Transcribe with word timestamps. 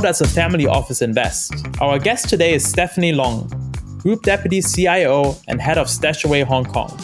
How 0.00 0.06
does 0.06 0.22
a 0.22 0.28
family 0.28 0.66
office 0.66 1.02
invest? 1.02 1.52
Our 1.78 1.98
guest 1.98 2.30
today 2.30 2.54
is 2.54 2.66
Stephanie 2.66 3.12
Long, 3.12 3.50
Group 3.98 4.22
Deputy 4.22 4.62
CIO 4.62 5.36
and 5.46 5.60
Head 5.60 5.76
of 5.76 5.88
StashAway 5.88 6.42
Hong 6.42 6.64
Kong. 6.64 6.98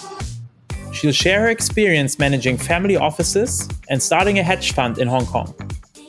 She'll 0.95 1.13
share 1.13 1.43
her 1.43 1.49
experience 1.51 2.19
managing 2.19 2.57
family 2.57 2.97
offices 2.97 3.69
and 3.91 4.03
starting 4.03 4.39
a 4.39 4.43
hedge 4.43 4.73
fund 4.73 4.97
in 4.97 5.09
Hong 5.09 5.27
Kong. 5.27 5.55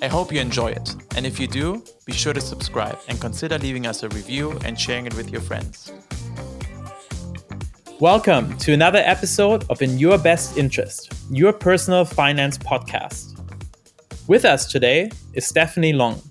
I 0.01 0.07
hope 0.07 0.31
you 0.31 0.39
enjoy 0.39 0.67
it. 0.67 0.95
And 1.17 1.25
if 1.25 1.41
you 1.41 1.47
do, 1.47 1.83
be 2.05 2.13
sure 2.13 2.31
to 2.31 2.39
subscribe 2.39 2.97
and 3.09 3.19
consider 3.19 3.57
leaving 3.57 3.85
us 3.85 4.03
a 4.03 4.07
review 4.07 4.57
and 4.63 4.79
sharing 4.79 5.07
it 5.07 5.13
with 5.15 5.29
your 5.29 5.41
friends. 5.41 5.91
Welcome 7.99 8.57
to 8.59 8.71
another 8.71 8.99
episode 8.99 9.65
of 9.69 9.81
In 9.81 9.99
Your 9.99 10.17
Best 10.17 10.57
Interest, 10.57 11.13
your 11.29 11.51
personal 11.51 12.05
finance 12.05 12.57
podcast. 12.57 13.33
With 14.29 14.45
us 14.45 14.71
today 14.71 15.11
is 15.33 15.45
Stephanie 15.45 15.91
Long. 15.91 16.21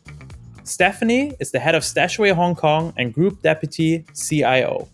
Stephanie 0.67 1.33
is 1.39 1.53
the 1.53 1.61
head 1.61 1.77
of 1.77 1.85
StashAway 1.85 2.33
Hong 2.33 2.57
Kong 2.57 2.93
and 2.97 3.15
Group 3.15 3.41
Deputy 3.41 4.05
CIO. 4.17 4.89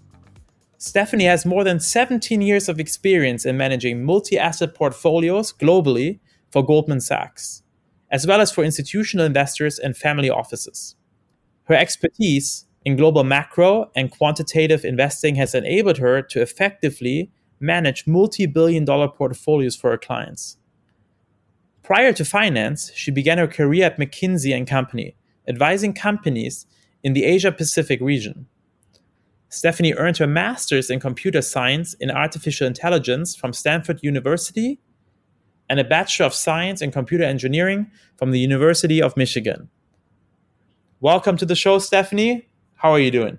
Stephanie 0.77 1.25
has 1.25 1.47
more 1.47 1.65
than 1.65 1.81
17 1.81 2.43
years 2.43 2.69
of 2.69 2.79
experience 2.79 3.47
in 3.47 3.57
managing 3.57 4.05
multi 4.05 4.39
asset 4.39 4.75
portfolios 4.75 5.51
globally 5.51 6.21
for 6.51 6.63
Goldman 6.63 7.01
Sachs, 7.01 7.63
as 8.11 8.27
well 8.27 8.43
as 8.43 8.53
for 8.53 8.63
institutional 8.63 9.25
investors 9.25 9.79
and 9.79 9.97
family 9.97 10.29
offices. 10.29 10.95
Her 11.65 11.75
expertise 11.75 12.67
in 12.85 12.97
global 12.97 13.25
macro 13.25 13.91
and 13.97 14.11
quantitative 14.11 14.85
investing 14.85 15.37
has 15.37 15.55
enabled 15.55 15.97
her 15.97 16.21
to 16.21 16.43
effectively 16.43 17.31
manage 17.61 18.07
multi 18.07 18.45
billion 18.45 18.85
dollar 18.85 19.09
portfolios 19.09 19.75
for 19.75 19.91
her 19.91 19.97
clients. 19.97 20.59
Prior 21.83 22.13
to 22.13 22.27
finance, 22.27 22.93
she 22.95 23.11
began 23.11 23.39
her 23.39 23.49
career 23.49 23.87
at 23.87 23.99
McKinsey 23.99 24.55
and 24.55 24.67
Company, 24.67 25.17
advising 25.49 25.93
companies 25.93 26.67
in 27.03 27.13
the 27.13 27.25
Asia 27.25 27.53
Pacific 27.53 28.01
region. 28.01 28.47
Stephanie 29.49 29.95
earned 29.95 30.17
her 30.17 30.27
master's 30.27 30.89
in 30.89 30.99
computer 30.99 31.43
science 31.43 31.95
in 31.95 32.11
artificial 32.11 32.67
intelligence 32.67 33.37
from 33.37 33.53
Stanford 33.53 34.01
University 34.03 34.81
and 35.69 35.79
a 35.79 35.85
bachelor 35.85 36.27
of 36.27 36.35
science 36.35 36.81
in 36.81 36.91
computer 36.91 37.25
engineering 37.25 37.91
from 38.17 38.31
the 38.31 38.39
University 38.39 39.03
of 39.03 39.17
Michigan. 39.17 39.69
Welcome 41.01 41.37
to 41.37 41.45
the 41.45 41.55
show, 41.55 41.79
Stephanie. 41.79 42.49
How 42.75 42.93
are 42.93 43.01
you 43.01 43.11
doing? 43.11 43.39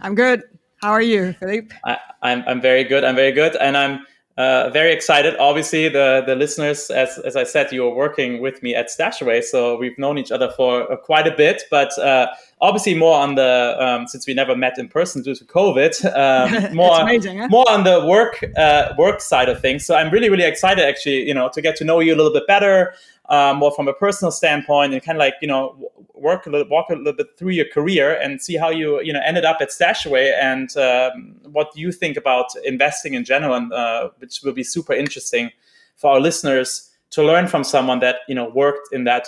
I'm 0.00 0.14
good. 0.14 0.42
How 0.82 0.90
are 0.90 1.02
you, 1.02 1.32
Philippe? 1.40 1.74
I, 1.84 1.92
am 1.92 1.98
I'm, 2.22 2.44
I'm 2.46 2.60
very 2.60 2.84
good. 2.84 3.02
I'm 3.02 3.16
very 3.16 3.32
good. 3.32 3.56
And 3.56 3.76
I'm 3.76 4.06
uh, 4.38 4.70
very 4.70 4.92
excited. 4.92 5.34
Obviously, 5.40 5.88
the, 5.88 6.22
the 6.24 6.36
listeners, 6.36 6.90
as, 6.90 7.18
as 7.18 7.34
I 7.34 7.42
said, 7.42 7.72
you 7.72 7.84
are 7.84 7.92
working 7.92 8.40
with 8.40 8.62
me 8.62 8.72
at 8.72 8.86
StashAway, 8.86 9.42
so 9.42 9.76
we've 9.76 9.98
known 9.98 10.16
each 10.16 10.30
other 10.30 10.48
for 10.56 10.90
uh, 10.90 10.96
quite 10.96 11.26
a 11.26 11.32
bit. 11.32 11.64
But 11.72 11.98
uh, 11.98 12.28
obviously, 12.60 12.94
more 12.94 13.18
on 13.18 13.34
the 13.34 13.76
um, 13.80 14.06
since 14.06 14.28
we 14.28 14.34
never 14.34 14.54
met 14.54 14.78
in 14.78 14.88
person 14.88 15.22
due 15.22 15.34
to 15.34 15.44
COVID, 15.44 16.04
um, 16.70 16.74
more 16.74 17.00
amazing, 17.00 17.38
huh? 17.38 17.48
more 17.50 17.68
on 17.68 17.82
the 17.82 18.06
work 18.06 18.44
uh, 18.56 18.94
work 18.96 19.20
side 19.20 19.48
of 19.48 19.60
things. 19.60 19.84
So 19.84 19.96
I'm 19.96 20.08
really 20.12 20.30
really 20.30 20.44
excited 20.44 20.84
actually, 20.84 21.26
you 21.26 21.34
know, 21.34 21.50
to 21.52 21.60
get 21.60 21.74
to 21.76 21.84
know 21.84 21.98
you 21.98 22.14
a 22.14 22.16
little 22.16 22.32
bit 22.32 22.46
better, 22.46 22.94
uh, 23.28 23.54
more 23.56 23.70
from 23.72 23.88
a 23.88 23.92
personal 23.92 24.32
standpoint, 24.32 24.92
and 24.92 25.02
kind 25.02 25.16
of 25.16 25.20
like 25.20 25.34
you 25.42 25.48
know 25.48 25.90
work 26.14 26.46
a 26.46 26.50
little, 26.50 26.68
walk 26.68 26.90
a 26.90 26.94
little 26.94 27.12
bit 27.12 27.38
through 27.38 27.52
your 27.52 27.66
career 27.72 28.14
and 28.14 28.40
see 28.40 28.56
how 28.56 28.70
you 28.70 29.00
you 29.02 29.12
know 29.12 29.20
ended 29.24 29.44
up 29.44 29.58
at 29.60 29.70
StashAway 29.70 30.32
and 30.40 30.76
um, 30.76 31.36
what 31.52 31.70
you 31.76 31.92
think 31.92 32.16
about 32.16 32.46
investing 32.64 33.14
in 33.14 33.24
general, 33.24 33.54
and 33.54 33.72
uh, 33.72 34.10
which 34.18 34.40
will 34.42 34.52
be 34.52 34.64
super 34.64 34.92
interesting 34.92 35.50
for 35.96 36.12
our 36.12 36.20
listeners 36.20 36.90
to 37.10 37.22
learn 37.22 37.46
from 37.46 37.64
someone 37.64 38.00
that 38.00 38.16
you 38.28 38.34
know 38.34 38.48
worked 38.48 38.88
in 38.92 39.04
that 39.04 39.26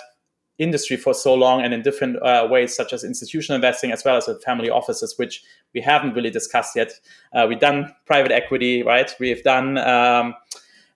industry 0.61 0.95
for 0.95 1.13
so 1.13 1.33
long 1.33 1.61
and 1.61 1.73
in 1.73 1.81
different 1.81 2.21
uh, 2.21 2.47
ways, 2.49 2.75
such 2.75 2.93
as 2.93 3.03
institutional 3.03 3.55
investing 3.55 3.91
as 3.91 4.03
well 4.05 4.15
as 4.15 4.27
with 4.27 4.43
family 4.43 4.69
offices, 4.69 5.17
which 5.17 5.43
we 5.73 5.81
haven't 5.81 6.13
really 6.13 6.29
discussed 6.29 6.75
yet. 6.75 6.91
Uh, 7.33 7.45
we've 7.49 7.59
done 7.59 7.93
private 8.05 8.31
equity, 8.31 8.83
right? 8.83 9.13
We've 9.19 9.43
done 9.43 9.77
um, 9.79 10.35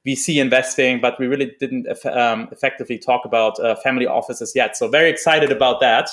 VC 0.06 0.40
investing, 0.40 1.02
but 1.02 1.20
we 1.20 1.28
really 1.28 1.56
didn't 1.60 1.88
um, 2.06 2.48
effectively 2.52 2.98
talk 2.98 3.26
about 3.26 3.60
uh, 3.60 3.76
family 3.78 4.06
offices 4.06 4.54
yet. 4.56 4.78
So 4.78 4.88
very 4.88 5.10
excited 5.10 5.52
about 5.52 5.80
that. 5.80 6.10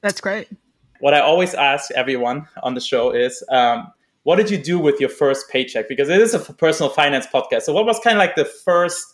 That's 0.00 0.20
great. 0.20 0.48
What 1.00 1.14
I 1.14 1.20
always 1.20 1.52
ask 1.54 1.90
everyone 1.92 2.46
on 2.62 2.74
the 2.74 2.80
show 2.80 3.10
is, 3.10 3.42
um, 3.50 3.92
what 4.22 4.36
did 4.36 4.50
you 4.50 4.58
do 4.58 4.78
with 4.78 5.00
your 5.00 5.08
first 5.08 5.48
paycheck? 5.50 5.88
Because 5.88 6.08
it 6.08 6.20
is 6.20 6.34
a 6.34 6.38
personal 6.38 6.90
finance 6.90 7.26
podcast. 7.26 7.62
So 7.62 7.72
what 7.72 7.86
was 7.86 7.98
kind 7.98 8.16
of 8.16 8.20
like 8.20 8.36
the 8.36 8.44
first, 8.44 9.04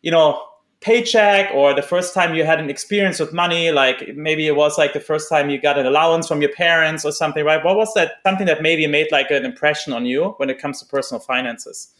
you 0.00 0.10
know, 0.10 0.42
paycheck 0.80 1.50
or 1.52 1.74
the 1.74 1.82
first 1.82 2.14
time 2.14 2.34
you 2.34 2.44
had 2.44 2.58
an 2.58 2.70
experience 2.70 3.20
with 3.20 3.34
money? 3.34 3.70
Like 3.70 4.14
maybe 4.16 4.46
it 4.46 4.56
was 4.56 4.78
like 4.78 4.94
the 4.94 5.00
first 5.00 5.28
time 5.28 5.50
you 5.50 5.60
got 5.60 5.78
an 5.78 5.84
allowance 5.84 6.26
from 6.26 6.40
your 6.40 6.52
parents 6.52 7.04
or 7.04 7.12
something, 7.12 7.44
right? 7.44 7.62
What 7.62 7.76
was 7.76 7.92
that 7.92 8.12
something 8.24 8.46
that 8.46 8.62
maybe 8.62 8.86
made 8.86 9.08
like 9.12 9.30
an 9.30 9.44
impression 9.44 9.92
on 9.92 10.06
you 10.06 10.34
when 10.38 10.48
it 10.48 10.58
comes 10.58 10.80
to 10.80 10.86
personal 10.86 11.20
finances? 11.20 11.92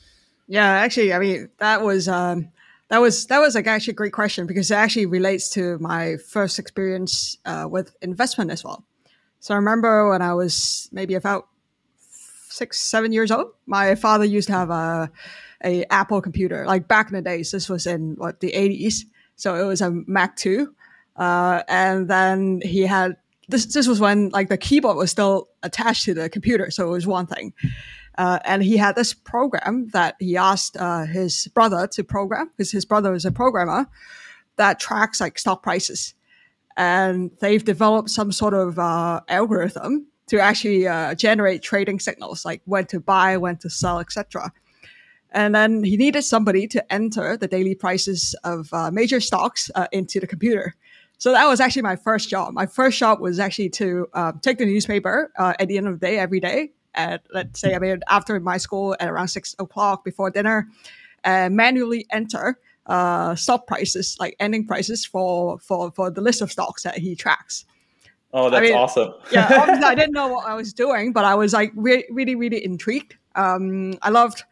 Yeah, 0.49 0.67
actually, 0.67 1.13
I 1.13 1.19
mean 1.19 1.51
that 1.59 1.83
was 1.83 2.09
um, 2.09 2.51
that 2.89 2.99
was 2.99 3.27
that 3.27 3.39
was 3.39 3.55
like 3.55 3.67
actually 3.67 3.93
a 3.93 3.97
great 3.97 4.13
question 4.13 4.47
because 4.47 4.71
it 4.71 4.75
actually 4.75 5.07
relates 5.07 5.51
to 5.51 5.79
my 5.79 6.17
first 6.17 6.59
experience 6.59 7.37
uh, 7.45 7.69
with 7.71 7.95
investment 8.01 8.51
as 8.51 8.65
well. 8.65 8.83
So 9.41 9.55
I 9.55 9.59
remember 9.59 10.09
when 10.09 10.23
I 10.23 10.35
was 10.35 10.89
maybe 10.91 11.15
about 11.15 11.49
six, 12.49 12.81
seven 12.81 13.13
years 13.13 13.31
old, 13.31 13.53
my 13.67 13.95
father 13.95 14.25
used 14.25 14.49
to 14.49 14.55
have 14.55 14.71
a 14.71 15.11
a 15.65 15.85
Apple 15.93 16.23
computer. 16.23 16.65
Like 16.67 16.89
back 16.89 17.09
in 17.11 17.15
the 17.15 17.23
days, 17.23 17.51
this 17.51 17.69
was 17.69 17.87
in 17.87 18.15
what 18.17 18.41
the 18.41 18.55
eighties, 18.55 19.05
so 19.37 19.55
it 19.55 19.65
was 19.65 19.83
a 19.83 19.91
Mac 19.91 20.37
two, 20.37 20.75
uh, 21.17 21.63
and 21.69 22.09
then 22.09 22.63
he 22.65 22.83
had 22.83 23.17
this. 23.49 23.67
This 23.67 23.87
was 23.87 24.01
when 24.01 24.31
like 24.31 24.49
the 24.49 24.57
keyboard 24.57 24.97
was 24.97 25.11
still 25.11 25.49
attached 25.63 26.07
to 26.07 26.15
the 26.15 26.31
computer, 26.31 26.71
so 26.71 26.89
it 26.89 26.93
was 26.93 27.07
one 27.07 27.27
thing. 27.27 27.53
Uh, 28.19 28.41
and 28.45 28.65
he 28.65 28.77
had 28.77 28.97
this 28.97 29.15
program 29.15 29.89
that 29.93 30.17
he 30.19 30.37
asked 30.37 30.77
uh, 30.77 31.07
his 31.07 31.47
brother 31.55 31.87
to 31.87 32.03
program 32.03 32.51
because 32.57 32.73
his 32.73 32.85
brother 32.85 33.15
is 33.15 33.25
a 33.25 33.31
programmer 33.31 33.87
that 34.57 34.81
tracks 34.81 35.21
like 35.21 35.39
stock 35.39 35.63
prices. 35.63 36.15
And 36.77 37.31
they've 37.41 37.65
developed 37.65 38.11
some 38.11 38.33
sort 38.33 38.55
of 38.55 38.77
uh, 38.77 39.21
algorithm 39.29 40.09
to 40.27 40.41
actually 40.41 40.89
uh, 40.89 41.15
generate 41.15 41.63
trading 41.63 42.01
signals, 42.01 42.45
like 42.45 42.61
when 42.65 42.87
to 42.87 42.99
buy, 42.99 43.37
when 43.37 43.57
to 43.59 43.71
sell, 43.71 44.01
etc. 44.01 44.53
And 45.31 45.55
then 45.55 45.85
he 45.85 45.97
needed 45.97 46.23
somebody 46.23 46.67
to 46.69 46.93
enter 46.93 47.37
the 47.37 47.47
daily 47.47 47.77
prices 47.77 48.35
of 48.43 48.69
uh, 48.73 48.91
major 48.91 49.21
stocks 49.21 49.71
uh, 49.77 49.87
into 49.93 50.19
the 50.19 50.27
computer. 50.27 50.75
So 51.19 51.33
that 51.33 51.47
was 51.47 51.61
actually 51.61 51.83
my 51.83 51.97
first 51.97 52.29
job. 52.29 52.53
My 52.53 52.67
first 52.67 52.99
job 52.99 53.21
was 53.21 53.39
actually 53.39 53.71
to 53.71 54.09
take 54.41 54.59
the 54.59 54.67
newspaper 54.67 55.33
at 55.37 55.69
the 55.69 55.77
end 55.79 55.87
of 55.87 56.01
the 56.01 56.07
day 56.07 56.19
every 56.19 56.41
day 56.41 56.73
at 56.95 57.23
let's 57.33 57.61
say 57.61 57.75
I 57.75 57.79
mean 57.79 58.01
after 58.09 58.39
my 58.41 58.57
school 58.57 58.97
at 59.01 59.09
around 59.09 59.29
six 59.29 59.55
o'clock 59.59 60.05
before 60.05 60.31
dinner, 60.31 60.69
and 61.25 61.57
manually 61.57 62.07
enter 62.11 62.59
uh, 62.89 63.35
stock 63.35 63.67
prices 63.67 64.17
like 64.19 64.35
ending 64.41 64.67
prices 64.67 65.05
for 65.05 65.59
for 65.59 65.91
for 65.93 66.11
the 66.11 66.21
list 66.21 66.41
of 66.43 66.51
stocks 66.51 66.83
that 66.83 66.99
he 66.99 67.15
tracks. 67.15 67.65
Oh, 68.33 68.51
that's 68.51 68.61
I 68.61 68.63
mean, 68.63 68.75
awesome! 68.75 69.13
yeah, 69.31 69.49
obviously 69.61 69.85
I 69.85 69.95
didn't 69.95 70.13
know 70.13 70.29
what 70.29 70.47
I 70.47 70.55
was 70.55 70.73
doing, 70.73 71.13
but 71.13 71.25
I 71.25 71.35
was 71.35 71.53
like 71.53 71.73
re- 71.75 72.07
really 72.11 72.35
really 72.35 72.65
intrigued. 72.65 73.17
Um, 73.35 73.95
I 74.03 74.11
loved. 74.11 74.45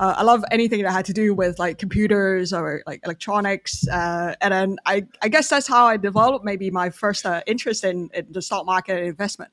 Uh, 0.00 0.14
I 0.16 0.24
love 0.24 0.44
anything 0.50 0.82
that 0.82 0.90
had 0.90 1.04
to 1.04 1.12
do 1.12 1.32
with 1.32 1.60
like 1.60 1.78
computers 1.78 2.52
or 2.52 2.82
like 2.88 3.00
electronics, 3.04 3.86
uh, 3.86 4.34
and 4.40 4.52
then 4.52 4.78
I, 4.84 5.06
I 5.22 5.28
guess 5.28 5.48
that's 5.48 5.68
how 5.68 5.86
I 5.86 5.96
developed 5.96 6.44
maybe 6.44 6.72
my 6.72 6.90
first 6.90 7.24
uh, 7.24 7.42
interest 7.46 7.84
in, 7.84 8.10
in 8.12 8.26
the 8.28 8.42
stock 8.42 8.66
market 8.66 8.98
and 8.98 9.06
investment. 9.06 9.52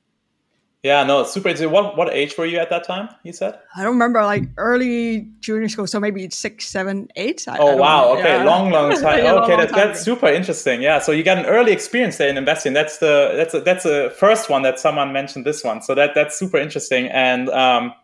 Yeah, 0.84 1.02
no, 1.02 1.22
it's 1.22 1.32
super 1.32 1.48
interesting. 1.48 1.70
What 1.72 1.96
what 1.96 2.12
age 2.12 2.36
were 2.36 2.44
you 2.44 2.58
at 2.58 2.68
that 2.68 2.84
time? 2.84 3.08
You 3.22 3.32
said 3.32 3.58
I 3.74 3.82
don't 3.82 3.94
remember, 3.94 4.22
like 4.22 4.42
early 4.58 5.26
junior 5.40 5.66
school, 5.70 5.86
so 5.86 5.98
maybe 5.98 6.28
six, 6.28 6.66
seven, 6.66 7.08
eight. 7.16 7.48
I, 7.48 7.56
oh 7.56 7.68
I 7.68 7.74
wow, 7.76 8.10
remember. 8.10 8.20
okay, 8.20 8.36
yeah. 8.36 8.44
long, 8.44 8.70
long 8.70 8.92
time. 9.00 9.24
yeah, 9.24 9.32
okay, 9.32 9.52
long, 9.52 9.60
that's, 9.60 9.72
time 9.72 9.88
that's 9.88 10.02
super 10.02 10.26
interesting. 10.26 10.82
Yeah, 10.82 10.98
so 10.98 11.10
you 11.10 11.22
got 11.22 11.38
an 11.38 11.46
early 11.46 11.72
experience 11.72 12.18
there 12.18 12.28
in 12.28 12.36
investing. 12.36 12.74
That's 12.74 12.98
the 12.98 13.32
that's 13.34 13.54
a, 13.54 13.60
that's 13.60 13.84
the 13.84 14.14
first 14.18 14.50
one 14.50 14.60
that 14.60 14.78
someone 14.78 15.10
mentioned. 15.10 15.46
This 15.46 15.64
one, 15.64 15.80
so 15.80 15.94
that 15.94 16.14
that's 16.14 16.38
super 16.38 16.58
interesting. 16.58 17.06
And 17.06 17.48
um, 17.48 17.94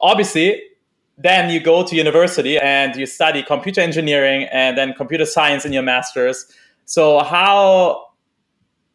obviously, 0.00 0.62
then 1.18 1.50
you 1.50 1.60
go 1.60 1.86
to 1.86 1.94
university 1.94 2.56
and 2.56 2.96
you 2.96 3.04
study 3.04 3.42
computer 3.42 3.82
engineering 3.82 4.44
and 4.50 4.78
then 4.78 4.94
computer 4.94 5.26
science 5.26 5.66
in 5.66 5.74
your 5.74 5.82
masters. 5.82 6.50
So 6.86 7.18
how 7.18 8.05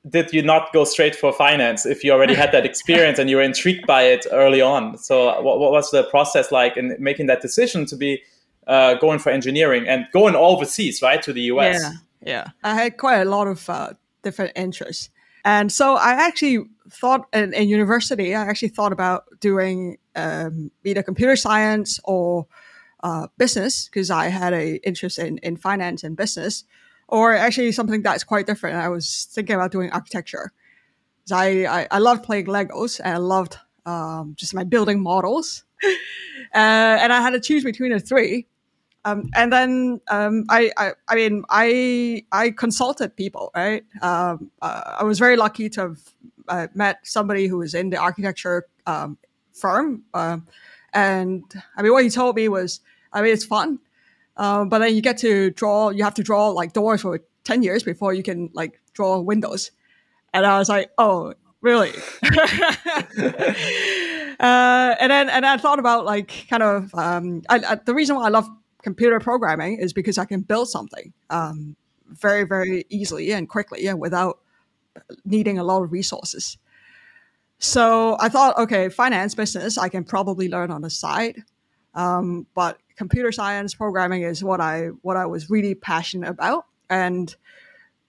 did 0.09 0.33
you 0.33 0.41
not 0.41 0.73
go 0.73 0.83
straight 0.83 1.15
for 1.15 1.31
finance 1.31 1.85
if 1.85 2.03
you 2.03 2.11
already 2.11 2.33
had 2.33 2.51
that 2.51 2.65
experience 2.65 3.19
and 3.19 3.29
you 3.29 3.35
were 3.35 3.41
intrigued 3.41 3.85
by 3.85 4.03
it 4.03 4.25
early 4.31 4.61
on? 4.61 4.97
So, 4.97 5.41
what, 5.41 5.59
what 5.59 5.71
was 5.71 5.91
the 5.91 6.03
process 6.05 6.51
like 6.51 6.75
in 6.75 6.95
making 6.99 7.27
that 7.27 7.41
decision 7.41 7.85
to 7.87 7.95
be 7.95 8.21
uh, 8.67 8.95
going 8.95 9.19
for 9.19 9.29
engineering 9.29 9.87
and 9.87 10.05
going 10.11 10.35
overseas, 10.35 11.01
right, 11.01 11.21
to 11.21 11.33
the 11.33 11.41
US? 11.41 11.81
Yeah, 11.81 11.91
yeah. 12.21 12.47
I 12.63 12.73
had 12.73 12.97
quite 12.97 13.19
a 13.21 13.25
lot 13.25 13.47
of 13.47 13.69
uh, 13.69 13.93
different 14.23 14.53
interests. 14.55 15.09
And 15.45 15.71
so 15.71 15.95
I 15.95 16.13
actually 16.13 16.65
thought 16.89 17.27
in, 17.33 17.53
in 17.53 17.69
university, 17.69 18.35
I 18.35 18.45
actually 18.45 18.69
thought 18.69 18.91
about 18.91 19.25
doing 19.39 19.97
um, 20.15 20.71
either 20.83 21.03
computer 21.03 21.35
science 21.35 21.99
or 22.03 22.47
uh, 23.03 23.27
business 23.37 23.85
because 23.85 24.11
I 24.11 24.27
had 24.27 24.53
a 24.53 24.75
interest 24.87 25.19
in, 25.19 25.37
in 25.39 25.57
finance 25.57 26.03
and 26.03 26.15
business 26.15 26.63
or 27.11 27.33
actually 27.35 27.71
something 27.73 28.01
that's 28.01 28.23
quite 28.23 28.47
different. 28.47 28.77
I 28.77 28.89
was 28.89 29.27
thinking 29.31 29.55
about 29.55 29.71
doing 29.71 29.91
architecture. 29.91 30.51
I, 31.31 31.65
I, 31.65 31.87
I 31.91 31.99
loved 31.99 32.23
playing 32.23 32.47
Legos 32.47 32.99
and 33.03 33.13
I 33.13 33.17
loved 33.17 33.57
um, 33.85 34.33
just 34.37 34.53
my 34.53 34.63
building 34.63 35.01
models. 35.01 35.63
uh, 35.83 35.87
and 36.53 37.13
I 37.13 37.21
had 37.21 37.31
to 37.31 37.39
choose 37.39 37.63
between 37.63 37.91
the 37.91 37.99
three. 37.99 38.47
Um, 39.03 39.29
and 39.35 39.51
then 39.51 39.99
um, 40.09 40.45
I, 40.49 40.71
I, 40.77 40.91
I 41.07 41.15
mean, 41.15 41.43
I, 41.49 42.23
I 42.31 42.51
consulted 42.51 43.15
people, 43.15 43.51
right? 43.55 43.83
Um, 44.01 44.51
uh, 44.61 44.97
I 44.99 45.03
was 45.03 45.19
very 45.19 45.37
lucky 45.37 45.69
to 45.69 45.81
have 45.81 45.99
uh, 46.47 46.67
met 46.73 46.99
somebody 47.03 47.47
who 47.47 47.57
was 47.57 47.73
in 47.73 47.89
the 47.89 47.97
architecture 47.97 48.67
um, 48.85 49.17
firm, 49.53 50.03
uh, 50.13 50.37
and 50.93 51.43
I 51.75 51.81
mean, 51.81 51.93
what 51.93 52.03
he 52.03 52.09
told 52.09 52.35
me 52.35 52.47
was, 52.47 52.81
I 53.11 53.21
mean, 53.21 53.33
it's 53.33 53.45
fun, 53.45 53.79
um, 54.41 54.69
but 54.69 54.79
then 54.79 54.95
you 54.95 55.01
get 55.01 55.19
to 55.19 55.51
draw. 55.51 55.89
You 55.91 56.03
have 56.03 56.15
to 56.15 56.23
draw 56.23 56.49
like 56.49 56.73
doors 56.73 57.01
for 57.01 57.21
ten 57.43 57.61
years 57.63 57.83
before 57.83 58.13
you 58.13 58.23
can 58.23 58.49
like 58.53 58.81
draw 58.93 59.19
windows. 59.19 59.71
And 60.33 60.45
I 60.45 60.57
was 60.57 60.67
like, 60.67 60.91
oh, 60.97 61.33
really? 61.61 61.93
Uh, 64.41 64.95
and 64.99 65.11
then 65.11 65.29
and 65.29 65.45
I 65.45 65.57
thought 65.57 65.77
about 65.77 66.03
like 66.03 66.47
kind 66.49 66.63
of 66.63 66.95
um, 66.95 67.43
I, 67.47 67.57
I, 67.57 67.75
the 67.75 67.93
reason 67.93 68.15
why 68.15 68.25
I 68.25 68.29
love 68.29 68.49
computer 68.81 69.19
programming 69.19 69.77
is 69.77 69.93
because 69.93 70.17
I 70.17 70.25
can 70.25 70.41
build 70.41 70.67
something 70.67 71.13
um, 71.29 71.75
very, 72.07 72.43
very 72.43 72.85
easily 72.89 73.31
and 73.33 73.47
quickly 73.47 73.85
and 73.85 73.99
without 73.99 74.39
needing 75.25 75.59
a 75.59 75.63
lot 75.63 75.83
of 75.83 75.91
resources. 75.91 76.57
So 77.59 78.17
I 78.19 78.29
thought, 78.29 78.57
okay, 78.57 78.89
finance 78.89 79.35
business, 79.35 79.77
I 79.77 79.89
can 79.89 80.03
probably 80.03 80.49
learn 80.49 80.71
on 80.71 80.81
the 80.81 80.89
side. 80.89 81.43
Um, 81.93 82.47
but 82.55 82.79
computer 83.01 83.31
science 83.31 83.73
programming 83.73 84.21
is 84.21 84.43
what 84.43 84.61
I 84.61 84.89
what 85.01 85.17
I 85.17 85.25
was 85.25 85.49
really 85.49 85.73
passionate 85.73 86.29
about. 86.29 86.67
And 86.87 87.35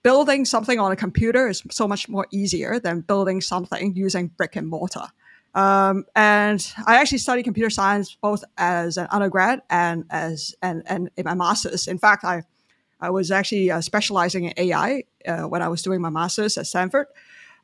building 0.03 0.45
something 0.45 0.79
on 0.79 0.91
a 0.91 0.95
computer 0.95 1.47
is 1.47 1.63
so 1.71 1.87
much 1.87 2.07
more 2.07 2.27
easier 2.31 2.79
than 2.79 3.01
building 3.01 3.41
something 3.41 3.95
using 3.95 4.27
brick 4.27 4.55
and 4.55 4.67
mortar. 4.67 5.07
Um, 5.55 6.05
and 6.15 6.59
I 6.85 6.97
actually 6.97 7.19
studied 7.19 7.43
computer 7.43 7.71
science 7.71 8.15
both 8.21 8.43
as 8.57 8.97
an 8.97 9.07
undergrad 9.09 9.61
and 9.69 10.05
as 10.11 10.53
and, 10.61 10.83
and 10.85 11.09
in 11.17 11.25
my 11.25 11.33
master's. 11.33 11.87
In 11.87 11.97
fact, 11.97 12.23
I 12.23 12.43
I 13.01 13.09
was 13.09 13.31
actually 13.31 13.71
uh, 13.71 13.81
specializing 13.81 14.43
in 14.45 14.53
AI 14.57 15.03
uh, 15.27 15.43
when 15.51 15.63
I 15.63 15.69
was 15.69 15.81
doing 15.81 16.01
my 16.01 16.11
master's 16.11 16.55
at 16.57 16.67
Stanford. 16.67 17.07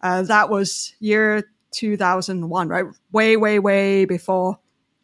Uh, 0.02 0.24
that 0.24 0.50
was 0.50 0.96
year 1.00 1.44
2001, 1.72 2.68
right? 2.68 2.86
Way, 3.12 3.38
way, 3.38 3.60
way 3.60 4.06
before 4.06 4.60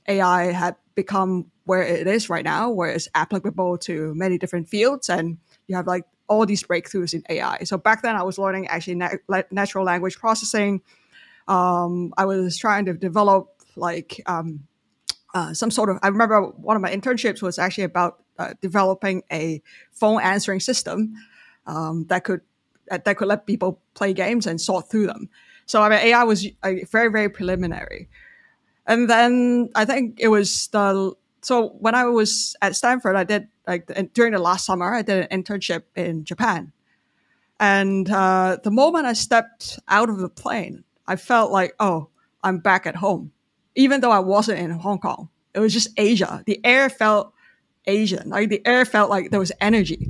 AI 0.07 0.51
had 0.51 0.75
become 0.95 1.51
where 1.65 1.83
it 1.83 2.07
is 2.07 2.29
right 2.29 2.45
now, 2.45 2.69
where 2.69 2.89
it's 2.89 3.07
applicable 3.15 3.77
to 3.79 4.13
many 4.15 4.37
different 4.37 4.69
fields, 4.69 5.09
and 5.09 5.37
you 5.67 5.75
have 5.75 5.87
like 5.87 6.05
all 6.27 6.45
these 6.45 6.63
breakthroughs 6.63 7.13
in 7.13 7.23
AI. 7.29 7.63
So 7.63 7.77
back 7.77 8.01
then, 8.01 8.15
I 8.15 8.23
was 8.23 8.37
learning 8.37 8.67
actually 8.67 8.95
na- 8.95 9.43
natural 9.51 9.85
language 9.85 10.17
processing 10.17 10.81
um, 11.47 12.13
I 12.17 12.25
was 12.25 12.57
trying 12.57 12.85
to 12.85 12.93
develop 12.93 13.61
like 13.75 14.21
um, 14.25 14.67
uh, 15.33 15.53
some 15.53 15.71
sort 15.71 15.89
of. 15.89 15.97
I 16.01 16.07
remember 16.07 16.41
one 16.41 16.75
of 16.75 16.81
my 16.81 16.95
internships 16.95 17.41
was 17.41 17.59
actually 17.59 17.83
about 17.83 18.23
uh, 18.39 18.53
developing 18.61 19.23
a 19.31 19.61
phone 19.91 20.21
answering 20.21 20.59
system 20.59 21.15
um, 21.67 22.05
that 22.09 22.23
could 22.23 22.41
that 22.89 23.17
could 23.17 23.27
let 23.27 23.45
people 23.45 23.81
play 23.93 24.13
games 24.13 24.47
and 24.47 24.59
sort 24.59 24.89
through 24.89 25.07
them. 25.07 25.29
So 25.65 25.81
I 25.81 25.89
mean, 25.89 25.99
AI 25.99 26.23
was 26.23 26.47
uh, 26.63 26.73
very 26.91 27.09
very 27.09 27.29
preliminary, 27.29 28.09
and 28.87 29.09
then 29.09 29.69
I 29.75 29.85
think 29.85 30.19
it 30.19 30.29
was 30.29 30.67
the. 30.67 31.13
So 31.45 31.69
when 31.77 31.93
I 31.93 32.05
was 32.05 32.55
at 32.63 32.75
Stanford, 32.75 33.15
I 33.15 33.23
did 33.23 33.47
like 33.67 33.85
during 34.15 34.33
the 34.33 34.39
last 34.39 34.65
summer, 34.65 34.91
I 34.91 35.03
did 35.03 35.27
an 35.29 35.43
internship 35.43 35.83
in 35.95 36.25
Japan, 36.25 36.73
and 37.59 38.09
uh, 38.09 38.57
the 38.63 38.71
moment 38.71 39.05
I 39.05 39.13
stepped 39.13 39.77
out 39.87 40.09
of 40.09 40.17
the 40.17 40.27
plane, 40.27 40.83
I 41.05 41.17
felt 41.17 41.51
like, 41.51 41.75
oh, 41.79 42.09
I'm 42.43 42.57
back 42.57 42.87
at 42.87 42.95
home, 42.95 43.31
even 43.75 44.01
though 44.01 44.09
I 44.09 44.17
wasn't 44.17 44.57
in 44.57 44.71
Hong 44.71 44.97
Kong. 44.97 45.29
It 45.53 45.59
was 45.59 45.71
just 45.71 45.89
Asia. 45.97 46.41
The 46.47 46.59
air 46.65 46.89
felt 46.89 47.31
Asian. 47.85 48.29
Like 48.29 48.49
the 48.49 48.65
air 48.65 48.83
felt 48.83 49.11
like 49.11 49.29
there 49.29 49.39
was 49.39 49.51
energy. 49.61 50.09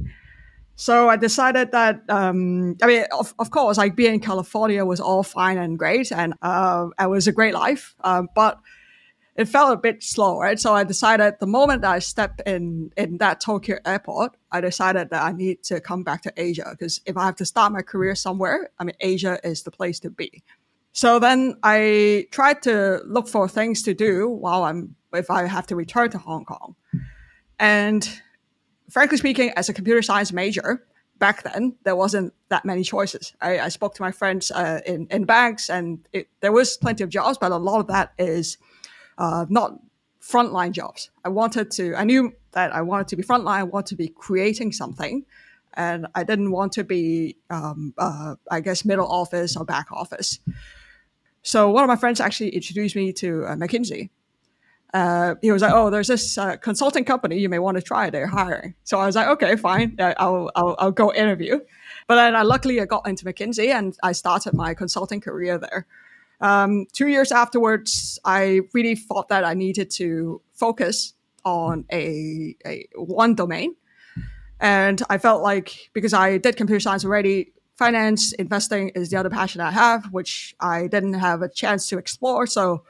So 0.77 1.09
I 1.09 1.17
decided 1.17 1.73
that, 1.73 2.01
um, 2.07 2.77
I 2.81 2.87
mean, 2.87 3.03
of, 3.11 3.33
of 3.39 3.51
course, 3.51 3.77
like 3.77 3.97
being 3.97 4.13
in 4.13 4.19
California 4.21 4.85
was 4.85 5.01
all 5.01 5.21
fine 5.21 5.57
and 5.57 5.77
great, 5.77 6.13
and 6.13 6.33
uh, 6.41 6.87
it 6.97 7.09
was 7.09 7.27
a 7.27 7.33
great 7.33 7.53
life. 7.53 7.93
Um, 8.05 8.29
but 8.33 8.57
it 9.35 9.45
felt 9.45 9.73
a 9.73 9.77
bit 9.77 10.01
slow, 10.01 10.39
right? 10.39 10.59
So 10.59 10.73
I 10.73 10.83
decided 10.83 11.35
the 11.39 11.47
moment 11.47 11.81
that 11.81 11.91
I 11.91 11.99
stepped 11.99 12.41
in 12.45 12.91
in 12.95 13.17
that 13.17 13.41
Tokyo 13.41 13.77
airport, 13.85 14.37
I 14.51 14.61
decided 14.61 15.09
that 15.09 15.21
I 15.23 15.33
need 15.33 15.63
to 15.63 15.81
come 15.81 16.03
back 16.03 16.21
to 16.23 16.33
Asia 16.37 16.67
because 16.71 17.01
if 17.05 17.17
I 17.17 17.25
have 17.25 17.35
to 17.37 17.45
start 17.45 17.73
my 17.73 17.81
career 17.81 18.15
somewhere, 18.15 18.69
I 18.79 18.85
mean, 18.85 18.95
Asia 19.01 19.39
is 19.43 19.63
the 19.63 19.71
place 19.71 19.99
to 20.01 20.09
be. 20.09 20.41
So 20.93 21.19
then 21.19 21.57
I 21.63 22.27
tried 22.31 22.61
to 22.63 23.01
look 23.05 23.27
for 23.27 23.49
things 23.49 23.83
to 23.83 23.93
do 23.93 24.29
while 24.29 24.63
I'm, 24.63 24.95
if 25.13 25.29
I 25.29 25.45
have 25.45 25.67
to 25.67 25.75
return 25.75 26.09
to 26.11 26.17
Hong 26.17 26.45
Kong. 26.45 26.75
And 27.59 28.09
frankly 28.89 29.17
speaking, 29.17 29.51
as 29.57 29.67
a 29.67 29.73
computer 29.73 30.01
science 30.01 30.31
major, 30.31 30.85
back 31.19 31.43
then 31.43 31.75
there 31.83 31.97
wasn't 31.97 32.33
that 32.47 32.63
many 32.63 32.83
choices. 32.83 33.33
I, 33.41 33.59
I 33.59 33.67
spoke 33.67 33.95
to 33.95 34.01
my 34.01 34.11
friends 34.11 34.51
uh, 34.51 34.79
in 34.85 35.07
in 35.11 35.25
banks, 35.25 35.69
and 35.69 36.07
it, 36.13 36.29
there 36.39 36.53
was 36.53 36.77
plenty 36.77 37.03
of 37.03 37.09
jobs, 37.09 37.37
but 37.37 37.51
a 37.51 37.57
lot 37.57 37.81
of 37.81 37.87
that 37.87 38.13
is 38.17 38.57
uh, 39.17 39.45
not 39.49 39.79
frontline 40.21 40.71
jobs. 40.71 41.09
I 41.23 41.29
wanted 41.29 41.71
to. 41.71 41.95
I 41.95 42.03
knew 42.03 42.33
that 42.51 42.73
I 42.73 42.81
wanted 42.81 43.07
to 43.09 43.15
be 43.15 43.23
frontline. 43.23 43.59
I 43.59 43.63
wanted 43.63 43.87
to 43.87 43.95
be 43.95 44.07
creating 44.07 44.71
something, 44.71 45.25
and 45.73 46.07
I 46.15 46.23
didn't 46.23 46.51
want 46.51 46.73
to 46.73 46.83
be, 46.83 47.37
um, 47.49 47.93
uh, 47.97 48.35
I 48.49 48.61
guess, 48.61 48.85
middle 48.85 49.07
office 49.07 49.55
or 49.55 49.65
back 49.65 49.91
office. 49.91 50.39
So 51.41 51.69
one 51.69 51.83
of 51.83 51.87
my 51.87 51.95
friends 51.95 52.19
actually 52.19 52.49
introduced 52.49 52.95
me 52.95 53.13
to 53.13 53.45
uh, 53.45 53.55
McKinsey. 53.55 54.09
Uh, 54.93 55.35
he 55.41 55.51
was 55.51 55.61
like, 55.61 55.73
"Oh, 55.73 55.89
there's 55.89 56.07
this 56.07 56.37
uh, 56.37 56.55
consulting 56.57 57.03
company 57.03 57.37
you 57.37 57.49
may 57.49 57.59
want 57.59 57.75
to 57.75 57.83
try. 57.83 58.09
They're 58.09 58.27
hiring." 58.27 58.75
So 58.83 58.99
I 58.99 59.05
was 59.05 59.15
like, 59.15 59.27
"Okay, 59.27 59.55
fine. 59.57 59.97
I'll, 59.99 60.49
I'll, 60.55 60.75
I'll 60.79 60.91
go 60.91 61.13
interview." 61.13 61.59
But 62.07 62.15
then 62.15 62.35
I 62.35 62.43
luckily 62.43 62.79
I 62.79 62.85
got 62.85 63.07
into 63.07 63.25
McKinsey 63.25 63.73
and 63.73 63.97
I 64.03 64.13
started 64.13 64.53
my 64.53 64.73
consulting 64.73 65.21
career 65.21 65.57
there. 65.57 65.85
Um, 66.41 66.85
two 66.91 67.07
years 67.07 67.31
afterwards, 67.31 68.19
I 68.25 68.61
really 68.73 68.95
thought 68.95 69.29
that 69.29 69.43
I 69.43 69.53
needed 69.53 69.89
to 69.91 70.41
focus 70.53 71.13
on 71.43 71.85
a, 71.91 72.55
a 72.65 72.87
one 72.95 73.35
domain, 73.35 73.75
and 74.59 75.01
I 75.09 75.17
felt 75.17 75.43
like 75.43 75.89
because 75.93 76.13
I 76.13 76.37
did 76.37 76.57
computer 76.57 76.79
science 76.79 77.05
already, 77.05 77.53
finance 77.75 78.31
investing 78.33 78.89
is 78.89 79.09
the 79.09 79.17
other 79.17 79.29
passion 79.29 79.61
I 79.61 79.71
have, 79.71 80.05
which 80.11 80.55
I 80.59 80.87
didn't 80.87 81.13
have 81.13 81.41
a 81.41 81.49
chance 81.49 81.87
to 81.87 81.97
explore. 81.97 82.47
So 82.47 82.83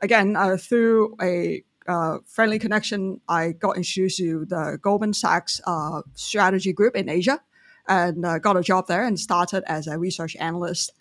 again, 0.00 0.36
uh, 0.36 0.56
through 0.56 1.16
a 1.20 1.62
uh, 1.86 2.18
friendly 2.26 2.58
connection, 2.58 3.20
I 3.28 3.52
got 3.52 3.76
introduced 3.76 4.18
to 4.18 4.44
the 4.46 4.78
Goldman 4.80 5.14
Sachs 5.14 5.60
uh, 5.66 6.02
strategy 6.14 6.72
group 6.72 6.96
in 6.96 7.08
Asia 7.08 7.40
and 7.88 8.24
uh, 8.24 8.38
got 8.38 8.56
a 8.56 8.62
job 8.62 8.86
there 8.86 9.04
and 9.04 9.18
started 9.18 9.64
as 9.66 9.86
a 9.86 9.98
research 9.98 10.36
analyst. 10.36 10.92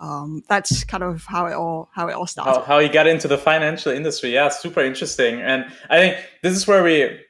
Um, 0.00 0.42
that's 0.48 0.82
kind 0.84 1.02
of 1.02 1.24
how 1.26 1.46
it 1.46 1.52
all 1.52 1.90
how 1.92 2.08
it 2.08 2.14
all 2.14 2.26
started. 2.26 2.52
How, 2.52 2.62
how 2.62 2.78
you 2.78 2.90
got 2.90 3.06
into 3.06 3.28
the 3.28 3.36
financial 3.36 3.92
industry, 3.92 4.32
yeah, 4.32 4.48
super 4.48 4.80
interesting. 4.80 5.42
And 5.42 5.66
I 5.90 5.98
think 5.98 6.16
this 6.42 6.56
is 6.56 6.66
where 6.66 6.82
we 6.82 7.20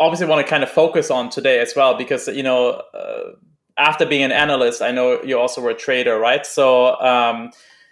obviously 0.00 0.26
want 0.26 0.44
to 0.44 0.50
kind 0.50 0.62
of 0.62 0.70
focus 0.70 1.10
on 1.10 1.28
today 1.28 1.58
as 1.60 1.74
well, 1.76 1.96
because 1.96 2.28
you 2.28 2.42
know 2.42 2.82
uh, 2.94 3.32
after 3.76 4.06
being 4.06 4.22
an 4.22 4.32
analyst, 4.32 4.80
I 4.80 4.90
know 4.90 5.22
you 5.22 5.38
also 5.38 5.60
were 5.60 5.70
a 5.70 5.74
trader, 5.74 6.18
right? 6.18 6.46
So 6.46 6.98
um, 7.00 7.50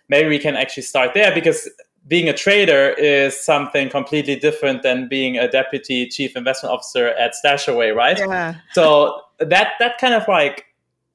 maybe 0.09 0.31
we 0.31 0.39
can 0.39 0.57
actually 0.57 0.85
start 0.85 1.13
there 1.13 1.35
because 1.35 1.69
being 2.07 2.29
a 2.29 2.35
trader 2.35 2.91
is 2.99 3.39
something 3.39 3.89
completely 3.89 4.37
different 4.37 4.83
than 4.83 5.09
being 5.09 5.39
a 5.39 5.49
deputy 5.49 6.07
chief 6.07 6.37
investment 6.37 6.73
officer 6.73 7.09
at 7.09 7.35
Stashaway, 7.43 7.95
right? 7.95 8.19
Yeah. 8.19 8.57
So 8.73 9.21
that 9.39 9.73
that 9.79 9.99
kind 9.99 10.15
of 10.15 10.27
like 10.29 10.67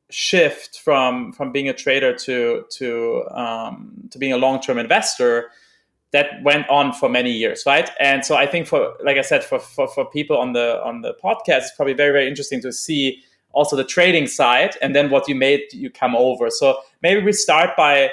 shift 0.10 0.80
from 0.80 1.32
from 1.34 1.52
being 1.52 1.70
a 1.70 1.74
trader 1.74 2.16
to 2.16 2.66
to 2.70 3.24
um, 3.32 4.08
to 4.12 4.18
being 4.18 4.34
a 4.34 4.38
long 4.38 4.60
term 4.60 4.78
investor 4.78 5.52
that 6.12 6.42
went 6.44 6.68
on 6.70 6.92
for 6.92 7.08
many 7.08 7.32
years, 7.32 7.64
right? 7.68 7.92
And 8.00 8.26
so 8.26 8.36
I 8.36 8.48
think 8.48 8.66
for 8.66 8.96
like 9.04 9.18
I 9.18 9.22
said, 9.22 9.44
for, 9.44 9.60
for 9.60 9.88
for 9.88 10.06
people 10.06 10.38
on 10.38 10.54
the 10.54 10.84
on 10.84 11.02
the 11.02 11.14
podcast, 11.24 11.60
it's 11.60 11.76
probably 11.76 11.94
very 11.94 12.12
very 12.12 12.28
interesting 12.28 12.62
to 12.62 12.74
see 12.74 13.22
also 13.52 13.76
the 13.76 13.84
trading 13.84 14.28
side 14.28 14.76
and 14.82 14.96
then 14.96 15.10
what 15.10 15.28
you 15.28 15.36
made 15.36 15.62
you 15.72 15.90
come 15.90 16.16
over. 16.16 16.50
So 16.50 16.78
maybe 17.02 17.22
we 17.22 17.32
start 17.32 17.76
by 17.76 18.12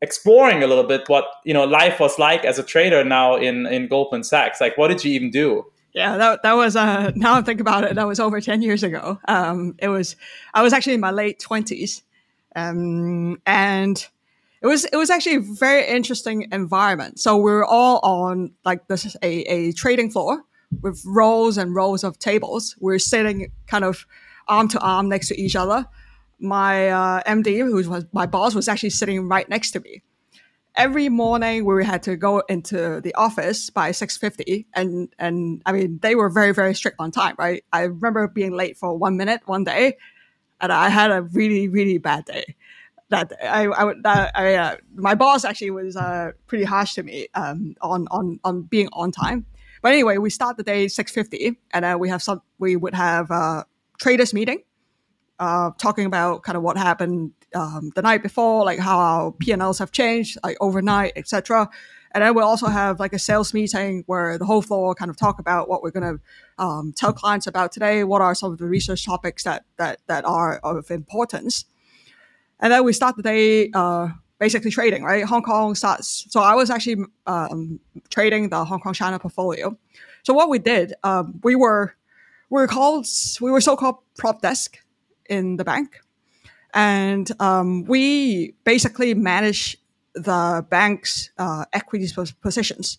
exploring 0.00 0.62
a 0.62 0.66
little 0.66 0.84
bit 0.84 1.08
what 1.08 1.24
you 1.44 1.52
know 1.52 1.64
life 1.64 1.98
was 2.00 2.18
like 2.18 2.44
as 2.44 2.58
a 2.58 2.62
trader 2.62 3.04
now 3.04 3.36
in 3.36 3.66
in 3.66 3.88
goldman 3.88 4.24
sachs. 4.24 4.60
Like 4.60 4.78
what 4.78 4.88
did 4.88 5.04
you 5.04 5.12
even 5.12 5.30
do 5.30 5.64
yeah 5.94 6.16
that, 6.16 6.42
that 6.42 6.52
was 6.54 6.76
uh 6.76 7.12
now 7.16 7.34
i 7.34 7.42
think 7.42 7.60
about 7.60 7.84
it 7.84 7.94
that 7.94 8.06
was 8.06 8.20
over 8.20 8.40
10 8.40 8.62
years 8.62 8.82
ago 8.82 9.18
um 9.28 9.74
it 9.78 9.88
was 9.88 10.16
i 10.54 10.62
was 10.62 10.72
actually 10.72 10.94
in 10.94 11.00
my 11.00 11.10
late 11.10 11.38
20s 11.40 12.02
um 12.56 13.40
and 13.46 14.08
it 14.60 14.66
was 14.66 14.84
it 14.86 14.96
was 14.96 15.10
actually 15.10 15.36
a 15.36 15.40
very 15.40 15.86
interesting 15.86 16.48
environment 16.52 17.18
so 17.18 17.36
we 17.36 17.50
were 17.50 17.64
all 17.64 18.00
on 18.02 18.52
like 18.64 18.86
this 18.88 19.16
a, 19.22 19.42
a 19.42 19.72
trading 19.72 20.10
floor 20.10 20.42
with 20.82 21.02
rows 21.06 21.56
and 21.56 21.74
rows 21.74 22.04
of 22.04 22.18
tables 22.18 22.76
we're 22.80 22.98
sitting 22.98 23.50
kind 23.66 23.84
of 23.84 24.06
arm 24.48 24.68
to 24.68 24.80
arm 24.80 25.08
next 25.08 25.28
to 25.28 25.40
each 25.40 25.54
other. 25.54 25.86
My 26.40 26.88
uh, 26.88 27.22
MD, 27.24 27.58
who 27.58 27.74
was 27.74 28.04
my 28.12 28.26
boss, 28.26 28.54
was 28.54 28.68
actually 28.68 28.90
sitting 28.90 29.28
right 29.28 29.48
next 29.48 29.72
to 29.72 29.80
me. 29.80 30.02
Every 30.78 31.08
morning 31.08 31.64
we 31.64 31.84
had 31.84 32.02
to 32.04 32.16
go 32.16 32.38
into 32.48 33.00
the 33.00 33.12
office 33.16 33.68
by 33.68 33.90
6.50 33.90 34.64
and, 34.74 35.12
and 35.18 35.60
I 35.66 35.72
mean, 35.72 35.98
they 36.00 36.14
were 36.14 36.30
very, 36.30 36.54
very 36.54 36.74
strict 36.74 36.96
on 37.00 37.10
time, 37.10 37.34
right? 37.36 37.64
I 37.72 37.82
remember 37.82 38.28
being 38.28 38.52
late 38.52 38.78
for 38.78 38.96
one 38.96 39.16
minute 39.16 39.40
one 39.46 39.64
day 39.64 39.96
and 40.60 40.72
I 40.72 40.88
had 40.88 41.10
a 41.10 41.22
really, 41.22 41.68
really 41.68 41.98
bad 41.98 42.24
day 42.26 42.54
that 43.10 43.32
I, 43.42 43.66
I, 43.66 43.94
that 44.02 44.32
I 44.34 44.54
uh, 44.54 44.76
my 44.94 45.14
boss 45.14 45.44
actually 45.44 45.70
was 45.70 45.96
uh, 45.96 46.32
pretty 46.46 46.64
harsh 46.64 46.94
to 46.94 47.02
me 47.02 47.28
um, 47.34 47.74
on 47.80 48.06
on 48.10 48.38
on 48.44 48.62
being 48.62 48.88
on 48.92 49.12
time. 49.12 49.46
But 49.82 49.92
anyway, 49.92 50.18
we 50.18 50.30
start 50.30 50.56
the 50.56 50.62
day 50.62 50.88
six 50.88 51.12
fifty, 51.12 51.58
and 51.72 51.84
uh, 51.84 51.96
we 51.98 52.08
have 52.08 52.22
some. 52.22 52.42
We 52.58 52.76
would 52.76 52.94
have 52.94 53.30
a 53.30 53.66
traders 53.98 54.34
meeting, 54.34 54.62
uh, 55.38 55.70
talking 55.78 56.06
about 56.06 56.42
kind 56.42 56.56
of 56.56 56.62
what 56.62 56.76
happened 56.76 57.32
um, 57.54 57.90
the 57.94 58.02
night 58.02 58.22
before, 58.22 58.64
like 58.64 58.78
how 58.78 58.98
our 58.98 59.32
P 59.32 59.52
and 59.52 59.62
Ls 59.62 59.78
have 59.78 59.92
changed, 59.92 60.38
like 60.42 60.56
overnight, 60.60 61.12
etc. 61.16 61.68
And 62.12 62.24
then 62.24 62.34
we'll 62.34 62.46
also 62.46 62.66
have 62.68 63.00
like 63.00 63.12
a 63.12 63.18
sales 63.18 63.52
meeting 63.52 64.02
where 64.06 64.38
the 64.38 64.44
whole 64.44 64.62
floor 64.62 64.94
kind 64.94 65.10
of 65.10 65.16
talk 65.16 65.38
about 65.38 65.68
what 65.68 65.82
we're 65.82 65.90
going 65.90 66.18
to 66.18 66.62
um, 66.62 66.92
tell 66.96 67.12
clients 67.12 67.46
about 67.46 67.70
today. 67.70 68.04
What 68.04 68.22
are 68.22 68.34
some 68.34 68.52
of 68.52 68.58
the 68.58 68.66
research 68.66 69.04
topics 69.04 69.44
that 69.44 69.64
that 69.76 70.00
that 70.06 70.24
are 70.24 70.58
of 70.58 70.90
importance? 70.90 71.64
And 72.60 72.72
then 72.72 72.84
we 72.84 72.92
start 72.92 73.16
the 73.16 73.22
day 73.22 73.70
uh, 73.72 74.08
basically 74.38 74.70
trading, 74.70 75.04
right? 75.04 75.24
Hong 75.24 75.42
Kong 75.42 75.74
starts. 75.74 76.26
So 76.30 76.40
I 76.40 76.54
was 76.54 76.70
actually 76.70 77.04
um, 77.26 77.78
trading 78.10 78.48
the 78.48 78.64
Hong 78.64 78.80
Kong 78.80 78.94
China 78.94 79.18
portfolio. 79.18 79.76
So 80.22 80.34
what 80.34 80.48
we 80.48 80.58
did, 80.58 80.94
um, 81.04 81.40
we 81.42 81.54
were 81.54 81.94
we 82.50 82.60
were 82.60 82.66
called 82.66 83.06
we 83.40 83.50
were 83.50 83.60
so-called 83.60 83.96
prop 84.16 84.40
desk 84.40 84.78
in 85.28 85.56
the 85.56 85.64
bank, 85.64 86.00
and 86.74 87.30
um, 87.40 87.84
we 87.84 88.54
basically 88.64 89.14
manage 89.14 89.76
the 90.14 90.66
bank's 90.68 91.30
uh, 91.38 91.64
equities 91.72 92.12
positions 92.40 92.98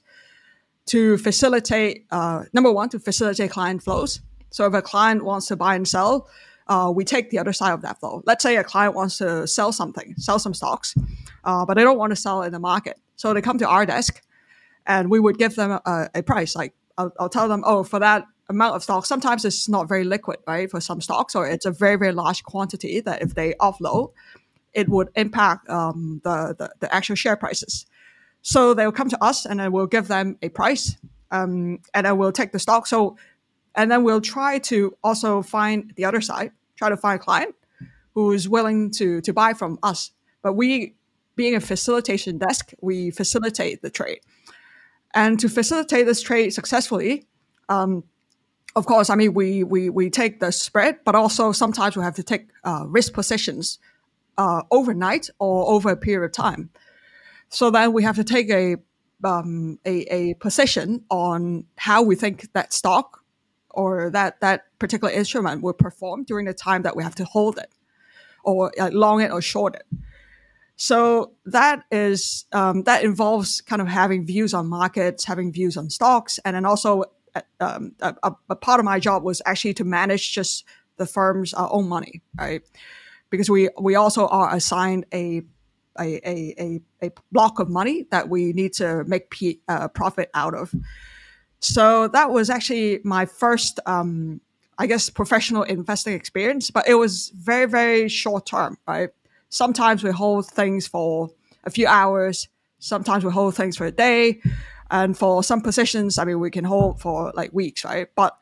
to 0.85 1.17
facilitate 1.17 2.05
uh, 2.11 2.43
number 2.53 2.71
one 2.71 2.89
to 2.89 2.99
facilitate 2.99 3.51
client 3.51 3.83
flows. 3.83 4.21
So 4.49 4.65
if 4.65 4.73
a 4.73 4.81
client 4.81 5.23
wants 5.23 5.47
to 5.47 5.55
buy 5.55 5.75
and 5.75 5.87
sell, 5.87 6.27
uh, 6.67 6.91
we 6.95 7.03
take 7.03 7.29
the 7.29 7.39
other 7.39 7.53
side 7.53 7.73
of 7.73 7.81
that 7.81 7.99
flow. 7.99 8.23
Let's 8.25 8.43
say 8.43 8.57
a 8.57 8.63
client 8.63 8.95
wants 8.95 9.17
to 9.19 9.47
sell 9.47 9.71
something, 9.71 10.15
sell 10.17 10.39
some 10.39 10.53
stocks, 10.53 10.95
uh, 11.43 11.65
but 11.65 11.75
they 11.75 11.83
don't 11.83 11.97
want 11.97 12.11
to 12.11 12.15
sell 12.15 12.41
in 12.43 12.51
the 12.51 12.59
market. 12.59 12.99
So 13.15 13.33
they 13.33 13.41
come 13.41 13.57
to 13.59 13.67
our 13.67 13.85
desk 13.85 14.21
and 14.85 15.09
we 15.09 15.19
would 15.19 15.37
give 15.37 15.55
them 15.55 15.71
a, 15.71 16.09
a 16.15 16.23
price. 16.23 16.55
Like 16.55 16.73
I'll, 16.97 17.11
I'll, 17.19 17.29
tell 17.29 17.47
them, 17.47 17.63
oh, 17.65 17.83
for 17.83 17.99
that 17.99 18.25
amount 18.49 18.75
of 18.75 18.83
stock, 18.83 19.05
sometimes 19.05 19.45
it's 19.45 19.69
not 19.69 19.87
very 19.87 20.03
liquid, 20.03 20.39
right? 20.47 20.69
For 20.69 20.81
some 20.81 21.01
stocks, 21.01 21.35
or 21.35 21.47
it's 21.47 21.65
a 21.65 21.71
very, 21.71 21.95
very 21.95 22.11
large 22.11 22.43
quantity 22.43 22.99
that 23.01 23.21
if 23.21 23.35
they 23.35 23.53
offload, 23.61 24.11
it 24.73 24.89
would 24.89 25.09
impact 25.15 25.69
um, 25.69 26.21
the, 26.23 26.55
the, 26.57 26.69
the, 26.79 26.93
actual 26.93 27.15
share 27.15 27.35
prices. 27.35 27.85
So 28.41 28.73
they'll 28.73 28.91
come 28.91 29.09
to 29.09 29.23
us 29.23 29.45
and 29.45 29.59
then 29.59 29.71
we'll 29.71 29.87
give 29.87 30.07
them 30.07 30.37
a 30.41 30.49
price 30.49 30.95
um, 31.31 31.79
and 31.93 32.05
then 32.05 32.17
we'll 32.17 32.31
take 32.31 32.51
the 32.51 32.59
stock. 32.59 32.87
So, 32.87 33.17
and 33.75 33.91
then 33.91 34.03
we'll 34.03 34.21
try 34.21 34.59
to 34.59 34.95
also 35.03 35.41
find 35.41 35.93
the 35.95 36.05
other 36.05 36.21
side 36.21 36.51
try 36.79 36.89
to 36.89 36.97
find 36.97 37.19
a 37.19 37.23
client 37.23 37.53
who 38.15 38.31
is 38.31 38.49
willing 38.49 38.89
to 38.91 39.21
to 39.21 39.33
buy 39.33 39.53
from 39.53 39.77
us. 39.83 40.11
But 40.41 40.53
we, 40.53 40.95
being 41.35 41.55
a 41.55 41.59
facilitation 41.59 42.37
desk, 42.37 42.73
we 42.81 43.11
facilitate 43.11 43.81
the 43.81 43.89
trade. 43.89 44.21
And 45.13 45.39
to 45.39 45.49
facilitate 45.49 46.05
this 46.05 46.21
trade 46.21 46.51
successfully, 46.51 47.25
um, 47.67 48.03
of 48.75 48.85
course, 48.85 49.09
I 49.09 49.15
mean 49.15 49.33
we 49.33 49.63
we 49.63 49.89
we 49.89 50.09
take 50.09 50.39
the 50.39 50.51
spread, 50.51 50.99
but 51.05 51.15
also 51.15 51.51
sometimes 51.51 51.95
we 51.97 52.03
have 52.03 52.15
to 52.15 52.23
take 52.23 52.49
uh, 52.63 52.85
risk 52.87 53.13
positions 53.13 53.79
uh, 54.37 54.63
overnight 54.71 55.29
or 55.39 55.69
over 55.69 55.89
a 55.89 55.97
period 55.97 56.25
of 56.25 56.31
time. 56.31 56.69
So 57.49 57.71
then 57.71 57.93
we 57.93 58.03
have 58.03 58.15
to 58.15 58.23
take 58.23 58.49
a 58.49 58.77
um, 59.23 59.79
a, 59.85 60.01
a 60.13 60.33
position 60.35 61.03
on 61.09 61.65
how 61.75 62.01
we 62.03 62.15
think 62.15 62.51
that 62.53 62.73
stock 62.73 63.23
or 63.71 64.09
that 64.11 64.39
that 64.41 64.65
particular 64.79 65.13
instrument 65.13 65.61
will 65.61 65.73
perform 65.73 66.23
during 66.23 66.45
the 66.45 66.53
time 66.53 66.83
that 66.83 66.95
we 66.95 67.03
have 67.03 67.15
to 67.15 67.25
hold 67.25 67.57
it 67.57 67.69
or 68.43 68.71
uh, 68.79 68.89
long 68.91 69.21
it 69.21 69.31
or 69.31 69.41
short 69.41 69.75
it 69.75 69.85
so 70.75 71.33
that 71.45 71.83
is 71.91 72.45
um, 72.53 72.83
that 72.83 73.03
involves 73.03 73.61
kind 73.61 73.81
of 73.81 73.87
having 73.87 74.25
views 74.25 74.53
on 74.53 74.67
markets 74.67 75.25
having 75.25 75.51
views 75.51 75.77
on 75.77 75.89
stocks 75.89 76.39
and 76.45 76.55
then 76.55 76.65
also 76.65 77.03
um, 77.59 77.93
a, 78.01 78.33
a, 78.49 78.55
part 78.55 78.79
of 78.79 78.85
my 78.85 78.99
job 78.99 79.23
was 79.23 79.41
actually 79.45 79.73
to 79.73 79.83
manage 79.83 80.33
just 80.33 80.65
the 80.97 81.05
firm's 81.05 81.53
uh, 81.53 81.67
own 81.69 81.87
money 81.87 82.21
right 82.37 82.61
because 83.29 83.49
we 83.49 83.69
we 83.79 83.95
also 83.95 84.27
are 84.27 84.53
assigned 84.55 85.05
a 85.13 85.41
a, 85.99 86.21
a, 86.25 86.79
a, 87.03 87.11
block 87.31 87.59
of 87.59 87.67
money 87.69 88.05
that 88.09 88.29
we 88.29 88.53
need 88.53 88.71
to 88.71 89.03
make 89.03 89.29
p- 89.31 89.59
uh, 89.67 89.89
profit 89.89 90.29
out 90.33 90.53
of 90.53 90.73
so 91.59 92.07
that 92.09 92.31
was 92.31 92.49
actually 92.49 92.99
my 93.03 93.25
first, 93.25 93.79
um, 93.85 94.41
I 94.77 94.87
guess, 94.87 95.09
professional 95.09 95.63
investing 95.63 96.13
experience, 96.13 96.71
but 96.71 96.87
it 96.87 96.95
was 96.95 97.29
very, 97.35 97.65
very 97.65 98.07
short 98.07 98.45
term, 98.45 98.77
right? 98.87 99.09
Sometimes 99.49 100.03
we 100.03 100.11
hold 100.11 100.47
things 100.47 100.87
for 100.87 101.29
a 101.65 101.69
few 101.69 101.87
hours, 101.87 102.47
sometimes 102.79 103.25
we 103.25 103.31
hold 103.31 103.55
things 103.55 103.75
for 103.75 103.85
a 103.85 103.91
day. 103.91 104.41
And 104.91 105.17
for 105.17 105.43
some 105.43 105.61
positions, 105.61 106.17
I 106.17 106.25
mean, 106.25 106.39
we 106.39 106.49
can 106.49 106.63
hold 106.63 106.99
for 106.99 107.31
like 107.35 107.53
weeks, 107.53 107.85
right? 107.85 108.07
But 108.15 108.37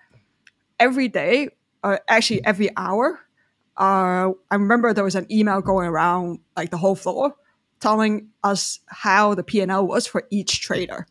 every 0.80 1.08
day, 1.08 1.50
uh, 1.84 1.98
actually 2.08 2.44
every 2.46 2.70
hour, 2.78 3.20
uh, 3.78 4.32
I 4.52 4.56
remember 4.56 4.94
there 4.94 5.04
was 5.04 5.16
an 5.16 5.32
email 5.32 5.62
going 5.62 5.88
around 5.88 6.40
like 6.56 6.72
the 6.72 6.78
whole 6.78 6.96
floor 6.96 7.36
telling 7.80 8.30
us 8.44 8.80
how 8.88 9.36
the 9.36 9.44
P&L 9.44 9.86
was 9.86 10.08
for 10.08 10.24
each 10.32 10.62
trader. 10.62 11.06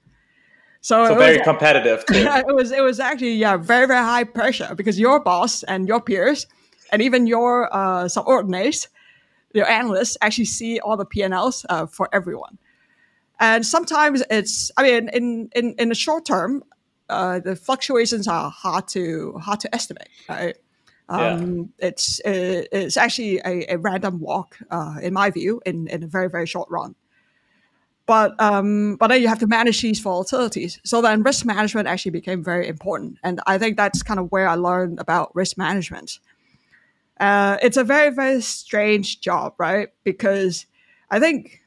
So, 0.80 1.06
so 1.06 1.14
very 1.16 1.38
was, 1.38 1.44
competitive. 1.44 2.04
it 2.08 2.54
was 2.54 2.70
it 2.70 2.82
was 2.82 3.00
actually 3.00 3.34
yeah 3.34 3.56
very 3.56 3.88
very 3.88 4.04
high 4.04 4.22
pressure 4.22 4.72
because 4.76 5.00
your 5.00 5.18
boss 5.18 5.64
and 5.64 5.88
your 5.88 6.00
peers 6.00 6.46
and 6.92 7.02
even 7.02 7.26
your 7.26 7.74
uh, 7.74 8.06
subordinates, 8.08 8.88
your 9.52 9.68
analysts 9.68 10.16
actually 10.20 10.44
see 10.44 10.78
all 10.78 10.96
the 10.96 11.04
P&Ls 11.04 11.66
uh, 11.68 11.86
for 11.86 12.08
everyone. 12.12 12.58
And 13.38 13.66
sometimes 13.66 14.22
it's 14.30 14.70
I 14.76 14.82
mean 14.82 15.08
in 15.10 15.50
in 15.54 15.74
in 15.78 15.88
the 15.88 15.94
short 15.94 16.24
term, 16.24 16.64
uh, 17.08 17.40
the 17.40 17.56
fluctuations 17.56 18.26
are 18.28 18.50
hard 18.50 18.88
to 18.88 19.32
hard 19.38 19.60
to 19.60 19.74
estimate. 19.74 20.08
Right? 20.28 20.56
Um, 21.08 21.72
yeah. 21.78 21.88
It's 21.88 22.20
it's 22.24 22.96
actually 22.96 23.38
a, 23.38 23.74
a 23.74 23.78
random 23.78 24.20
walk, 24.20 24.56
uh, 24.70 24.96
in 25.02 25.12
my 25.12 25.30
view, 25.30 25.60
in 25.66 25.86
in 25.88 26.02
a 26.02 26.06
very 26.06 26.28
very 26.28 26.46
short 26.46 26.68
run. 26.70 26.94
But 28.06 28.40
um, 28.40 28.96
but 28.96 29.08
then 29.08 29.20
you 29.20 29.28
have 29.28 29.40
to 29.40 29.46
manage 29.46 29.82
these 29.82 30.02
volatilities. 30.02 30.78
So 30.84 31.02
then 31.02 31.22
risk 31.22 31.44
management 31.44 31.88
actually 31.88 32.12
became 32.12 32.42
very 32.42 32.68
important, 32.68 33.18
and 33.22 33.40
I 33.46 33.58
think 33.58 33.76
that's 33.76 34.02
kind 34.02 34.18
of 34.18 34.30
where 34.30 34.48
I 34.48 34.54
learned 34.54 34.98
about 35.00 35.34
risk 35.34 35.58
management. 35.58 36.18
Uh, 37.20 37.56
it's 37.62 37.76
a 37.76 37.84
very 37.84 38.10
very 38.10 38.40
strange 38.40 39.20
job, 39.20 39.54
right? 39.58 39.88
Because 40.04 40.66
I 41.10 41.18
think 41.20 41.62
uh, 41.62 41.65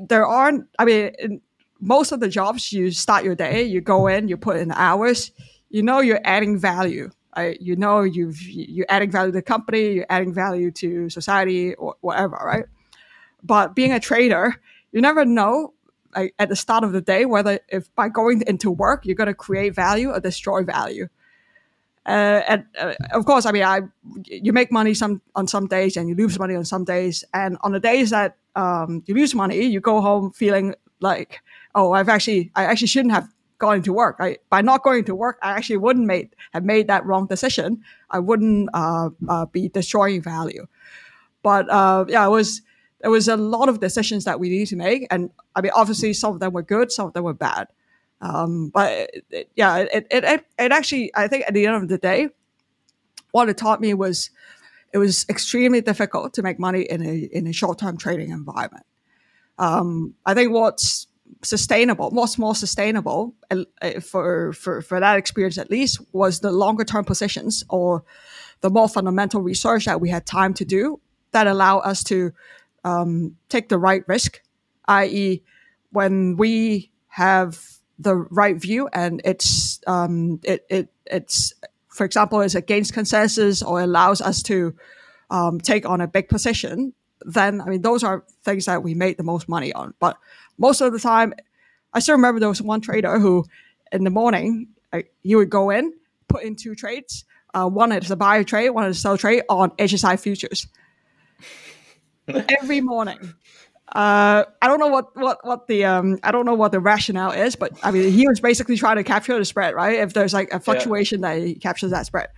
there 0.00 0.26
aren't. 0.26 0.66
I 0.78 0.84
mean, 0.84 1.40
most 1.80 2.12
of 2.12 2.20
the 2.20 2.28
jobs 2.28 2.72
you 2.72 2.90
start 2.90 3.24
your 3.24 3.34
day, 3.34 3.62
you 3.62 3.80
go 3.80 4.06
in, 4.06 4.28
you 4.28 4.36
put 4.36 4.56
in 4.56 4.72
hours, 4.72 5.32
you 5.70 5.82
know 5.82 6.00
you're 6.00 6.20
adding 6.24 6.58
value. 6.58 7.10
Right? 7.36 7.60
You 7.60 7.76
know 7.76 8.02
you've 8.02 8.40
you're 8.42 8.86
adding 8.88 9.10
value 9.10 9.32
to 9.32 9.36
the 9.36 9.42
company, 9.42 9.94
you're 9.94 10.06
adding 10.08 10.32
value 10.32 10.70
to 10.72 11.10
society 11.10 11.74
or 11.74 11.96
whatever, 12.00 12.36
right? 12.36 12.66
But 13.42 13.74
being 13.74 13.92
a 13.92 14.00
trader, 14.00 14.54
you 14.92 15.00
never 15.00 15.24
know 15.24 15.74
like, 16.14 16.34
at 16.38 16.48
the 16.48 16.56
start 16.56 16.84
of 16.84 16.92
the 16.92 17.00
day 17.00 17.24
whether 17.24 17.58
if 17.68 17.92
by 17.96 18.08
going 18.08 18.42
into 18.46 18.70
work 18.70 19.04
you're 19.04 19.16
going 19.16 19.26
to 19.26 19.34
create 19.34 19.74
value 19.74 20.10
or 20.10 20.20
destroy 20.20 20.62
value. 20.62 21.08
Uh, 22.06 22.42
and 22.46 22.66
uh, 22.78 22.92
of 23.12 23.24
course, 23.24 23.46
I 23.46 23.52
mean, 23.52 23.64
I 23.64 23.80
you 24.26 24.52
make 24.52 24.70
money 24.70 24.94
some 24.94 25.22
on 25.34 25.48
some 25.48 25.66
days 25.66 25.96
and 25.96 26.08
you 26.08 26.14
lose 26.14 26.38
money 26.38 26.54
on 26.54 26.64
some 26.64 26.84
days. 26.84 27.24
And 27.32 27.56
on 27.62 27.72
the 27.72 27.80
days 27.80 28.10
that 28.10 28.36
um, 28.56 29.02
you 29.06 29.14
lose 29.14 29.34
money, 29.34 29.62
you 29.64 29.80
go 29.80 30.00
home 30.00 30.32
feeling 30.32 30.74
like, 31.00 31.40
oh, 31.74 31.92
I've 31.92 32.08
actually 32.08 32.50
I 32.54 32.64
actually 32.64 32.88
shouldn't 32.88 33.14
have 33.14 33.28
gone 33.58 33.82
to 33.82 33.92
work. 33.92 34.16
I, 34.20 34.38
by 34.50 34.62
not 34.62 34.82
going 34.82 35.04
to 35.04 35.14
work, 35.14 35.38
I 35.42 35.52
actually 35.52 35.78
wouldn't 35.78 36.06
made 36.06 36.34
have 36.52 36.64
made 36.64 36.88
that 36.88 37.04
wrong 37.06 37.26
decision. 37.26 37.82
I 38.10 38.18
wouldn't 38.18 38.70
uh, 38.74 39.10
uh 39.28 39.46
be 39.46 39.68
destroying 39.68 40.22
value. 40.22 40.66
But 41.42 41.68
uh, 41.70 42.06
yeah, 42.08 42.26
it 42.26 42.30
was 42.30 42.62
there 43.00 43.10
was 43.10 43.28
a 43.28 43.36
lot 43.36 43.68
of 43.68 43.80
decisions 43.80 44.24
that 44.24 44.40
we 44.40 44.48
needed 44.48 44.68
to 44.68 44.76
make, 44.76 45.06
and 45.10 45.30
I 45.54 45.60
mean, 45.60 45.72
obviously, 45.74 46.12
some 46.14 46.34
of 46.34 46.40
them 46.40 46.52
were 46.52 46.62
good, 46.62 46.90
some 46.90 47.06
of 47.06 47.12
them 47.12 47.24
were 47.24 47.34
bad. 47.34 47.68
Um, 48.20 48.70
but 48.70 48.90
it, 48.92 49.24
it, 49.30 49.50
yeah, 49.54 49.76
it, 49.76 50.06
it 50.10 50.24
it 50.58 50.72
actually, 50.72 51.12
I 51.14 51.28
think, 51.28 51.44
at 51.46 51.52
the 51.52 51.66
end 51.66 51.76
of 51.76 51.88
the 51.88 51.98
day, 51.98 52.30
what 53.32 53.48
it 53.48 53.58
taught 53.58 53.80
me 53.80 53.92
was 53.92 54.30
it 54.94 54.98
was 54.98 55.26
extremely 55.28 55.80
difficult 55.80 56.32
to 56.34 56.42
make 56.42 56.58
money 56.58 56.82
in 56.82 57.02
a 57.02 57.28
in 57.32 57.46
a 57.48 57.52
short 57.52 57.78
term 57.78 57.98
trading 57.98 58.30
environment. 58.30 58.86
Um, 59.58 60.14
I 60.24 60.34
think 60.34 60.52
what's 60.52 61.08
sustainable, 61.42 62.10
what's 62.10 62.38
more 62.38 62.54
sustainable 62.54 63.34
uh, 63.50 64.00
for, 64.00 64.52
for, 64.52 64.82
for 64.82 65.00
that 65.00 65.18
experience 65.18 65.58
at 65.58 65.70
least 65.70 66.00
was 66.12 66.40
the 66.40 66.50
longer 66.50 66.84
term 66.84 67.04
positions 67.04 67.64
or 67.68 68.04
the 68.60 68.70
more 68.70 68.88
fundamental 68.88 69.40
research 69.40 69.84
that 69.84 70.00
we 70.00 70.08
had 70.08 70.26
time 70.26 70.54
to 70.54 70.64
do 70.64 71.00
that 71.32 71.46
allow 71.46 71.78
us 71.78 72.02
to 72.04 72.32
um, 72.84 73.36
take 73.48 73.68
the 73.68 73.78
right 73.78 74.04
risk, 74.06 74.40
i.e., 74.86 75.42
when 75.90 76.36
we 76.36 76.90
have 77.08 77.60
the 77.98 78.14
right 78.14 78.56
view 78.56 78.88
and 78.92 79.20
it's 79.24 79.80
um, 79.86 80.40
it, 80.42 80.66
it 80.68 80.88
it's 81.06 81.52
for 81.94 82.04
example 82.04 82.40
is 82.40 82.54
against 82.54 82.92
consensus 82.92 83.62
or 83.62 83.80
allows 83.80 84.20
us 84.20 84.42
to 84.42 84.74
um, 85.30 85.60
take 85.60 85.88
on 85.88 86.00
a 86.00 86.06
big 86.06 86.28
position 86.28 86.92
then 87.24 87.60
I 87.60 87.66
mean 87.66 87.82
those 87.82 88.04
are 88.04 88.24
things 88.44 88.66
that 88.66 88.82
we 88.82 88.94
made 88.94 89.16
the 89.16 89.22
most 89.22 89.48
money 89.48 89.72
on. 89.72 89.94
But 89.98 90.16
most 90.58 90.80
of 90.80 90.92
the 90.92 90.98
time, 90.98 91.34
I 91.92 92.00
still 92.00 92.16
remember 92.16 92.40
there 92.40 92.48
was 92.48 92.62
one 92.62 92.80
trader 92.80 93.18
who, 93.18 93.44
in 93.90 94.04
the 94.04 94.10
morning, 94.10 94.68
he 95.22 95.34
would 95.34 95.50
go 95.50 95.70
in, 95.70 95.92
put 96.28 96.44
in 96.44 96.56
two 96.56 96.74
trades. 96.74 97.24
Uh, 97.52 97.68
one 97.68 97.92
is 97.92 98.10
a 98.10 98.16
buy 98.16 98.42
trade, 98.42 98.70
one 98.70 98.84
is 98.86 98.96
a 98.96 99.00
sell 99.00 99.16
trade 99.16 99.42
on 99.48 99.70
HSI 99.72 100.18
futures. 100.18 100.66
Every 102.28 102.80
morning. 102.80 103.34
Uh, 103.94 104.44
I 104.60 104.66
don't 104.66 104.80
know 104.80 104.88
what 104.88 105.16
what 105.16 105.38
what 105.46 105.68
the 105.68 105.84
um 105.84 106.18
I 106.24 106.32
don't 106.32 106.44
know 106.44 106.54
what 106.54 106.72
the 106.72 106.80
rationale 106.80 107.30
is, 107.30 107.54
but 107.54 107.72
I 107.84 107.92
mean 107.92 108.10
he 108.10 108.26
was 108.26 108.40
basically 108.40 108.76
trying 108.76 108.96
to 108.96 109.04
capture 109.04 109.38
the 109.38 109.44
spread, 109.44 109.74
right? 109.74 110.00
If 110.00 110.14
there's 110.14 110.34
like 110.34 110.52
a 110.52 110.58
fluctuation, 110.58 111.20
yeah. 111.20 111.34
that 111.34 111.46
he 111.46 111.54
captures 111.54 111.92
that 111.92 112.04
spread. 112.06 112.28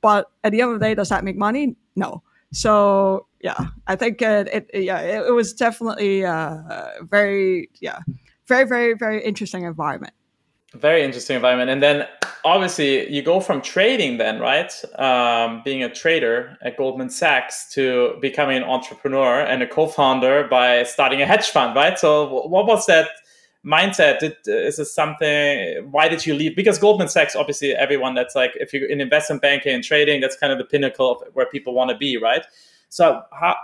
But 0.00 0.30
at 0.42 0.52
the 0.52 0.62
end 0.62 0.72
of 0.72 0.80
the 0.80 0.86
day, 0.86 0.94
does 0.94 1.10
that 1.10 1.22
make 1.22 1.36
money? 1.36 1.76
No. 1.96 2.22
So 2.52 3.26
yeah, 3.42 3.66
I 3.86 3.96
think 3.96 4.22
uh, 4.22 4.44
it, 4.50 4.70
it, 4.72 4.84
yeah 4.84 5.00
it, 5.00 5.26
it, 5.28 5.32
was 5.32 5.52
definitely 5.52 6.24
uh, 6.24 7.02
very 7.02 7.68
yeah 7.80 7.98
very 8.46 8.64
very 8.64 8.94
very 8.94 9.22
interesting 9.22 9.64
environment. 9.64 10.14
Very 10.74 11.02
interesting 11.02 11.36
environment, 11.36 11.70
and 11.70 11.82
then 11.82 12.06
obviously 12.44 13.10
you 13.12 13.22
go 13.22 13.40
from 13.40 13.60
trading 13.60 14.16
then 14.16 14.40
right, 14.40 14.72
um, 14.98 15.62
being 15.64 15.82
a 15.82 15.92
trader 15.92 16.56
at 16.62 16.76
Goldman 16.76 17.10
Sachs 17.10 17.72
to 17.74 18.16
becoming 18.20 18.56
an 18.56 18.64
entrepreneur 18.64 19.40
and 19.40 19.62
a 19.62 19.66
co-founder 19.66 20.48
by 20.48 20.82
starting 20.84 21.20
a 21.20 21.26
hedge 21.26 21.50
fund, 21.50 21.76
right? 21.76 21.98
So 21.98 22.46
what 22.46 22.66
was 22.66 22.86
that? 22.86 23.08
mindset 23.64 24.18
did, 24.18 24.36
is 24.46 24.78
this 24.78 24.92
something 24.92 25.88
why 25.92 26.08
did 26.08 26.26
you 26.26 26.34
leave 26.34 26.56
because 26.56 26.80
goldman 26.80 27.06
sachs 27.06 27.36
obviously 27.36 27.72
everyone 27.76 28.12
that's 28.12 28.34
like 28.34 28.50
if 28.56 28.72
you're 28.72 28.88
in 28.88 29.00
investment 29.00 29.40
banking 29.40 29.72
and 29.72 29.84
trading 29.84 30.20
that's 30.20 30.36
kind 30.36 30.52
of 30.52 30.58
the 30.58 30.64
pinnacle 30.64 31.12
of 31.12 31.22
where 31.34 31.46
people 31.46 31.72
want 31.72 31.88
to 31.88 31.96
be 31.96 32.16
right 32.16 32.44
so 32.92 33.22
how, 33.30 33.54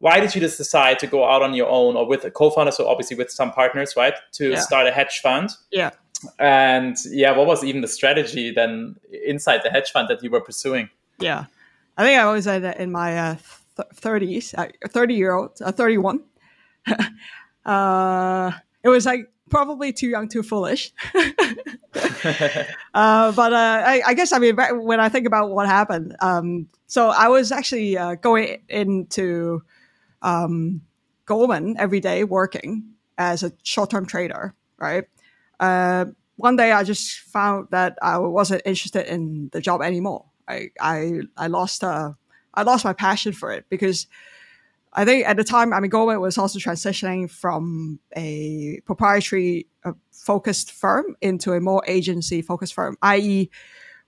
why 0.00 0.18
did 0.18 0.34
you 0.34 0.40
just 0.40 0.56
decide 0.56 0.98
to 1.00 1.06
go 1.06 1.28
out 1.28 1.42
on 1.42 1.54
your 1.54 1.68
own 1.68 1.96
or 1.96 2.06
with 2.06 2.24
a 2.24 2.30
co-founder? 2.30 2.72
So 2.72 2.88
obviously 2.88 3.16
with 3.16 3.30
some 3.30 3.52
partners, 3.52 3.94
right, 3.96 4.14
to 4.32 4.50
yeah. 4.50 4.60
start 4.60 4.86
a 4.86 4.90
hedge 4.90 5.20
fund. 5.22 5.50
Yeah. 5.70 5.90
And 6.38 6.96
yeah, 7.10 7.36
what 7.36 7.46
was 7.46 7.64
even 7.64 7.80
the 7.80 7.88
strategy 7.88 8.50
then 8.50 8.96
inside 9.26 9.62
the 9.64 9.70
hedge 9.70 9.90
fund 9.90 10.08
that 10.08 10.22
you 10.22 10.30
were 10.30 10.40
pursuing? 10.40 10.90
Yeah, 11.18 11.46
I 11.96 12.04
think 12.04 12.18
I 12.18 12.22
always 12.22 12.44
say 12.44 12.58
that 12.58 12.78
in 12.78 12.92
my 12.92 13.18
uh, 13.18 13.36
thirties, 13.94 14.54
uh, 14.54 14.68
thirty 14.88 15.14
year 15.14 15.32
old, 15.32 15.60
uh, 15.62 15.72
thirty 15.72 15.98
one. 15.98 16.20
uh, 17.64 18.52
it 18.82 18.88
was 18.88 19.06
like 19.06 19.30
probably 19.50 19.92
too 19.92 20.08
young, 20.08 20.28
too 20.28 20.42
foolish. 20.42 20.92
uh, 21.14 23.32
but 23.32 23.52
uh, 23.52 23.82
I, 23.86 24.02
I, 24.06 24.14
guess 24.14 24.32
I 24.32 24.38
mean 24.38 24.56
when 24.56 25.00
I 25.00 25.08
think 25.08 25.26
about 25.26 25.50
what 25.50 25.66
happened, 25.66 26.16
um, 26.20 26.68
so 26.86 27.08
I 27.08 27.28
was 27.28 27.52
actually 27.52 27.98
uh, 27.98 28.14
going 28.14 28.62
into 28.68 29.62
um, 30.22 30.80
Goldman 31.26 31.76
every 31.78 32.00
day 32.00 32.24
working 32.24 32.84
as 33.18 33.42
a 33.42 33.52
short-term 33.62 34.06
trader, 34.06 34.54
right? 34.78 35.04
Uh, 35.60 36.06
one 36.36 36.56
day 36.56 36.72
I 36.72 36.84
just 36.84 37.20
found 37.20 37.68
that 37.70 37.98
I 38.02 38.18
wasn't 38.18 38.62
interested 38.64 39.06
in 39.06 39.50
the 39.52 39.60
job 39.60 39.82
anymore. 39.82 40.24
I 40.48 40.70
I, 40.80 41.20
I 41.36 41.46
lost 41.48 41.84
uh, 41.84 42.14
I 42.54 42.62
lost 42.62 42.84
my 42.84 42.94
passion 42.94 43.32
for 43.32 43.52
it 43.52 43.66
because 43.68 44.06
I 44.92 45.04
think 45.04 45.26
at 45.26 45.36
the 45.36 45.44
time, 45.44 45.72
I 45.72 45.80
mean, 45.80 45.90
Goldman 45.90 46.20
was 46.20 46.36
also 46.36 46.58
transitioning 46.58 47.30
from 47.30 48.00
a 48.16 48.80
proprietary 48.86 49.68
uh, 49.84 49.92
focused 50.10 50.72
firm 50.72 51.16
into 51.20 51.52
a 51.52 51.60
more 51.60 51.82
agency 51.86 52.42
focused 52.42 52.74
firm, 52.74 52.96
i.e., 53.02 53.50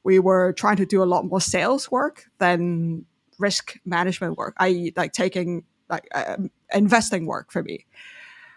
we 0.05 0.18
were 0.18 0.53
trying 0.55 0.76
to 0.76 0.87
do 0.87 1.00
a 1.00 1.07
lot 1.07 1.24
more 1.24 1.40
sales 1.40 1.88
work 1.90 2.24
than 2.38 3.07
risk 3.38 3.79
management 3.85 4.37
work, 4.37 4.55
i.e., 4.59 4.92
like 4.96 5.12
taking 5.12 5.62
like 5.88 6.09
uh, 6.14 6.37
investing 6.74 7.26
work 7.26 7.53
for 7.53 7.62
me. 7.62 7.87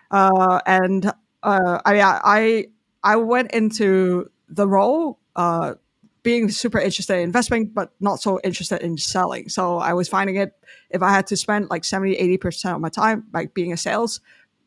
Uh, 0.10 0.60
and 0.66 1.06
uh, 1.44 1.80
I, 1.86 2.02
I 2.02 2.66
I 3.06 3.16
went 3.18 3.52
into 3.52 4.32
the 4.50 4.68
role 4.68 5.20
uh, 5.36 5.76
being 6.24 6.50
super 6.50 6.80
interested 6.80 7.18
in 7.18 7.22
investing, 7.22 7.68
but 7.68 7.92
not 8.00 8.20
so 8.20 8.40
interested 8.44 8.82
in 8.82 8.98
selling. 8.98 9.48
So 9.48 9.78
I 9.78 9.94
was 9.94 10.10
finding 10.10 10.38
it 10.38 10.54
if 10.90 11.04
I 11.04 11.12
had 11.12 11.28
to 11.28 11.38
spend 11.38 11.70
like 11.70 11.86
70, 11.86 12.16
80% 12.40 12.76
of 12.76 12.82
my 12.82 12.90
time 12.90 13.26
like 13.32 13.54
being 13.54 13.72
a 13.72 13.78
sales, 13.78 14.22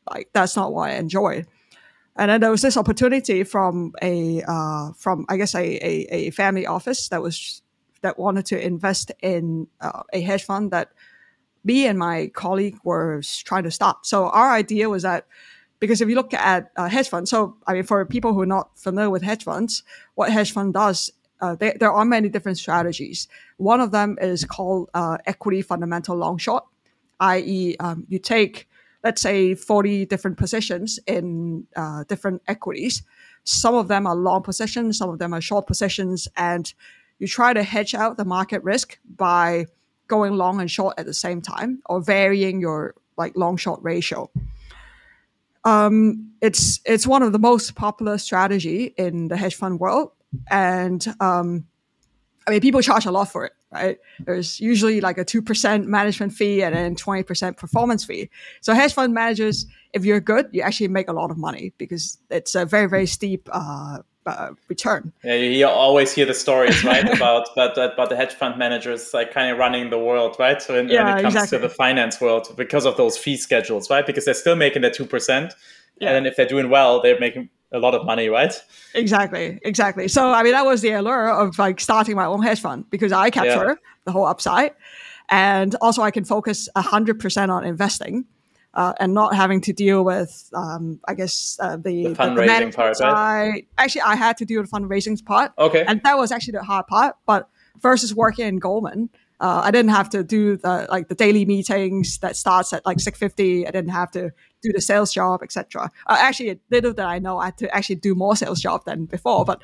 like 0.08 0.30
that's 0.32 0.54
not 0.54 0.72
what 0.72 0.90
I 0.90 0.94
enjoyed. 0.94 1.48
And 2.14 2.30
then 2.30 2.40
there 2.40 2.50
was 2.52 2.62
this 2.62 2.76
opportunity 2.76 3.42
from 3.42 3.92
a 4.02 4.42
uh, 4.46 4.92
from 4.92 5.26
I 5.28 5.36
guess 5.36 5.54
a, 5.54 5.60
a, 5.60 6.06
a, 6.10 6.30
family 6.30 6.66
office 6.66 7.08
that 7.08 7.22
was 7.22 7.62
that 8.02 8.18
wanted 8.18 8.46
to 8.46 8.64
invest 8.64 9.12
in 9.20 9.68
uh, 9.80 10.02
a 10.12 10.20
hedge 10.20 10.44
fund 10.44 10.70
that 10.70 10.92
me 11.64 11.86
and 11.86 11.98
my 11.98 12.28
colleague 12.34 12.76
were 12.84 13.20
trying 13.44 13.64
to 13.64 13.70
stop. 13.70 14.06
So 14.06 14.28
our 14.30 14.52
idea 14.52 14.88
was 14.88 15.02
that 15.02 15.26
because 15.80 16.00
if 16.00 16.08
you 16.08 16.14
look 16.14 16.34
at 16.34 16.70
uh, 16.76 16.88
hedge 16.88 17.08
funds, 17.08 17.30
so 17.30 17.56
I 17.66 17.74
mean 17.74 17.84
for 17.84 18.04
people 18.04 18.32
who 18.34 18.40
are 18.40 18.46
not 18.46 18.78
familiar 18.78 19.10
with 19.10 19.22
hedge 19.22 19.44
funds, 19.44 19.82
what 20.14 20.30
hedge 20.30 20.52
fund 20.52 20.74
does 20.74 21.10
uh, 21.40 21.54
they, 21.54 21.72
there 21.78 21.92
are 21.92 22.04
many 22.04 22.28
different 22.28 22.58
strategies. 22.58 23.28
One 23.58 23.80
of 23.80 23.90
them 23.90 24.18
is 24.20 24.44
called 24.44 24.90
uh, 24.94 25.18
equity 25.26 25.62
fundamental 25.62 26.16
long 26.16 26.38
short, 26.38 26.64
i.e., 27.20 27.76
um, 27.80 28.04
you 28.08 28.18
take 28.18 28.68
let's 29.04 29.22
say 29.22 29.54
40 29.54 30.06
different 30.06 30.36
positions 30.38 30.98
in 31.06 31.66
uh, 31.76 32.02
different 32.08 32.42
equities. 32.48 33.02
Some 33.44 33.76
of 33.76 33.86
them 33.86 34.08
are 34.08 34.16
long 34.16 34.42
positions, 34.42 34.98
some 34.98 35.08
of 35.08 35.20
them 35.20 35.32
are 35.32 35.40
short 35.40 35.68
positions, 35.68 36.26
and 36.36 36.72
you 37.20 37.28
try 37.28 37.52
to 37.52 37.62
hedge 37.62 37.94
out 37.94 38.16
the 38.16 38.24
market 38.24 38.62
risk 38.64 38.98
by 39.16 39.66
going 40.08 40.34
long 40.34 40.60
and 40.60 40.70
short 40.70 40.98
at 40.98 41.06
the 41.06 41.14
same 41.14 41.40
time 41.40 41.80
or 41.86 42.00
varying 42.00 42.60
your 42.60 42.94
like 43.16 43.36
long 43.36 43.56
short 43.56 43.80
ratio. 43.82 44.28
Um, 45.68 46.32
it's 46.40 46.80
it's 46.84 47.06
one 47.06 47.22
of 47.22 47.32
the 47.32 47.38
most 47.38 47.74
popular 47.74 48.18
strategy 48.18 48.94
in 48.96 49.28
the 49.28 49.36
hedge 49.36 49.54
fund 49.54 49.80
world, 49.80 50.12
and 50.50 51.06
um, 51.20 51.66
I 52.46 52.52
mean 52.52 52.60
people 52.60 52.80
charge 52.80 53.06
a 53.06 53.10
lot 53.10 53.30
for 53.30 53.44
it 53.44 53.52
right? 53.70 53.98
There's 54.20 54.60
usually 54.60 55.00
like 55.00 55.18
a 55.18 55.24
2% 55.24 55.84
management 55.84 56.32
fee 56.32 56.62
and 56.62 56.74
then 56.74 56.96
20% 56.96 57.56
performance 57.56 58.04
fee. 58.04 58.30
So 58.60 58.74
hedge 58.74 58.94
fund 58.94 59.12
managers, 59.14 59.66
if 59.92 60.04
you're 60.04 60.20
good, 60.20 60.48
you 60.52 60.62
actually 60.62 60.88
make 60.88 61.08
a 61.08 61.12
lot 61.12 61.30
of 61.30 61.36
money 61.36 61.72
because 61.78 62.18
it's 62.30 62.54
a 62.54 62.64
very, 62.64 62.88
very 62.88 63.06
steep 63.06 63.48
uh, 63.52 63.98
uh, 64.28 64.50
return. 64.68 65.12
Yeah, 65.24 65.34
you 65.34 65.66
always 65.66 66.12
hear 66.12 66.26
the 66.26 66.34
stories, 66.34 66.84
right, 66.84 67.08
about 67.16 67.48
but 67.54 67.76
about 67.76 68.08
the 68.10 68.16
hedge 68.16 68.34
fund 68.34 68.58
managers 68.58 69.12
like 69.14 69.32
kind 69.32 69.50
of 69.50 69.58
running 69.58 69.90
the 69.90 69.98
world, 69.98 70.36
right? 70.38 70.60
So 70.60 70.74
when, 70.74 70.88
yeah, 70.88 71.04
when 71.04 71.18
it 71.18 71.22
comes 71.22 71.34
exactly. 71.34 71.58
to 71.58 71.62
the 71.62 71.74
finance 71.74 72.20
world, 72.20 72.54
because 72.56 72.84
of 72.86 72.96
those 72.96 73.16
fee 73.16 73.36
schedules, 73.36 73.90
right? 73.90 74.06
Because 74.06 74.24
they're 74.24 74.34
still 74.34 74.56
making 74.56 74.82
the 74.82 74.90
two 74.90 75.06
percent, 75.06 75.54
yeah. 76.00 76.16
and 76.16 76.26
if 76.26 76.36
they're 76.36 76.46
doing 76.46 76.70
well, 76.70 77.00
they're 77.00 77.20
making 77.20 77.48
a 77.72 77.78
lot 77.78 77.94
of 77.94 78.04
money, 78.04 78.28
right? 78.28 78.54
Exactly, 78.94 79.58
exactly. 79.62 80.08
So 80.08 80.30
I 80.32 80.42
mean, 80.42 80.52
that 80.52 80.66
was 80.66 80.80
the 80.82 80.92
allure 80.92 81.30
of 81.30 81.58
like 81.58 81.80
starting 81.80 82.16
my 82.16 82.24
own 82.24 82.42
hedge 82.42 82.60
fund 82.60 82.84
because 82.90 83.12
I 83.12 83.30
capture 83.30 83.68
yeah. 83.68 83.74
the 84.04 84.12
whole 84.12 84.26
upside, 84.26 84.72
and 85.28 85.74
also 85.80 86.02
I 86.02 86.10
can 86.10 86.24
focus 86.24 86.68
hundred 86.76 87.20
percent 87.20 87.50
on 87.50 87.64
investing. 87.64 88.24
Uh, 88.74 88.92
and 89.00 89.14
not 89.14 89.34
having 89.34 89.60
to 89.62 89.72
deal 89.72 90.04
with, 90.04 90.50
um, 90.54 91.00
I 91.08 91.14
guess, 91.14 91.58
uh, 91.60 91.76
the, 91.76 92.08
the 92.08 92.14
fundraising 92.14 92.70
the 92.70 92.76
part. 92.76 93.00
Right? 93.00 93.66
Actually, 93.78 94.02
I 94.02 94.14
had 94.14 94.36
to 94.36 94.44
do 94.44 94.60
with 94.60 94.70
the 94.70 94.78
fundraising 94.78 95.24
part. 95.24 95.52
Okay. 95.58 95.84
And 95.88 96.00
that 96.04 96.18
was 96.18 96.30
actually 96.30 96.52
the 96.52 96.62
hard 96.62 96.86
part. 96.86 97.16
But 97.26 97.48
versus 97.80 98.14
working 98.14 98.46
in 98.46 98.58
Goldman, 98.58 99.08
uh, 99.40 99.62
I 99.64 99.70
didn't 99.70 99.92
have 99.92 100.10
to 100.10 100.24
do 100.24 100.56
the 100.56 100.86
like 100.90 101.08
the 101.08 101.14
daily 101.14 101.44
meetings 101.44 102.18
that 102.18 102.36
starts 102.36 102.72
at 102.72 102.84
like 102.84 102.98
six 102.98 103.18
fifty. 103.18 103.66
I 103.66 103.70
didn't 103.70 103.90
have 103.90 104.10
to 104.12 104.32
do 104.62 104.72
the 104.72 104.80
sales 104.80 105.12
job, 105.12 105.42
etc. 105.42 105.90
Uh, 106.06 106.16
actually, 106.18 106.58
little 106.70 106.92
that 106.94 107.06
I 107.06 107.20
know, 107.20 107.38
I 107.38 107.46
had 107.46 107.58
to 107.58 107.74
actually 107.74 107.96
do 107.96 108.14
more 108.14 108.34
sales 108.34 108.60
job 108.60 108.84
than 108.84 109.06
before. 109.06 109.44
But 109.44 109.62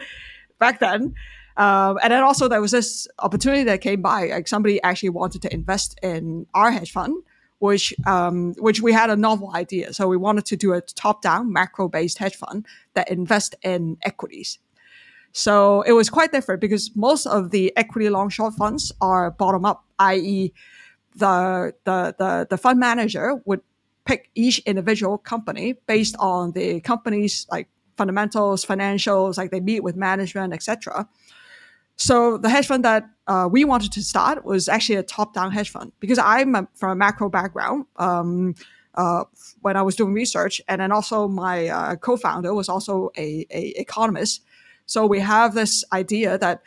back 0.61 0.79
then, 0.79 1.14
um, 1.57 1.99
and 2.03 2.12
then 2.12 2.23
also 2.23 2.47
there 2.47 2.61
was 2.61 2.71
this 2.71 3.09
opportunity 3.19 3.64
that 3.64 3.81
came 3.81 4.01
by. 4.01 4.27
Like 4.27 4.47
somebody 4.47 4.81
actually 4.83 5.09
wanted 5.09 5.43
to 5.43 5.53
invest 5.53 5.99
in 6.03 6.47
our 6.55 6.71
hedge 6.71 6.93
fund, 6.93 7.25
which 7.59 7.95
um, 8.07 8.55
which 8.59 8.81
we 8.81 8.93
had 8.93 9.11
a 9.11 9.17
novel 9.17 9.53
idea. 9.55 9.93
So 9.93 10.09
we 10.09 10.17
wanted 10.17 10.45
to 10.47 10.57
do 10.57 10.73
a 10.73 10.81
top 10.81 11.23
down 11.23 11.53
macro 11.53 11.88
based 11.88 12.19
hedge 12.19 12.37
fund 12.37 12.67
that 12.95 13.11
invest 13.11 13.55
in 13.62 13.97
equities. 14.03 14.59
So 15.33 15.83
it 15.83 15.93
was 15.93 16.09
quite 16.11 16.31
different 16.31 16.61
because 16.61 16.95
most 16.95 17.27
of 17.27 17.51
the 17.51 17.77
equity 17.77 18.09
long 18.09 18.29
short 18.29 18.55
funds 18.55 18.93
are 19.01 19.33
bottom 19.33 19.64
up, 19.64 19.85
i.e., 19.99 20.53
the, 21.17 21.75
the, 21.85 22.14
the, 22.19 22.47
the 22.51 22.57
fund 22.57 22.79
manager 22.79 23.40
would 23.45 23.61
pick 24.05 24.31
each 24.35 24.61
individual 24.61 25.19
company 25.19 25.75
based 25.87 26.14
on 26.21 26.53
the 26.53 26.81
company's 26.81 27.47
like 27.51 27.69
fundamentals, 27.97 28.64
financials, 28.64 29.37
like 29.37 29.51
they 29.51 29.61
meet 29.61 29.81
with 29.81 29.97
management, 29.97 30.53
etc. 30.53 31.09
So 31.97 32.39
the 32.39 32.49
hedge 32.49 32.67
fund 32.67 32.85
that 32.85 33.05
uh, 33.27 33.49
we 33.51 33.65
wanted 33.65 33.93
to 33.93 34.03
start 34.03 34.45
was 34.45 34.69
actually 34.69 34.97
a 34.97 35.03
top-down 35.03 35.53
hedge 35.53 35.71
fund 35.71 35.93
because 36.01 36.19
I'm 36.19 36.55
a, 36.55 36.69
from 36.75 36.91
a 36.91 36.97
macro 36.97 37.29
background. 37.29 37.87
Um, 37.97 38.55
uh, 38.95 39.25
when 39.63 39.77
I 39.77 39.83
was 39.83 39.97
doing 39.97 40.13
research, 40.13 40.61
and 40.69 40.81
then 40.81 40.93
also 40.93 41.27
my 41.27 41.67
uh, 41.67 41.97
co-founder 41.97 42.55
was 42.55 42.69
also 42.69 43.11
a, 43.17 43.45
a 43.51 43.81
economist. 43.81 44.43
So 44.87 45.07
we 45.07 45.21
have 45.21 45.55
this 45.55 45.83
idea 45.93 46.39
that, 46.39 46.63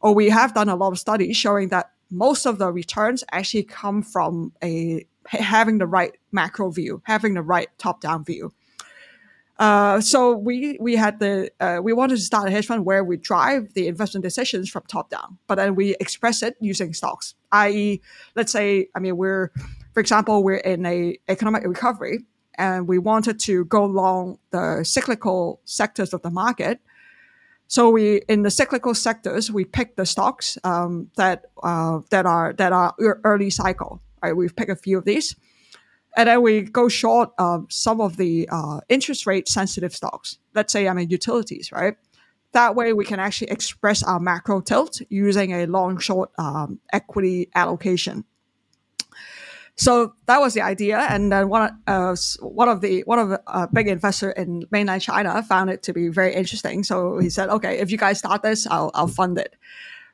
or 0.00 0.14
we 0.14 0.30
have 0.30 0.54
done 0.54 0.68
a 0.68 0.76
lot 0.76 0.92
of 0.92 0.98
studies 0.98 1.36
showing 1.36 1.68
that 1.68 1.90
most 2.10 2.46
of 2.46 2.58
the 2.58 2.72
returns 2.72 3.24
actually 3.30 3.64
come 3.64 4.02
from 4.02 4.52
a 4.62 5.06
having 5.26 5.78
the 5.78 5.86
right 5.86 6.16
macro 6.32 6.70
view, 6.70 7.02
having 7.04 7.34
the 7.34 7.42
right 7.42 7.68
top-down 7.78 8.24
view. 8.24 8.52
Uh, 9.58 10.00
so 10.00 10.36
we 10.36 10.76
we 10.80 10.96
had 10.96 11.18
the 11.18 11.50
uh, 11.60 11.80
we 11.82 11.92
wanted 11.92 12.16
to 12.16 12.22
start 12.22 12.46
a 12.48 12.50
hedge 12.50 12.66
fund 12.66 12.84
where 12.84 13.02
we 13.02 13.16
drive 13.16 13.72
the 13.72 13.88
investment 13.88 14.22
decisions 14.22 14.68
from 14.68 14.82
top 14.86 15.08
down, 15.08 15.38
but 15.46 15.54
then 15.54 15.74
we 15.74 15.96
express 15.98 16.42
it 16.42 16.56
using 16.60 16.92
stocks. 16.92 17.34
I.e., 17.52 18.02
let's 18.34 18.52
say, 18.52 18.88
I 18.94 18.98
mean, 18.98 19.16
we're 19.16 19.50
for 19.94 20.00
example, 20.00 20.44
we're 20.44 20.56
in 20.56 20.84
a 20.84 21.18
economic 21.28 21.64
recovery 21.64 22.26
and 22.58 22.86
we 22.86 22.98
wanted 22.98 23.40
to 23.40 23.64
go 23.64 23.84
long 23.86 24.38
the 24.50 24.84
cyclical 24.84 25.60
sectors 25.64 26.12
of 26.12 26.20
the 26.20 26.30
market. 26.30 26.80
So 27.66 27.90
we 27.90 28.20
in 28.28 28.42
the 28.42 28.50
cyclical 28.50 28.94
sectors 28.94 29.50
we 29.50 29.64
pick 29.64 29.96
the 29.96 30.04
stocks 30.04 30.58
um, 30.64 31.10
that 31.16 31.46
uh, 31.62 32.00
that 32.10 32.26
are 32.26 32.52
that 32.54 32.72
are 32.72 32.94
early 32.98 33.48
cycle. 33.48 34.02
Right, 34.22 34.36
we've 34.36 34.54
picked 34.54 34.70
a 34.70 34.76
few 34.76 34.98
of 34.98 35.04
these 35.04 35.36
and 36.16 36.28
then 36.28 36.42
we 36.42 36.62
go 36.62 36.88
short 36.88 37.30
some 37.68 38.00
of 38.00 38.16
the 38.16 38.48
uh, 38.50 38.80
interest 38.88 39.26
rate 39.26 39.48
sensitive 39.48 39.94
stocks. 39.94 40.38
Let's 40.54 40.72
say 40.72 40.88
I 40.88 40.94
mean 40.94 41.10
utilities, 41.10 41.70
right? 41.70 41.96
That 42.52 42.74
way 42.74 42.94
we 42.94 43.04
can 43.04 43.20
actually 43.20 43.50
express 43.50 44.02
our 44.02 44.18
macro 44.18 44.62
tilt 44.62 45.02
using 45.10 45.52
a 45.52 45.66
long 45.66 45.98
short 45.98 46.30
um, 46.38 46.80
equity 46.92 47.50
allocation. 47.54 48.24
So 49.78 50.14
that 50.24 50.40
was 50.40 50.54
the 50.54 50.62
idea, 50.62 51.00
and 51.00 51.30
then 51.30 51.50
one 51.50 51.78
uh, 51.86 52.16
one 52.40 52.70
of 52.70 52.80
the 52.80 53.02
one 53.02 53.18
of 53.18 53.32
a 53.32 53.42
uh, 53.46 53.66
big 53.66 53.88
investor 53.88 54.30
in 54.30 54.64
mainland 54.70 55.02
China 55.02 55.42
found 55.42 55.68
it 55.68 55.82
to 55.82 55.92
be 55.92 56.08
very 56.08 56.34
interesting. 56.34 56.82
So 56.82 57.18
he 57.18 57.28
said, 57.28 57.50
"Okay, 57.50 57.78
if 57.78 57.90
you 57.90 57.98
guys 57.98 58.18
start 58.18 58.42
this, 58.42 58.66
I'll 58.66 58.90
I'll 58.94 59.06
fund 59.06 59.36
it." 59.38 59.54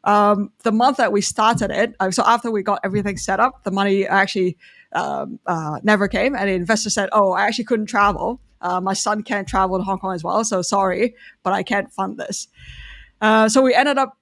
Um, 0.02 0.50
the 0.64 0.72
month 0.72 0.96
that 0.96 1.12
we 1.12 1.20
started 1.20 1.70
it, 1.70 1.94
uh, 2.00 2.10
so 2.10 2.24
after 2.26 2.50
we 2.50 2.64
got 2.64 2.80
everything 2.82 3.16
set 3.16 3.38
up, 3.38 3.62
the 3.62 3.70
money 3.70 4.04
actually 4.04 4.58
um, 4.92 5.38
uh, 5.46 5.80
never 5.82 6.08
came. 6.08 6.34
And 6.34 6.48
the 6.48 6.54
investor 6.54 6.90
said, 6.90 7.08
"Oh, 7.12 7.32
I 7.32 7.46
actually 7.46 7.64
couldn't 7.64 7.86
travel. 7.86 8.40
Uh, 8.60 8.80
my 8.80 8.94
son 8.94 9.22
can't 9.22 9.48
travel 9.48 9.78
to 9.78 9.84
Hong 9.84 9.98
Kong 9.98 10.14
as 10.14 10.22
well, 10.22 10.44
so 10.44 10.62
sorry, 10.62 11.14
but 11.42 11.52
I 11.52 11.62
can't 11.62 11.92
fund 11.92 12.18
this." 12.18 12.48
Uh, 13.20 13.48
so 13.48 13.62
we 13.62 13.74
ended 13.74 13.98
up, 13.98 14.18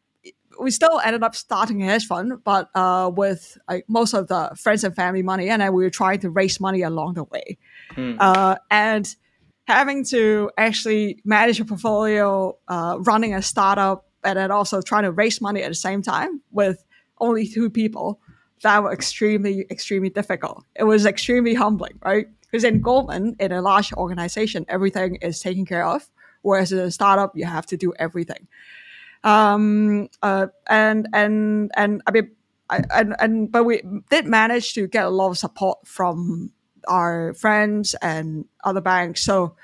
we 0.61 0.71
still 0.71 1.01
ended 1.05 1.23
up 1.23 1.35
starting 1.35 1.83
a 1.83 1.87
hedge 1.87 2.07
fund, 2.07 2.43
but 2.45 2.71
uh, 2.75 3.11
with 3.15 3.59
like 3.69 3.85
most 3.89 4.15
of 4.15 4.29
the 4.29 4.51
friends 4.57 4.85
and 4.85 4.95
family 4.95 5.23
money, 5.23 5.49
and 5.49 5.63
then 5.63 5.73
we 5.73 5.83
were 5.83 5.91
trying 5.91 6.21
to 6.21 6.31
raise 6.31 6.61
money 6.61 6.83
along 6.83 7.15
the 7.15 7.25
way, 7.25 7.59
hmm. 7.95 8.17
Uh, 8.19 8.57
and 8.71 9.15
having 9.67 10.05
to 10.05 10.51
actually 10.59 11.21
manage 11.25 11.61
a 11.61 11.65
portfolio, 11.65 12.57
uh, 12.69 12.99
running 13.01 13.35
a 13.35 13.43
startup, 13.43 14.07
and 14.25 14.37
then 14.37 14.51
also 14.51 14.83
trying 14.83 15.05
to 15.05 15.13
raise 15.13 15.41
money 15.41 15.63
at 15.63 15.69
the 15.69 15.75
same 15.75 16.03
time 16.03 16.41
with 16.51 16.85
only 17.21 17.47
two 17.47 17.71
people 17.71 18.21
that 18.63 18.83
were 18.83 18.93
extremely, 18.93 19.67
extremely 19.71 20.11
difficult. 20.11 20.65
It 20.75 20.85
was 20.85 21.07
extremely 21.07 21.55
humbling, 21.55 21.99
right? 22.05 22.29
Because 22.43 22.65
in 22.65 22.81
Goldman, 22.81 23.37
in 23.39 23.53
a 23.53 23.63
large 23.63 23.93
organization, 23.93 24.67
everything 24.69 25.17
is 25.17 25.41
taken 25.41 25.65
care 25.65 25.87
of. 25.87 26.11
Whereas 26.43 26.73
in 26.73 26.79
a 26.79 26.91
startup, 26.91 27.37
you 27.37 27.45
have 27.45 27.67
to 27.67 27.77
do 27.77 27.93
everything. 27.99 28.49
Um, 29.25 30.09
uh, 30.23 30.47
and, 30.69 31.07
and, 31.13 31.71
and 31.77 32.03
I 32.07 32.11
mean, 32.11 32.31
I, 32.71 32.83
and, 32.91 33.15
and, 33.19 33.53
but 33.53 33.65
we 33.65 33.83
did 34.11 34.27
manage 34.27 34.75
to 34.75 34.87
get 34.87 35.05
a 35.05 35.11
lot 35.11 35.31
of 35.31 35.39
support 35.39 35.87
from 35.87 36.53
our 36.89 37.35
friends 37.35 37.95
and 38.01 38.47
other 38.65 38.81
banks. 38.81 39.23
So, 39.23 39.57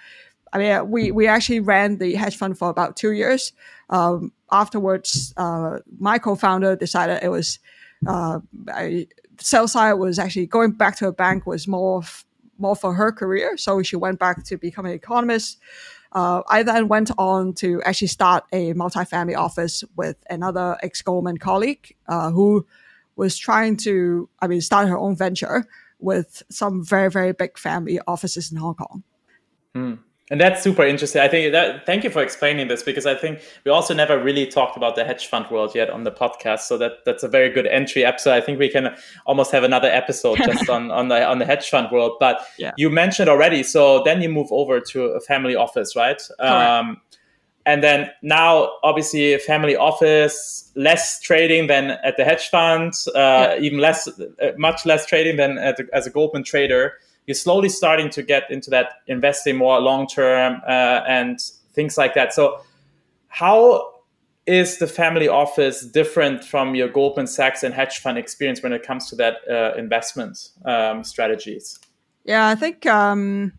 I 0.52 0.58
mean, 0.58 0.90
we, 0.90 1.10
we 1.10 1.26
actually 1.26 1.60
ran 1.60 1.98
the 1.98 2.14
hedge 2.14 2.36
fund 2.36 2.58
for 2.58 2.68
about 2.68 2.96
two 2.96 3.12
years. 3.12 3.52
Um, 3.90 4.32
afterwards, 4.50 5.32
uh, 5.36 5.78
my 5.98 6.18
co-founder 6.18 6.76
decided 6.76 7.20
it 7.22 7.28
was 7.28 7.58
uh, 8.06 8.40
I, 8.68 9.06
sell 9.38 9.68
side 9.68 9.94
was 9.94 10.18
actually 10.18 10.46
going 10.46 10.72
back 10.72 10.96
to 10.96 11.08
a 11.08 11.12
bank 11.12 11.46
was 11.46 11.68
more 11.68 12.02
more 12.58 12.76
for 12.76 12.94
her 12.94 13.12
career. 13.12 13.56
So 13.56 13.82
she 13.82 13.96
went 13.96 14.18
back 14.18 14.44
to 14.44 14.56
become 14.56 14.86
an 14.86 14.92
economist. 14.92 15.58
Uh, 16.12 16.42
I 16.48 16.62
then 16.62 16.88
went 16.88 17.10
on 17.18 17.52
to 17.54 17.82
actually 17.82 18.08
start 18.08 18.44
a 18.52 18.72
multifamily 18.72 19.36
office 19.36 19.84
with 19.96 20.16
another 20.30 20.78
ex 20.82 21.02
Goldman 21.02 21.36
colleague 21.36 21.94
uh, 22.08 22.30
who 22.30 22.66
was 23.16 23.36
trying 23.36 23.76
to, 23.78 24.28
I 24.40 24.46
mean, 24.46 24.60
start 24.60 24.88
her 24.88 24.96
own 24.96 25.16
venture 25.16 25.66
with 25.98 26.42
some 26.50 26.84
very, 26.84 27.10
very 27.10 27.32
big 27.32 27.58
family 27.58 28.00
offices 28.06 28.50
in 28.50 28.58
Hong 28.58 28.74
Kong. 28.74 29.02
Hmm. 29.74 29.94
And 30.28 30.40
that's 30.40 30.60
super 30.60 30.84
interesting. 30.84 31.22
I 31.22 31.28
think 31.28 31.52
that 31.52 31.86
thank 31.86 32.02
you 32.02 32.10
for 32.10 32.20
explaining 32.20 32.66
this 32.66 32.82
because 32.82 33.06
I 33.06 33.14
think 33.14 33.40
we 33.64 33.70
also 33.70 33.94
never 33.94 34.20
really 34.20 34.44
talked 34.44 34.76
about 34.76 34.96
the 34.96 35.04
hedge 35.04 35.28
fund 35.28 35.48
world 35.52 35.72
yet 35.72 35.88
on 35.88 36.02
the 36.02 36.10
podcast. 36.10 36.60
So 36.60 36.76
that 36.78 37.04
that's 37.04 37.22
a 37.22 37.28
very 37.28 37.48
good 37.48 37.66
entry 37.68 38.04
episode. 38.04 38.32
I 38.32 38.40
think 38.40 38.58
we 38.58 38.68
can 38.68 38.96
almost 39.24 39.52
have 39.52 39.62
another 39.62 39.88
episode 39.88 40.38
just 40.38 40.68
on, 40.76 40.90
on 40.90 41.08
the 41.08 41.24
on 41.24 41.38
the 41.38 41.44
hedge 41.44 41.68
fund 41.70 41.88
world. 41.92 42.16
But 42.18 42.40
yeah. 42.58 42.72
you 42.76 42.90
mentioned 42.90 43.28
already. 43.28 43.62
So 43.62 44.02
then 44.02 44.20
you 44.20 44.28
move 44.28 44.48
over 44.50 44.80
to 44.80 45.04
a 45.04 45.20
family 45.20 45.54
office, 45.54 45.94
right? 45.94 46.20
Um, 46.40 47.00
and 47.64 47.82
then 47.82 48.10
now, 48.22 48.70
obviously, 48.84 49.34
a 49.34 49.38
family 49.40 49.76
office, 49.76 50.72
less 50.76 51.20
trading 51.20 51.66
than 51.66 51.90
at 52.04 52.16
the 52.16 52.24
hedge 52.24 52.48
fund, 52.48 52.92
uh, 53.08 53.10
yeah. 53.18 53.58
even 53.58 53.80
less, 53.80 54.06
uh, 54.08 54.52
much 54.56 54.86
less 54.86 55.04
trading 55.04 55.36
than 55.36 55.56
the, 55.56 55.88
as 55.92 56.06
a 56.06 56.10
Goldman 56.10 56.44
trader 56.44 56.94
you're 57.26 57.34
slowly 57.34 57.68
starting 57.68 58.08
to 58.10 58.22
get 58.22 58.50
into 58.50 58.70
that 58.70 59.00
investing 59.06 59.56
more 59.56 59.80
long 59.80 60.06
term 60.06 60.60
uh, 60.66 61.02
and 61.08 61.40
things 61.72 61.98
like 61.98 62.14
that. 62.14 62.32
So, 62.32 62.60
how 63.28 63.92
is 64.46 64.78
the 64.78 64.86
family 64.86 65.28
office 65.28 65.84
different 65.84 66.44
from 66.44 66.74
your 66.74 66.88
Goldman 66.88 67.26
Sachs 67.26 67.62
and 67.62 67.74
hedge 67.74 67.98
fund 67.98 68.16
experience 68.16 68.62
when 68.62 68.72
it 68.72 68.82
comes 68.82 69.08
to 69.10 69.16
that 69.16 69.36
uh, 69.50 69.74
investment 69.76 70.50
um, 70.64 71.02
strategies? 71.02 71.78
Yeah, 72.24 72.48
I 72.48 72.54
think 72.54 72.86
um, 72.86 73.52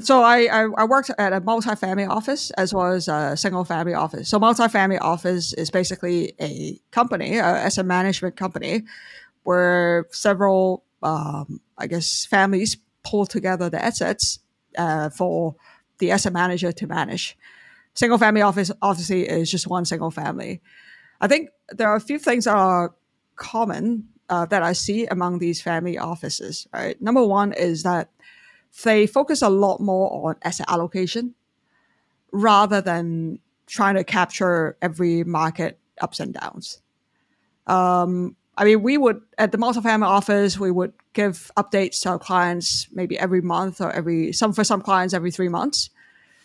so. 0.00 0.22
I, 0.22 0.44
I, 0.44 0.68
I 0.76 0.84
worked 0.84 1.10
at 1.16 1.32
a 1.32 1.40
multi-family 1.40 2.04
office 2.04 2.50
as 2.52 2.74
well 2.74 2.92
as 2.92 3.08
a 3.08 3.36
single 3.36 3.64
family 3.64 3.94
office. 3.94 4.28
So, 4.28 4.38
multi-family 4.38 4.98
office 4.98 5.52
is 5.54 5.70
basically 5.70 6.34
a 6.40 6.78
company, 6.90 7.38
as 7.38 7.76
a 7.76 7.82
management 7.82 8.36
company, 8.36 8.82
where 9.44 10.06
several 10.10 10.84
um, 11.02 11.60
I 11.82 11.88
guess 11.88 12.24
families 12.24 12.76
pull 13.02 13.26
together 13.26 13.68
the 13.68 13.84
assets 13.84 14.38
uh, 14.78 15.10
for 15.10 15.56
the 15.98 16.12
asset 16.12 16.32
manager 16.32 16.70
to 16.70 16.86
manage. 16.86 17.36
Single 17.94 18.18
family 18.18 18.40
office 18.40 18.70
obviously 18.80 19.28
is 19.28 19.50
just 19.50 19.66
one 19.66 19.84
single 19.84 20.12
family. 20.12 20.62
I 21.20 21.26
think 21.26 21.50
there 21.68 21.88
are 21.88 21.96
a 21.96 22.00
few 22.00 22.18
things 22.18 22.44
that 22.44 22.54
are 22.54 22.94
common 23.36 24.08
uh, 24.28 24.46
that 24.46 24.62
I 24.62 24.72
see 24.72 25.06
among 25.06 25.40
these 25.40 25.60
family 25.60 25.98
offices. 25.98 26.68
Right, 26.72 27.00
number 27.02 27.24
one 27.24 27.52
is 27.52 27.82
that 27.82 28.08
they 28.84 29.06
focus 29.06 29.42
a 29.42 29.50
lot 29.50 29.80
more 29.80 30.28
on 30.28 30.36
asset 30.44 30.66
allocation 30.70 31.34
rather 32.30 32.80
than 32.80 33.40
trying 33.66 33.96
to 33.96 34.04
capture 34.04 34.76
every 34.80 35.24
market 35.24 35.78
ups 36.00 36.20
and 36.20 36.32
downs. 36.32 36.80
Um, 37.66 38.36
I 38.56 38.64
mean, 38.64 38.82
we 38.82 38.98
would 38.98 39.20
at 39.38 39.52
the 39.52 39.58
multifamily 39.58 40.06
office, 40.06 40.58
we 40.58 40.70
would 40.70 40.92
give 41.14 41.50
updates 41.56 42.02
to 42.02 42.10
our 42.10 42.18
clients 42.18 42.86
maybe 42.92 43.18
every 43.18 43.40
month 43.40 43.80
or 43.80 43.90
every 43.92 44.32
some 44.32 44.52
for 44.52 44.64
some 44.64 44.82
clients 44.82 45.14
every 45.14 45.30
three 45.30 45.48
months. 45.48 45.90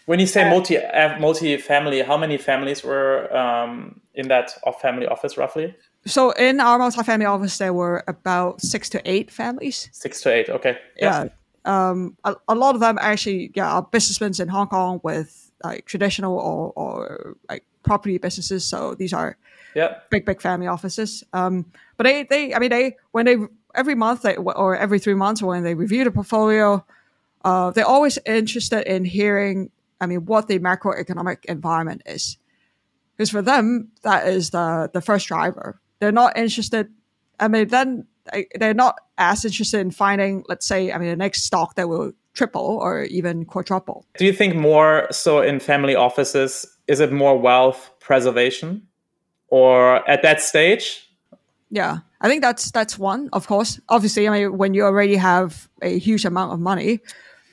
When 0.06 0.22
you 0.22 0.28
say 0.28 0.50
multi 0.50 0.78
uh, 0.78 1.20
multi 1.20 1.58
family, 1.58 2.02
how 2.02 2.18
many 2.18 2.38
families 2.38 2.82
were 2.84 3.36
um, 3.36 4.00
in 4.14 4.30
that 4.30 4.52
family 4.82 5.06
office 5.06 5.38
roughly? 5.38 5.76
So 6.06 6.32
in 6.32 6.62
our 6.62 6.80
multifamily 6.80 7.30
office, 7.30 7.58
there 7.58 7.74
were 7.74 8.04
about 8.08 8.62
six 8.62 8.88
to 8.90 9.02
eight 9.04 9.30
families. 9.30 9.90
Six 9.92 10.22
to 10.22 10.34
eight, 10.34 10.50
okay. 10.50 10.78
Yeah. 10.96 11.26
yeah. 11.26 11.30
Um, 11.66 12.16
a, 12.24 12.36
a, 12.48 12.56
lot 12.56 12.76
of 12.76 12.82
them 12.82 12.98
actually, 13.02 13.52
yeah, 13.54 13.74
are 13.74 13.82
businessmen 13.82 14.32
in 14.40 14.48
Hong 14.48 14.68
Kong 14.68 15.02
with 15.04 15.52
like 15.66 15.86
traditional 15.86 16.40
or, 16.40 16.72
or 16.78 17.36
like 17.50 17.66
property 17.84 18.18
businesses. 18.18 18.64
So 18.64 18.96
these 18.96 19.12
are 19.12 19.38
yeah. 19.76 20.00
big, 20.10 20.26
big 20.26 20.42
family 20.42 20.68
offices. 20.68 21.24
Um, 21.34 21.66
but 21.98 22.06
they, 22.06 22.24
they, 22.24 22.54
I 22.54 22.60
mean, 22.60 22.70
they 22.70 22.96
when 23.12 23.26
they 23.26 23.38
every 23.76 23.96
month 23.96 24.22
they, 24.24 24.36
or 24.36 24.76
every 24.76 25.00
three 25.00 25.14
months 25.14 25.42
when 25.42 25.64
they 25.64 25.74
review 25.74 26.04
the 26.04 26.12
portfolio, 26.12 26.86
uh, 27.44 27.72
they're 27.72 27.86
always 27.86 28.18
interested 28.26 28.86
in 28.92 29.06
hearing. 29.06 29.72
I 30.00 30.06
mean, 30.06 30.26
what 30.26 30.48
the 30.48 30.60
macroeconomic 30.60 31.46
environment 31.46 32.04
is, 32.06 32.38
because 33.16 33.30
for 33.30 33.42
them 33.42 33.90
that 34.04 34.28
is 34.28 34.52
the 34.52 34.90
the 34.94 35.02
first 35.02 35.28
driver. 35.28 35.80
They're 36.00 36.12
not 36.12 36.38
interested. 36.38 36.90
I 37.40 37.48
mean, 37.48 37.68
then 37.70 38.06
they're 38.56 38.74
not 38.74 39.00
as 39.18 39.46
interested 39.46 39.80
in 39.80 39.92
finding, 39.92 40.44
let's 40.48 40.66
say, 40.66 40.92
I 40.92 40.98
mean, 40.98 41.10
the 41.10 41.16
next 41.16 41.44
stock 41.44 41.76
that 41.76 41.90
will 41.90 42.12
triple 42.34 42.78
or 42.82 43.04
even 43.06 43.46
quadruple. 43.46 44.06
Do 44.18 44.26
you 44.26 44.34
think 44.34 44.56
more 44.56 45.08
so 45.12 45.42
in 45.42 45.60
family 45.60 45.96
offices? 45.96 46.66
Is 46.88 47.00
it 47.00 47.12
more 47.12 47.38
wealth 47.38 47.90
preservation, 48.00 48.88
or 49.50 50.08
at 50.10 50.22
that 50.24 50.42
stage? 50.42 51.10
Yeah, 51.70 52.00
I 52.22 52.30
think 52.30 52.42
that's 52.42 52.72
that's 52.72 52.98
one. 52.98 53.30
Of 53.34 53.48
course, 53.48 53.80
obviously, 53.90 54.28
I 54.28 54.32
mean, 54.32 54.58
when 54.58 54.74
you 54.74 54.84
already 54.84 55.16
have 55.16 55.68
a 55.82 56.00
huge 56.00 56.24
amount 56.26 56.54
of 56.54 56.60
money, 56.60 57.02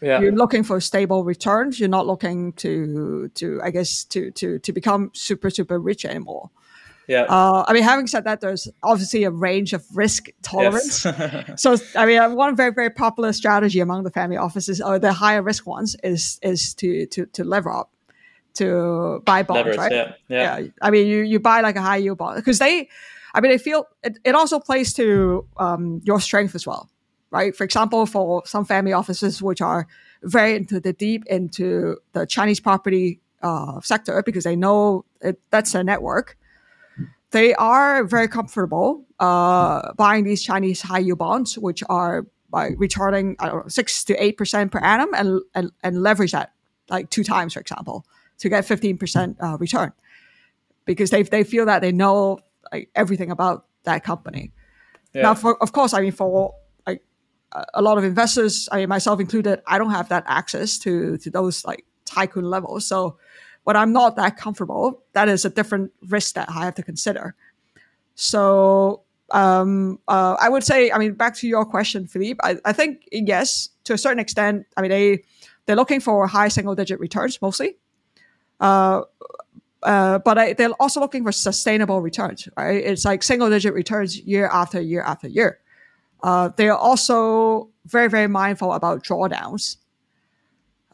yeah. 0.01 0.21
you're 0.21 0.33
looking 0.33 0.63
for 0.63 0.81
stable 0.81 1.25
returns. 1.25 1.81
You're 1.81 1.89
not 1.89 2.07
looking 2.07 2.53
to 2.55 3.29
to 3.35 3.61
I 3.63 3.71
guess 3.71 4.05
to 4.05 4.31
to 4.33 4.59
to 4.61 4.73
become 4.73 5.11
super 5.15 5.51
super 5.51 5.79
rich 5.79 6.05
anymore. 6.05 6.51
Yeah. 7.07 7.23
Uh, 7.23 7.65
I 7.67 7.73
mean, 7.73 7.83
having 7.83 8.07
said 8.07 8.25
that, 8.25 8.41
there's 8.41 8.69
obviously 8.83 9.25
a 9.25 9.31
range 9.31 9.73
of 9.73 9.85
risk 9.95 10.29
tolerance. 10.43 11.05
Yes. 11.05 11.53
so, 11.63 11.77
I 11.97 12.07
mean, 12.07 12.35
one 12.35 12.57
very 12.57 12.73
very 12.73 12.91
popular 12.91 13.33
strategy 13.33 13.81
among 13.81 14.05
the 14.05 14.11
family 14.11 14.37
offices, 14.37 14.81
or 14.81 14.99
the 14.99 15.13
higher 15.13 15.43
risk 15.43 15.67
ones, 15.67 15.97
is 16.03 16.39
is 16.43 16.75
to 16.75 17.07
to 17.07 17.27
to 17.27 17.45
lever 17.45 17.71
up, 17.71 17.91
to 18.55 19.23
buy 19.25 19.43
bonds, 19.43 19.59
Leverage, 19.59 19.79
right? 19.79 19.93
Yeah. 19.93 20.13
yeah. 20.29 20.59
yeah. 20.59 20.69
I 20.83 20.91
mean, 20.91 21.07
you 21.07 21.23
you 21.23 21.41
buy 21.41 21.61
like 21.61 21.77
a 21.77 21.83
high 21.83 21.97
yield 21.99 22.19
bond 22.19 22.37
because 22.37 22.59
they, 22.59 22.89
I 23.35 23.41
mean, 23.41 23.51
they 23.51 23.59
feel 23.59 23.87
it, 24.03 24.19
it 24.25 24.35
also 24.35 24.59
plays 24.59 24.93
to 24.95 25.47
um, 25.57 26.01
your 26.05 26.21
strength 26.21 26.55
as 26.55 26.67
well, 26.67 26.89
right? 27.31 27.55
For 27.55 27.65
example, 27.65 28.07
for 28.07 28.43
some 28.47 28.65
family 28.65 28.93
offices 28.93 29.43
which 29.43 29.61
are 29.61 29.87
very 30.23 30.57
into 30.57 30.81
the 30.81 30.93
deep 30.93 31.25
into 31.27 31.99
the 32.13 32.27
Chinese 32.27 32.61
property 32.61 33.21
uh, 33.43 33.81
sector 33.81 34.23
because 34.25 34.45
they 34.45 34.57
know 34.57 35.05
it, 35.21 35.41
that's 35.51 35.73
their 35.73 35.85
network 35.85 36.37
they 37.35 37.53
are 37.57 38.05
very 38.05 38.29
comfortable 38.29 39.05
uh, 39.19 39.93
buying 39.95 40.23
these 40.23 40.41
Chinese 40.41 40.81
high 40.81 41.01
yield 41.01 41.19
bonds, 41.19 41.59
which 41.59 41.83
are 41.89 42.27
by 42.49 42.71
returning 42.79 43.35
I 43.41 43.49
don't 43.49 43.65
know, 43.65 43.69
six 43.69 44.05
to 44.05 44.15
eight 44.25 44.37
percent 44.39 44.71
per 44.71 44.79
annum, 44.79 45.13
and, 45.15 45.41
and 45.53 45.73
and 45.83 46.01
leverage 46.01 46.31
that 46.31 46.53
like 46.89 47.11
two 47.11 47.25
times, 47.25 47.55
for 47.55 47.61
example, 47.61 48.07
to 48.39 48.49
get 48.49 48.65
fifteen 48.65 48.99
percent 48.99 49.37
uh, 49.41 49.57
return, 49.59 49.93
because 50.85 51.11
they 51.11 51.23
they 51.23 51.45
feel 51.45 51.67
that 51.67 51.81
they 51.83 51.93
know 51.93 52.41
like 52.73 52.91
everything 52.95 53.31
about 53.31 53.67
that 53.85 54.05
company. 54.05 54.53
Yeah. 55.13 55.23
Now, 55.23 55.35
for 55.35 55.63
of 55.63 55.73
course, 55.73 55.95
I 55.95 56.01
mean 56.01 56.13
for 56.13 56.55
like 56.87 57.03
a 57.75 57.83
lot 57.83 57.99
of 57.99 58.05
investors, 58.05 58.69
I 58.73 58.79
mean 58.79 58.89
myself 58.89 59.21
included, 59.21 59.63
I 59.67 59.79
don't 59.79 59.91
have 59.91 60.09
that 60.09 60.25
access 60.27 60.79
to 60.79 61.17
to 61.19 61.31
those 61.31 61.65
like 61.65 61.85
tycoon 62.05 62.45
levels, 62.45 62.87
so 62.87 63.19
when 63.65 63.77
I'm 63.77 63.93
not 63.93 64.17
that 64.17 64.37
comfortable, 64.37 65.03
that 65.13 65.29
is 65.29 65.45
a 65.45 65.51
different 65.51 65.91
risk 66.09 66.35
that 66.35 66.49
I 66.51 66.65
have 66.65 66.75
to 66.75 66.83
consider. 66.83 67.35
So 68.15 69.03
um, 69.31 69.99
uh, 70.07 70.37
I 70.39 70.49
would 70.49 70.63
say, 70.63 70.91
I 70.91 70.99
mean, 70.99 71.15
back 71.15 71.35
to 71.37 71.49
your 71.49 71.65
question, 71.65 72.07
Philippe. 72.07 72.39
I, 72.43 72.57
I, 72.65 72.73
think 72.73 73.09
yes, 73.11 73.71
to 73.85 73.95
a 73.95 73.99
certain 73.99 74.19
extent. 74.19 74.67
I 74.77 74.83
mean, 74.83 74.91
they 74.91 75.25
they're 75.67 75.77
looking 75.77 76.01
for 76.01 76.27
high 76.27 76.49
single 76.49 76.75
digit 76.75 77.01
returns 77.01 77.41
mostly, 77.41 77.77
uh, 78.61 79.03
uh, 79.83 80.19
but 80.21 80.39
I, 80.39 80.53
they're 80.55 80.71
also 80.81 81.01
looking 81.01 81.25
for 81.25 81.33
sustainable 81.33 82.01
returns. 82.01 82.49
Right? 82.57 82.83
It's 82.85 83.05
like 83.05 83.23
single 83.23 83.51
digit 83.51 83.75
returns 83.75 84.19
year 84.19 84.49
after 84.49 84.81
year 84.81 85.03
after 85.03 85.29
year. 85.29 85.61
Uh, 86.23 86.49
they 86.57 86.69
are 86.69 86.79
also 86.79 87.69
very 87.87 88.09
very 88.09 88.29
mindful 88.29 88.73
about 88.73 89.05
drawdowns. 89.05 89.77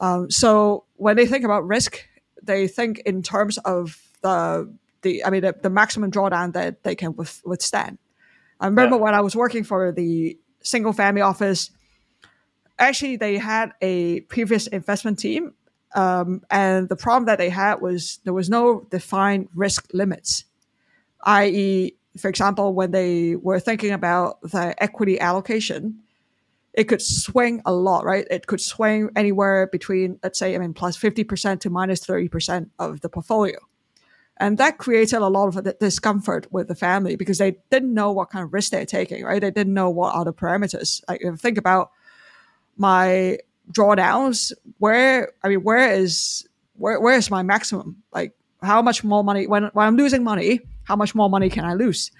Um, 0.00 0.30
so 0.30 0.84
when 0.96 1.16
they 1.16 1.26
think 1.26 1.44
about 1.44 1.66
risk, 1.66 2.08
they 2.42 2.66
think 2.66 3.00
in 3.00 3.22
terms 3.22 3.58
of 3.58 4.00
the 4.22 4.72
the 5.02 5.24
I 5.24 5.30
mean 5.30 5.42
the, 5.42 5.54
the 5.60 5.70
maximum 5.70 6.10
drawdown 6.10 6.52
that 6.54 6.82
they 6.82 6.94
can 6.94 7.14
with, 7.16 7.40
withstand. 7.44 7.98
I 8.58 8.66
remember 8.66 8.96
yeah. 8.96 9.02
when 9.02 9.14
I 9.14 9.20
was 9.20 9.36
working 9.36 9.64
for 9.64 9.92
the 9.92 10.38
single 10.62 10.92
family 10.92 11.22
office. 11.22 11.70
Actually, 12.78 13.16
they 13.16 13.36
had 13.36 13.72
a 13.82 14.20
previous 14.22 14.66
investment 14.66 15.18
team, 15.18 15.52
um, 15.94 16.42
and 16.50 16.88
the 16.88 16.96
problem 16.96 17.26
that 17.26 17.38
they 17.38 17.50
had 17.50 17.80
was 17.80 18.20
there 18.24 18.32
was 18.32 18.48
no 18.48 18.86
defined 18.90 19.48
risk 19.54 19.88
limits. 19.92 20.44
I.e., 21.24 21.96
for 22.18 22.28
example, 22.28 22.74
when 22.74 22.90
they 22.90 23.36
were 23.36 23.60
thinking 23.60 23.92
about 23.92 24.40
the 24.42 24.74
equity 24.82 25.20
allocation, 25.20 26.00
it 26.72 26.84
could 26.84 27.02
swing 27.02 27.62
a 27.66 27.72
lot, 27.72 28.04
right? 28.04 28.26
It 28.30 28.46
could 28.46 28.60
swing 28.60 29.10
anywhere 29.16 29.66
between, 29.66 30.18
let's 30.22 30.38
say, 30.38 30.54
I 30.54 30.58
mean, 30.58 30.72
plus 30.72 30.96
50% 30.96 31.60
to 31.60 31.70
minus 31.70 32.04
30% 32.04 32.70
of 32.78 33.00
the 33.00 33.08
portfolio. 33.08 33.58
And 34.36 34.56
that 34.56 34.78
created 34.78 35.18
a 35.18 35.28
lot 35.28 35.54
of 35.54 35.78
discomfort 35.78 36.46
with 36.50 36.68
the 36.68 36.74
family 36.74 37.16
because 37.16 37.38
they 37.38 37.58
didn't 37.70 37.92
know 37.92 38.10
what 38.10 38.30
kind 38.30 38.44
of 38.44 38.54
risk 38.54 38.70
they're 38.70 38.86
taking, 38.86 39.22
right? 39.22 39.40
They 39.40 39.50
didn't 39.50 39.74
know 39.74 39.90
what 39.90 40.14
are 40.14 40.24
the 40.24 40.32
parameters. 40.32 41.02
Like, 41.06 41.20
if 41.22 41.38
think 41.38 41.58
about 41.58 41.90
my 42.78 43.38
drawdowns, 43.72 44.52
where, 44.78 45.32
I 45.42 45.48
mean, 45.48 45.62
where 45.62 45.92
is, 45.92 46.46
where, 46.74 47.00
where 47.00 47.16
is 47.16 47.30
my 47.30 47.42
maximum? 47.42 48.02
Like, 48.12 48.32
how 48.62 48.82
much 48.82 49.04
more 49.04 49.24
money, 49.24 49.46
when, 49.46 49.64
when 49.72 49.86
I'm 49.86 49.96
losing 49.96 50.24
money, 50.24 50.60
how 50.84 50.96
much 50.96 51.14
more 51.14 51.30
money 51.30 51.48
can 51.48 51.64
I 51.64 51.74
lose? 51.74 52.10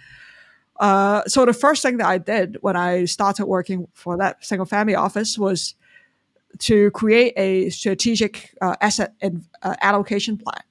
Uh, 0.79 1.23
so 1.27 1.45
the 1.45 1.53
first 1.53 1.83
thing 1.83 1.99
that 1.99 2.07
I 2.07 2.19
did 2.19 2.57
when 2.63 2.75
I 2.75 3.05
started 3.05 3.47
working 3.47 3.87
for 3.93 4.17
that 4.17 4.45
single 4.45 4.65
family 4.65 4.95
office 4.95 5.39
was 5.39 5.75
to 6.61 6.91
create 6.93 7.35
a 7.37 7.71
strategic 7.71 8.55
uh, 8.61 8.77
asset 8.81 9.15
and, 9.21 9.45
uh, 9.63 9.75
allocation 9.83 10.39
plan. 10.39 10.63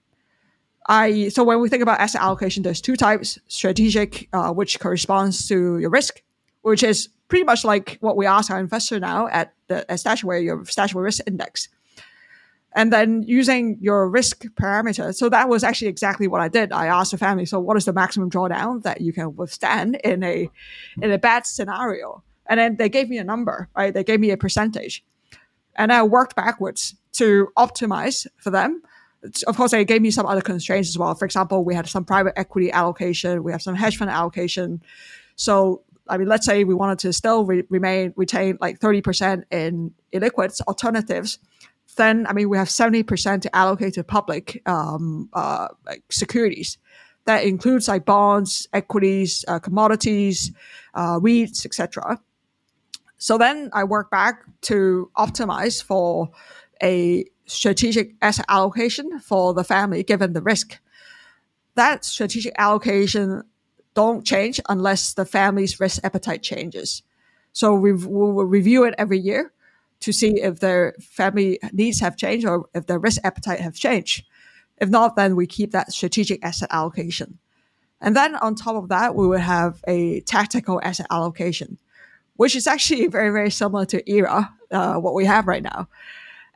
I 0.87 1.29
so 1.29 1.43
when 1.43 1.59
we 1.61 1.69
think 1.69 1.83
about 1.83 1.99
asset 1.99 2.21
allocation, 2.21 2.63
there's 2.63 2.81
two 2.81 2.95
types: 2.95 3.37
strategic, 3.47 4.27
uh, 4.33 4.51
which 4.51 4.79
corresponds 4.79 5.47
to 5.47 5.77
your 5.77 5.91
risk, 5.91 6.23
which 6.63 6.81
is 6.81 7.09
pretty 7.29 7.45
much 7.45 7.63
like 7.63 7.97
what 8.01 8.17
we 8.17 8.25
ask 8.25 8.51
our 8.51 8.59
investor 8.59 8.99
now 8.99 9.27
at 9.27 9.53
the 9.67 9.89
at 9.89 9.99
Stashaway, 9.99 10.43
your 10.43 10.59
Stashaway 10.65 11.03
risk 11.03 11.21
index 11.25 11.69
and 12.73 12.93
then 12.93 13.23
using 13.23 13.77
your 13.81 14.07
risk 14.09 14.45
parameter. 14.59 15.13
So 15.15 15.29
that 15.29 15.49
was 15.49 15.63
actually 15.63 15.87
exactly 15.87 16.27
what 16.27 16.41
I 16.41 16.47
did. 16.47 16.71
I 16.71 16.87
asked 16.87 17.11
the 17.11 17.17
family, 17.17 17.45
so 17.45 17.59
what 17.59 17.77
is 17.77 17.85
the 17.85 17.93
maximum 17.93 18.29
drawdown 18.29 18.83
that 18.83 19.01
you 19.01 19.11
can 19.11 19.35
withstand 19.35 19.95
in 20.03 20.23
a 20.23 20.49
in 21.01 21.11
a 21.11 21.17
bad 21.17 21.45
scenario? 21.45 22.23
And 22.47 22.59
then 22.59 22.75
they 22.77 22.89
gave 22.89 23.09
me 23.09 23.17
a 23.17 23.23
number, 23.23 23.69
right? 23.75 23.93
They 23.93 24.03
gave 24.03 24.19
me 24.19 24.31
a 24.31 24.37
percentage. 24.37 25.03
And 25.75 25.93
I 25.93 26.03
worked 26.03 26.35
backwards 26.35 26.95
to 27.13 27.49
optimize 27.57 28.27
for 28.37 28.49
them. 28.49 28.81
Of 29.47 29.57
course, 29.57 29.71
they 29.71 29.85
gave 29.85 30.01
me 30.01 30.11
some 30.11 30.25
other 30.25 30.41
constraints 30.41 30.89
as 30.89 30.97
well. 30.97 31.13
For 31.15 31.25
example, 31.25 31.63
we 31.63 31.75
had 31.75 31.87
some 31.87 32.05
private 32.05 32.33
equity 32.37 32.71
allocation, 32.71 33.43
we 33.43 33.51
have 33.51 33.61
some 33.61 33.75
hedge 33.75 33.97
fund 33.97 34.09
allocation. 34.09 34.81
So, 35.35 35.83
I 36.09 36.17
mean, 36.17 36.27
let's 36.27 36.45
say 36.45 36.63
we 36.63 36.73
wanted 36.73 36.99
to 36.99 37.13
still 37.13 37.45
re- 37.45 37.63
remain 37.69 38.13
retain 38.17 38.57
like 38.59 38.79
30% 38.79 39.43
in 39.51 39.93
illiquids 40.13 40.61
alternatives 40.61 41.39
then 41.99 42.25
I 42.27 42.33
mean 42.33 42.49
we 42.49 42.57
have 42.57 42.67
70% 42.67 43.41
to 43.41 43.55
allocate 43.55 43.93
to 43.95 44.03
public 44.03 44.61
um, 44.65 45.29
uh, 45.33 45.67
like 45.85 46.03
securities. 46.09 46.77
That 47.25 47.43
includes 47.43 47.87
like 47.87 48.05
bonds, 48.05 48.67
equities, 48.73 49.45
uh, 49.47 49.59
commodities, 49.59 50.51
uh, 50.93 51.19
REITs, 51.19 51.65
etc. 51.65 52.19
So 53.17 53.37
then 53.37 53.69
I 53.73 53.83
work 53.83 54.09
back 54.09 54.43
to 54.61 55.11
optimize 55.17 55.83
for 55.83 56.29
a 56.81 57.25
strategic 57.45 58.13
asset 58.21 58.45
allocation 58.47 59.19
for 59.19 59.53
the 59.53 59.63
family 59.63 60.01
given 60.03 60.33
the 60.33 60.41
risk. 60.41 60.79
That 61.75 62.05
strategic 62.05 62.53
allocation 62.57 63.43
don't 63.99 64.23
change 64.25 64.61
unless 64.69 65.13
the 65.13 65.25
family's 65.25 65.77
risk 65.77 65.97
appetite 66.05 66.41
changes. 66.41 67.03
So 67.51 67.73
we 67.73 67.91
will 67.91 68.45
review 68.45 68.85
it 68.85 68.95
every 68.97 69.19
year 69.19 69.51
to 69.99 70.13
see 70.13 70.31
if 70.41 70.61
their 70.61 70.95
family 71.01 71.59
needs 71.73 71.99
have 71.99 72.15
changed 72.15 72.45
or 72.47 72.69
if 72.73 72.85
their 72.85 72.97
risk 72.97 73.19
appetite 73.25 73.59
have 73.59 73.75
changed. 73.75 74.23
If 74.77 74.87
not, 74.87 75.17
then 75.17 75.35
we 75.35 75.45
keep 75.47 75.71
that 75.71 75.91
strategic 75.91 76.39
asset 76.45 76.69
allocation. 76.71 77.39
And 77.99 78.15
then 78.15 78.37
on 78.37 78.55
top 78.55 78.75
of 78.81 78.87
that, 78.87 79.15
we 79.15 79.27
will 79.27 79.45
have 79.57 79.83
a 79.85 80.21
tactical 80.21 80.79
asset 80.81 81.07
allocation, 81.11 81.77
which 82.37 82.55
is 82.55 82.67
actually 82.67 83.07
very, 83.17 83.31
very 83.31 83.51
similar 83.51 83.85
to 83.87 83.97
ERA, 84.09 84.49
uh, 84.71 84.95
what 84.95 85.13
we 85.13 85.25
have 85.25 85.45
right 85.45 85.63
now. 85.73 85.89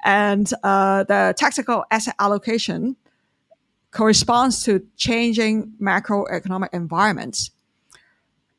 And 0.06 0.50
uh, 0.64 1.04
the 1.04 1.34
tactical 1.38 1.84
asset 1.92 2.16
allocation 2.20 2.96
corresponds 3.94 4.64
to 4.64 4.86
changing 4.98 5.74
macroeconomic 5.82 6.70
environments. 6.74 7.52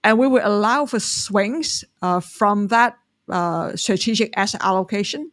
And 0.03 0.18
we 0.18 0.29
would 0.29 0.42
allow 0.42 0.87
for 0.87 1.01
swings 1.01 1.85
uh, 2.03 2.20
from 2.20 2.68
that 2.68 2.97
uh, 3.29 3.75
strategic 3.75 4.37
asset 4.37 4.61
allocation 4.62 5.33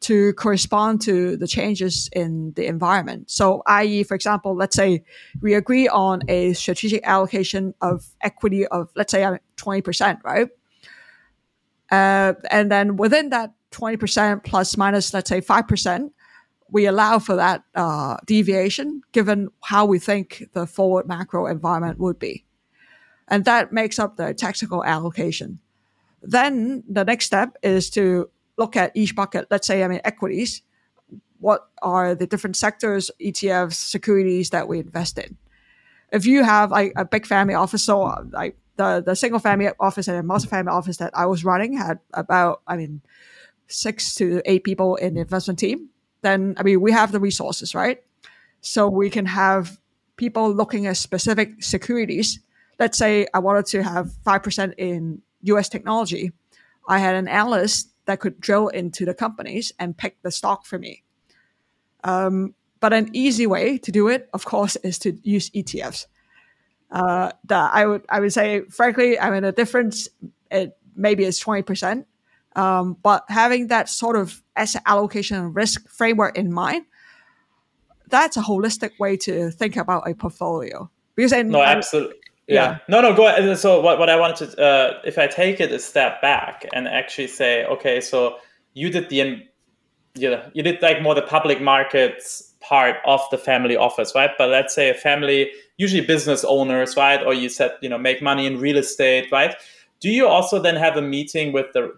to 0.00 0.32
correspond 0.34 1.00
to 1.02 1.36
the 1.36 1.46
changes 1.46 2.08
in 2.12 2.52
the 2.52 2.66
environment. 2.66 3.30
So, 3.30 3.62
i.e., 3.66 4.04
for 4.04 4.14
example, 4.14 4.54
let's 4.54 4.76
say 4.76 5.02
we 5.40 5.54
agree 5.54 5.88
on 5.88 6.22
a 6.28 6.52
strategic 6.52 7.06
allocation 7.06 7.74
of 7.80 8.06
equity 8.20 8.66
of, 8.66 8.90
let's 8.94 9.10
say, 9.10 9.22
20%, 9.56 10.18
right? 10.24 10.48
Uh, 11.90 12.34
and 12.50 12.70
then 12.70 12.96
within 12.96 13.30
that 13.30 13.52
20% 13.72 14.44
plus 14.44 14.76
minus, 14.76 15.12
let's 15.14 15.28
say, 15.28 15.40
5%, 15.40 16.10
we 16.70 16.86
allow 16.86 17.18
for 17.18 17.36
that 17.36 17.62
uh, 17.74 18.16
deviation 18.26 19.02
given 19.12 19.48
how 19.62 19.86
we 19.86 19.98
think 19.98 20.44
the 20.52 20.66
forward 20.66 21.06
macro 21.06 21.46
environment 21.46 21.98
would 21.98 22.18
be. 22.18 22.44
And 23.28 23.44
that 23.44 23.72
makes 23.72 23.98
up 23.98 24.16
the 24.16 24.34
tactical 24.34 24.84
allocation. 24.84 25.60
Then 26.22 26.82
the 26.88 27.04
next 27.04 27.26
step 27.26 27.56
is 27.62 27.90
to 27.90 28.30
look 28.56 28.76
at 28.76 28.92
each 28.94 29.14
bucket. 29.14 29.46
Let's 29.50 29.66
say 29.66 29.82
I 29.82 29.88
mean 29.88 30.00
equities. 30.04 30.62
What 31.40 31.68
are 31.82 32.14
the 32.14 32.26
different 32.26 32.56
sectors, 32.56 33.10
ETFs, 33.20 33.74
securities 33.74 34.50
that 34.50 34.66
we 34.66 34.80
invest 34.80 35.18
in? 35.18 35.36
If 36.10 36.26
you 36.26 36.42
have 36.42 36.72
a 36.72 37.04
big 37.04 37.26
family 37.26 37.54
office, 37.54 37.84
so 37.84 38.00
like 38.32 38.56
the 38.76 39.02
the 39.04 39.14
single 39.14 39.38
family 39.38 39.68
office 39.78 40.08
and 40.08 40.16
a 40.16 40.22
multi-family 40.22 40.72
office 40.72 40.96
that 40.96 41.12
I 41.14 41.26
was 41.26 41.44
running 41.44 41.76
had 41.76 41.98
about 42.14 42.62
I 42.66 42.76
mean 42.76 43.02
six 43.68 44.14
to 44.16 44.40
eight 44.46 44.64
people 44.64 44.96
in 44.96 45.14
the 45.14 45.20
investment 45.20 45.58
team. 45.58 45.90
Then 46.22 46.54
I 46.56 46.62
mean 46.62 46.80
we 46.80 46.92
have 46.92 47.12
the 47.12 47.20
resources, 47.20 47.74
right? 47.74 48.02
So 48.60 48.88
we 48.88 49.10
can 49.10 49.26
have 49.26 49.78
people 50.16 50.52
looking 50.52 50.86
at 50.86 50.96
specific 50.96 51.62
securities. 51.62 52.40
Let's 52.78 52.98
say 52.98 53.26
I 53.32 53.38
wanted 53.38 53.66
to 53.66 53.82
have 53.82 54.10
5% 54.26 54.74
in 54.76 55.22
US 55.42 55.68
technology. 55.68 56.32
I 56.88 56.98
had 56.98 57.14
an 57.14 57.28
analyst 57.28 57.90
that 58.06 58.20
could 58.20 58.40
drill 58.40 58.68
into 58.68 59.04
the 59.04 59.14
companies 59.14 59.72
and 59.78 59.96
pick 59.96 60.20
the 60.22 60.30
stock 60.30 60.66
for 60.66 60.78
me. 60.78 61.02
Um, 62.04 62.54
but 62.80 62.92
an 62.92 63.10
easy 63.12 63.46
way 63.46 63.78
to 63.78 63.92
do 63.92 64.08
it, 64.08 64.28
of 64.32 64.44
course, 64.44 64.76
is 64.76 64.98
to 65.00 65.18
use 65.22 65.50
ETFs. 65.50 66.06
Uh, 66.90 67.32
the, 67.44 67.54
I 67.54 67.86
would 67.86 68.04
I 68.08 68.20
would 68.20 68.32
say, 68.32 68.62
frankly, 68.62 69.18
I 69.18 69.30
mean, 69.30 69.42
the 69.42 69.52
difference 69.52 70.08
it 70.50 70.76
maybe 70.96 71.24
is 71.24 71.38
twenty 71.38 71.62
percent. 71.62 72.06
Um, 72.56 72.96
but 73.02 73.24
having 73.28 73.66
that 73.66 73.88
sort 73.88 74.16
of 74.16 74.42
asset 74.58 74.82
allocation 74.86 75.36
and 75.36 75.54
risk 75.54 75.88
framework 75.88 76.36
in 76.36 76.52
mind 76.52 76.84
that's 78.10 78.36
a 78.36 78.42
holistic 78.42 78.98
way 78.98 79.16
to 79.16 79.50
think 79.50 79.76
about 79.76 80.08
a 80.08 80.14
portfolio. 80.14 80.90
Because 81.14 81.32
in, 81.32 81.48
no, 81.48 81.62
absolutely. 81.62 82.16
Yeah. 82.46 82.54
yeah. 82.54 82.78
No, 82.88 83.00
no, 83.00 83.14
go 83.14 83.26
ahead. 83.26 83.58
So 83.58 83.80
what, 83.80 83.98
what 83.98 84.08
I 84.08 84.16
wanted 84.16 84.50
to, 84.50 84.62
uh, 84.62 85.00
if 85.04 85.18
I 85.18 85.26
take 85.26 85.60
it 85.60 85.70
a 85.72 85.78
step 85.78 86.22
back 86.22 86.66
and 86.72 86.88
actually 86.88 87.26
say, 87.26 87.64
okay, 87.66 88.00
so 88.00 88.36
you 88.74 88.90
did 88.90 89.08
the, 89.08 89.46
you 90.14 90.30
know, 90.30 90.50
you 90.54 90.62
did 90.62 90.80
like 90.80 91.02
more 91.02 91.14
the 91.14 91.22
public 91.22 91.60
markets 91.60 92.54
part 92.60 92.96
of 93.04 93.20
the 93.30 93.38
family 93.38 93.76
office, 93.76 94.12
right? 94.14 94.30
But 94.38 94.48
let's 94.48 94.74
say 94.74 94.90
a 94.90 94.94
family, 94.94 95.50
usually 95.76 96.04
business 96.04 96.44
owners, 96.44 96.96
right? 96.96 97.22
Or 97.24 97.34
you 97.34 97.48
said, 97.48 97.72
you 97.82 97.88
know, 97.88 97.98
make 97.98 98.22
money 98.22 98.46
in 98.46 98.58
real 98.58 98.78
estate, 98.78 99.30
right? 99.30 99.54
Do 100.00 100.08
you 100.08 100.26
also 100.26 100.60
then 100.60 100.76
have 100.76 100.96
a 100.96 101.02
meeting 101.02 101.52
with 101.52 101.66
the 101.74 101.92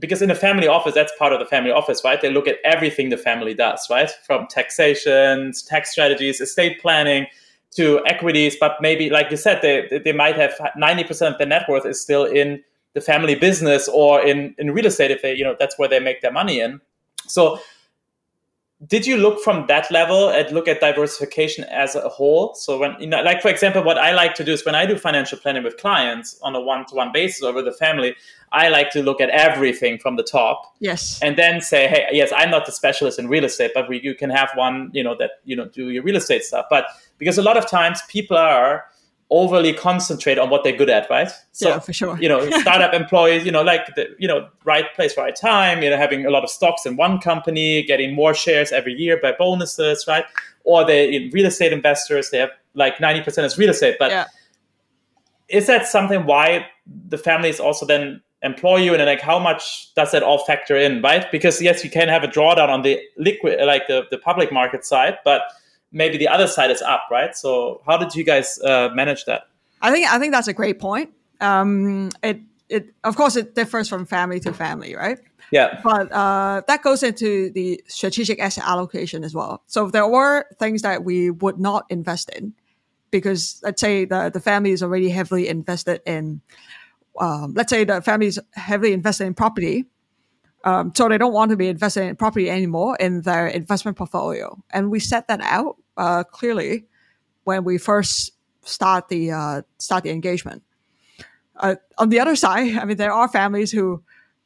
because 0.00 0.22
in 0.22 0.30
a 0.30 0.34
family 0.34 0.66
office, 0.66 0.94
that's 0.94 1.12
part 1.18 1.32
of 1.32 1.38
the 1.38 1.46
family 1.46 1.70
office, 1.70 2.02
right? 2.04 2.20
They 2.20 2.32
look 2.32 2.48
at 2.48 2.56
everything 2.64 3.10
the 3.10 3.16
family 3.16 3.54
does, 3.54 3.86
right? 3.90 4.10
From 4.26 4.46
taxation, 4.48 5.52
tax 5.68 5.92
strategies, 5.92 6.40
estate 6.40 6.80
planning 6.80 7.26
to 7.72 8.00
equities. 8.06 8.56
But 8.58 8.76
maybe, 8.80 9.10
like 9.10 9.30
you 9.30 9.36
said, 9.36 9.60
they, 9.62 10.00
they 10.02 10.12
might 10.12 10.36
have 10.36 10.52
90% 10.76 11.32
of 11.32 11.38
their 11.38 11.46
net 11.46 11.68
worth 11.68 11.86
is 11.86 12.00
still 12.00 12.24
in 12.24 12.62
the 12.94 13.00
family 13.00 13.34
business 13.34 13.88
or 13.88 14.20
in, 14.20 14.54
in 14.58 14.72
real 14.72 14.86
estate 14.86 15.10
if 15.10 15.22
they, 15.22 15.34
you 15.34 15.44
know, 15.44 15.54
that's 15.58 15.78
where 15.78 15.88
they 15.88 16.00
make 16.00 16.22
their 16.22 16.32
money 16.32 16.60
in. 16.60 16.80
So 17.26 17.60
did 18.86 19.06
you 19.06 19.18
look 19.18 19.42
from 19.42 19.66
that 19.66 19.90
level 19.90 20.30
and 20.30 20.50
look 20.52 20.66
at 20.66 20.80
diversification 20.80 21.64
as 21.64 21.94
a 21.94 22.08
whole? 22.08 22.54
So 22.54 22.78
when 22.78 22.96
you 22.98 23.06
know 23.06 23.22
like 23.22 23.42
for 23.42 23.48
example 23.48 23.82
what 23.82 23.98
i 23.98 24.12
like 24.12 24.34
to 24.34 24.44
do 24.44 24.52
is 24.52 24.64
when 24.64 24.74
i 24.74 24.86
do 24.86 24.96
financial 24.96 25.38
planning 25.38 25.62
with 25.62 25.76
clients 25.76 26.38
on 26.42 26.54
a 26.54 26.60
one-to-one 26.60 27.12
basis 27.12 27.42
or 27.42 27.52
with 27.52 27.64
the 27.64 27.72
family 27.72 28.14
i 28.52 28.68
like 28.68 28.90
to 28.90 29.02
look 29.02 29.20
at 29.20 29.28
everything 29.30 29.98
from 29.98 30.16
the 30.16 30.22
top 30.22 30.74
yes. 30.80 31.18
and 31.22 31.36
then 31.36 31.60
say 31.60 31.88
hey 31.88 32.06
yes 32.12 32.32
i'm 32.36 32.50
not 32.50 32.66
the 32.66 32.72
specialist 32.72 33.18
in 33.18 33.28
real 33.28 33.44
estate 33.44 33.70
but 33.74 33.88
we, 33.88 34.00
you 34.02 34.14
can 34.14 34.30
have 34.30 34.50
one 34.54 34.90
you 34.92 35.02
know 35.02 35.14
that 35.14 35.32
you 35.44 35.54
know 35.54 35.66
do 35.66 35.90
your 35.90 36.02
real 36.02 36.16
estate 36.16 36.44
stuff. 36.44 36.66
But 36.70 36.86
because 37.18 37.38
a 37.38 37.42
lot 37.42 37.56
of 37.56 37.68
times 37.68 38.00
people 38.08 38.36
are 38.36 38.84
overly 39.30 39.72
concentrate 39.72 40.38
on 40.38 40.50
what 40.50 40.64
they're 40.64 40.76
good 40.76 40.90
at, 40.90 41.08
right? 41.08 41.30
So, 41.52 41.68
yeah, 41.68 41.78
for 41.78 41.92
sure. 41.92 42.18
you 42.20 42.28
know, 42.28 42.48
startup 42.60 42.92
employees, 42.92 43.44
you 43.44 43.52
know, 43.52 43.62
like 43.62 43.94
the, 43.94 44.08
you 44.18 44.26
know, 44.26 44.48
right 44.64 44.92
place, 44.94 45.16
right 45.16 45.34
time. 45.34 45.82
You 45.82 45.90
know, 45.90 45.96
having 45.96 46.26
a 46.26 46.30
lot 46.30 46.42
of 46.42 46.50
stocks 46.50 46.84
in 46.84 46.96
one 46.96 47.20
company, 47.20 47.82
getting 47.84 48.14
more 48.14 48.34
shares 48.34 48.72
every 48.72 48.92
year 48.92 49.18
by 49.22 49.32
bonuses, 49.32 50.04
right? 50.08 50.24
Or 50.64 50.84
they 50.84 51.14
in 51.14 51.30
real 51.30 51.46
estate 51.46 51.72
investors, 51.72 52.30
they 52.30 52.38
have 52.38 52.50
like 52.74 53.00
ninety 53.00 53.22
percent 53.22 53.46
is 53.46 53.56
real 53.56 53.70
estate. 53.70 53.96
But 53.98 54.10
yeah. 54.10 54.26
is 55.48 55.66
that 55.68 55.86
something 55.86 56.26
why 56.26 56.66
the 57.08 57.18
families 57.18 57.60
also 57.60 57.86
then 57.86 58.20
employ 58.42 58.76
you, 58.78 58.94
and 58.94 59.04
like 59.04 59.20
how 59.20 59.38
much 59.38 59.94
does 59.94 60.10
that 60.12 60.22
all 60.22 60.44
factor 60.44 60.76
in, 60.76 61.02
right? 61.02 61.30
Because 61.30 61.62
yes, 61.62 61.84
you 61.84 61.90
can 61.90 62.08
have 62.08 62.24
a 62.24 62.28
drawdown 62.28 62.68
on 62.68 62.82
the 62.82 63.00
liquid, 63.16 63.60
like 63.64 63.86
the 63.86 64.06
the 64.10 64.18
public 64.18 64.52
market 64.52 64.84
side, 64.84 65.18
but 65.24 65.42
maybe 65.92 66.18
the 66.18 66.28
other 66.28 66.46
side 66.46 66.70
is 66.70 66.82
up, 66.82 67.02
right? 67.10 67.36
So 67.36 67.82
how 67.86 67.96
did 67.96 68.14
you 68.14 68.24
guys 68.24 68.58
uh, 68.60 68.90
manage 68.94 69.24
that? 69.24 69.48
I 69.82 69.90
think 69.90 70.08
I 70.08 70.18
think 70.18 70.32
that's 70.32 70.48
a 70.48 70.52
great 70.52 70.78
point. 70.78 71.10
Um, 71.40 72.10
it 72.22 72.40
it 72.68 72.94
of 73.04 73.16
course 73.16 73.36
it 73.36 73.54
differs 73.54 73.88
from 73.88 74.06
family 74.06 74.40
to 74.40 74.52
family, 74.52 74.94
right? 74.94 75.18
Yeah. 75.50 75.80
But 75.82 76.12
uh, 76.12 76.62
that 76.68 76.82
goes 76.82 77.02
into 77.02 77.50
the 77.50 77.82
strategic 77.88 78.40
asset 78.40 78.64
allocation 78.64 79.24
as 79.24 79.34
well. 79.34 79.62
So 79.66 79.86
if 79.86 79.92
there 79.92 80.06
were 80.06 80.46
things 80.58 80.82
that 80.82 81.04
we 81.04 81.30
would 81.30 81.58
not 81.58 81.86
invest 81.90 82.30
in 82.30 82.54
because 83.10 83.60
let's 83.62 83.80
say 83.80 84.04
the, 84.04 84.30
the 84.32 84.40
family 84.40 84.70
is 84.70 84.82
already 84.82 85.08
heavily 85.08 85.48
invested 85.48 86.00
in, 86.06 86.40
um, 87.18 87.54
let's 87.54 87.70
say 87.70 87.84
the 87.84 88.00
family 88.00 88.28
is 88.28 88.40
heavily 88.52 88.92
invested 88.92 89.26
in 89.26 89.34
property. 89.34 89.86
Um, 90.64 90.92
so 90.94 91.08
they 91.08 91.18
don't 91.18 91.32
want 91.32 91.50
to 91.50 91.56
be 91.56 91.68
invested 91.68 92.04
in 92.04 92.16
property 92.16 92.50
anymore 92.50 92.96
in 93.00 93.22
their 93.22 93.46
investment 93.46 93.96
portfolio. 93.96 94.62
And 94.70 94.90
we 94.90 95.00
set 95.00 95.28
that 95.28 95.40
out 95.40 95.76
uh, 95.96 96.24
clearly 96.24 96.84
when 97.44 97.64
we 97.64 97.78
first 97.78 98.32
start 98.62 99.08
the 99.08 99.30
uh, 99.30 99.62
start 99.78 100.04
the 100.04 100.10
engagement. 100.10 100.62
Uh, 101.56 101.76
on 101.98 102.08
the 102.08 102.20
other 102.20 102.36
side, 102.36 102.76
I 102.76 102.84
mean, 102.84 102.96
there 102.96 103.12
are 103.12 103.28
families 103.28 103.70
who 103.70 104.02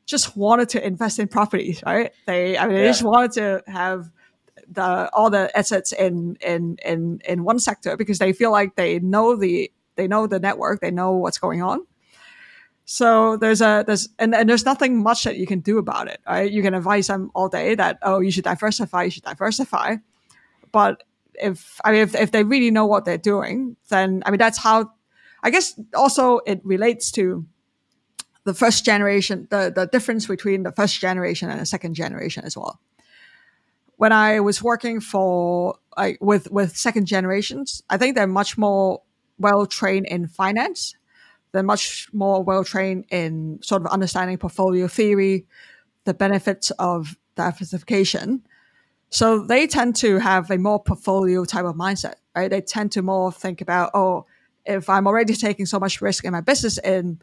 just 0.07 0.37
wanted 0.37 0.69
to 0.71 0.87
invest 0.87 1.19
in 1.19 1.29
properties, 1.29 1.83
right? 1.87 2.13
They, 2.27 2.59
I 2.59 2.67
mean, 2.67 2.77
they 2.77 2.85
yeah. 2.85 2.91
just 2.91 3.03
wanted 3.03 3.33
to 3.33 3.63
have 3.67 4.11
the 4.69 5.11
all 5.13 5.31
the 5.31 5.57
assets 5.57 5.93
in 5.93 6.37
in 6.41 6.79
in 6.85 7.21
in 7.27 7.45
one 7.45 7.59
sector 7.59 7.97
because 7.97 8.19
they 8.19 8.33
feel 8.33 8.51
like 8.51 8.77
they 8.77 8.99
know 8.99 9.37
the 9.37 9.71
they 9.97 10.09
know 10.09 10.27
the 10.27 10.41
network, 10.41 10.81
they 10.81 10.91
know 10.91 11.13
what's 11.13 11.39
going 11.39 11.63
on. 11.63 11.87
So 12.85 13.37
there's 13.37 13.61
a 13.61 13.85
there's 13.87 14.09
and, 14.19 14.35
and 14.35 14.49
there's 14.49 14.65
nothing 14.65 15.03
much 15.03 15.25
that 15.25 15.37
you 15.37 15.47
can 15.47 15.61
do 15.61 15.79
about 15.79 16.09
it. 16.09 16.21
Right? 16.27 16.51
You 16.51 16.63
can 16.63 16.75
advise 16.75 17.07
them 17.07 17.31
all 17.35 17.49
day 17.49 17.75
that 17.75 17.99
oh 18.03 18.21
you 18.21 18.31
should 18.31 18.45
diversify, 18.45 19.05
you 19.05 19.11
should 19.11 19.23
diversify. 19.25 19.97
But 20.73 21.03
if 21.35 21.81
I 21.85 21.93
mean 21.93 22.03
if, 22.03 22.15
if 22.15 22.31
they 22.31 22.45
really 22.45 22.71
know 22.71 22.87
what 22.87 23.05
they're 23.05 23.19
doing, 23.19 23.77
then 23.89 24.23
I 24.27 24.31
mean 24.31 24.39
that's 24.39 24.59
how 24.59 24.93
I 25.43 25.51
guess 25.51 25.79
also 25.95 26.41
it 26.47 26.61
relates 26.65 27.11
to 27.13 27.47
the 28.45 28.55
first 28.55 28.85
generation, 28.85 29.49
the, 29.51 29.73
the 29.75 29.87
difference 29.87 30.27
between 30.27 30.65
the 30.65 30.73
first 30.73 31.01
generation 31.01 31.49
and 31.49 31.61
the 31.61 31.67
second 31.67 31.95
generation 31.95 32.45
as 32.45 32.57
well. 32.57 32.79
When 33.97 34.13
I 34.13 34.41
was 34.41 34.63
working 34.63 35.01
for 35.01 35.77
like 35.97 36.19
with 36.21 36.51
with 36.51 36.77
second 36.77 37.07
generations, 37.07 37.83
I 37.89 37.97
think 37.97 38.17
they're 38.17 38.27
much 38.27 38.59
more 38.59 39.01
well 39.39 39.65
trained 39.65 40.07
in 40.07 40.29
finance 40.29 40.95
they're 41.55 41.63
much 41.63 42.09
more 42.13 42.43
well 42.43 42.65
trained 42.65 43.07
in 43.11 43.61
sort 43.63 43.81
of 43.81 43.87
understanding 43.87 44.37
portfolio 44.37 44.89
theory, 44.89 45.47
the 46.03 46.13
benefits 46.13 46.73
of 46.73 47.17
diversification. 47.37 48.43
So 49.11 49.39
they 49.39 49.69
tend 49.69 49.95
to 49.97 50.19
have 50.19 50.51
a 50.51 50.59
more 50.59 50.83
portfolio 50.83 51.45
type 51.45 51.65
of 51.65 51.77
mindset, 51.77 52.15
right? 52.35 52.51
They 52.51 52.61
tend 52.61 52.91
to 52.93 53.03
more 53.03 53.31
think 53.31 53.61
about, 53.61 53.93
oh, 53.95 54.27
if 54.67 54.91
I'm 54.91 55.07
already 55.07 55.35
taking 55.35 55.65
so 55.65 55.79
much 55.79 56.01
risk 56.01 56.25
in 56.25 56.33
my 56.33 56.41
business 56.41 56.77
in, 56.79 57.21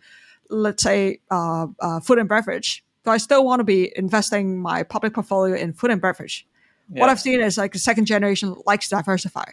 let's 0.49 0.81
say, 0.81 1.19
uh, 1.29 1.67
uh, 1.81 1.99
food 1.99 2.17
and 2.17 2.29
beverage, 2.29 2.85
do 3.03 3.11
I 3.11 3.17
still 3.17 3.43
want 3.43 3.59
to 3.59 3.65
be 3.65 3.91
investing 3.97 4.61
my 4.61 4.83
public 4.83 5.13
portfolio 5.13 5.57
in 5.57 5.73
food 5.73 5.91
and 5.91 6.01
beverage? 6.01 6.47
Yeah. 6.89 7.01
What 7.01 7.09
I've 7.09 7.19
seen 7.19 7.41
is 7.41 7.57
like 7.57 7.73
the 7.73 7.79
second 7.79 8.05
generation 8.05 8.55
likes 8.65 8.87
to 8.89 8.95
diversify 8.95 9.51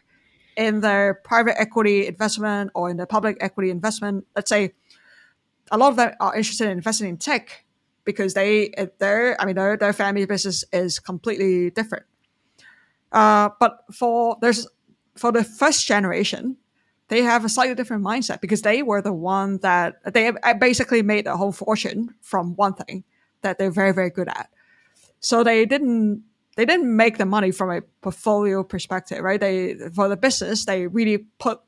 in 0.59 0.81
their 0.81 1.15
private 1.15 1.59
equity 1.59 2.07
investment 2.09 2.73
or 2.75 2.91
in 2.91 2.97
their 2.97 3.07
public 3.07 3.39
equity 3.41 3.71
investment, 3.71 4.27
let's 4.35 4.51
say 4.51 4.73
a 5.71 5.79
lot 5.79 5.91
of 5.91 5.97
them 5.97 6.13
are 6.21 6.35
interested 6.35 6.65
in 6.65 6.73
investing 6.73 7.09
in 7.09 7.17
tech 7.17 7.65
because 8.05 8.35
they 8.35 8.75
their 8.99 9.41
I 9.41 9.47
mean 9.47 9.55
their 9.55 9.77
their 9.77 9.93
family 9.93 10.27
business 10.27 10.65
is 10.73 10.99
completely 10.99 11.71
different. 11.71 12.05
Uh, 13.13 13.51
but 13.61 13.85
for 13.93 14.37
there's 14.41 14.67
for 15.17 15.31
the 15.31 15.45
first 15.45 15.87
generation, 15.87 16.57
they 17.07 17.23
have 17.23 17.45
a 17.45 17.49
slightly 17.49 17.77
different 17.77 18.03
mindset 18.05 18.41
because 18.41 18.63
they 18.63 18.83
were 18.83 19.01
the 19.01 19.13
one 19.13 19.59
that 19.59 20.03
they 20.13 20.33
basically 20.59 21.03
made 21.03 21.29
a 21.29 21.37
whole 21.37 21.53
fortune 21.53 22.15
from 22.21 22.57
one 22.57 22.75
thing 22.75 23.05
that 23.43 23.59
they're 23.59 23.71
very 23.71 23.93
very 23.93 24.11
good 24.11 24.29
at. 24.29 24.51
So 25.21 25.45
they 25.45 25.67
didn't 25.67 26.25
they 26.59 26.67
didn't 26.67 26.97
make 26.97 27.19
the 27.19 27.25
money 27.25 27.53
from 27.53 27.71
a 27.71 27.83
portfolio 28.01 28.65
perspective, 28.65 29.23
right? 29.23 29.39
They 29.39 29.77
for 29.95 30.09
the 30.09 30.17
business, 30.17 30.65
they 30.65 30.89
really 30.89 31.19
put, 31.39 31.61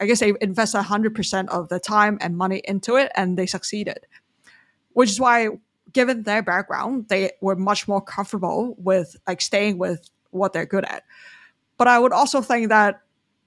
I 0.00 0.06
guess 0.06 0.20
they 0.20 0.32
invest 0.40 0.76
hundred 0.76 1.16
percent 1.16 1.50
of 1.50 1.68
the 1.68 1.80
time 1.80 2.18
and 2.20 2.36
money 2.36 2.62
into 2.62 2.94
it, 2.94 3.10
and 3.16 3.36
they 3.36 3.46
succeeded. 3.46 4.06
Which 4.92 5.10
is 5.10 5.18
why, 5.18 5.48
given 5.92 6.22
their 6.22 6.42
background, 6.42 7.08
they 7.08 7.32
were 7.40 7.56
much 7.56 7.88
more 7.88 8.00
comfortable 8.00 8.76
with 8.78 9.16
like 9.26 9.40
staying 9.40 9.76
with 9.78 10.08
what 10.30 10.52
they're 10.52 10.66
good 10.66 10.84
at. 10.84 11.02
But 11.76 11.88
I 11.88 11.98
would 11.98 12.12
also 12.12 12.40
think 12.40 12.68
that 12.68 13.00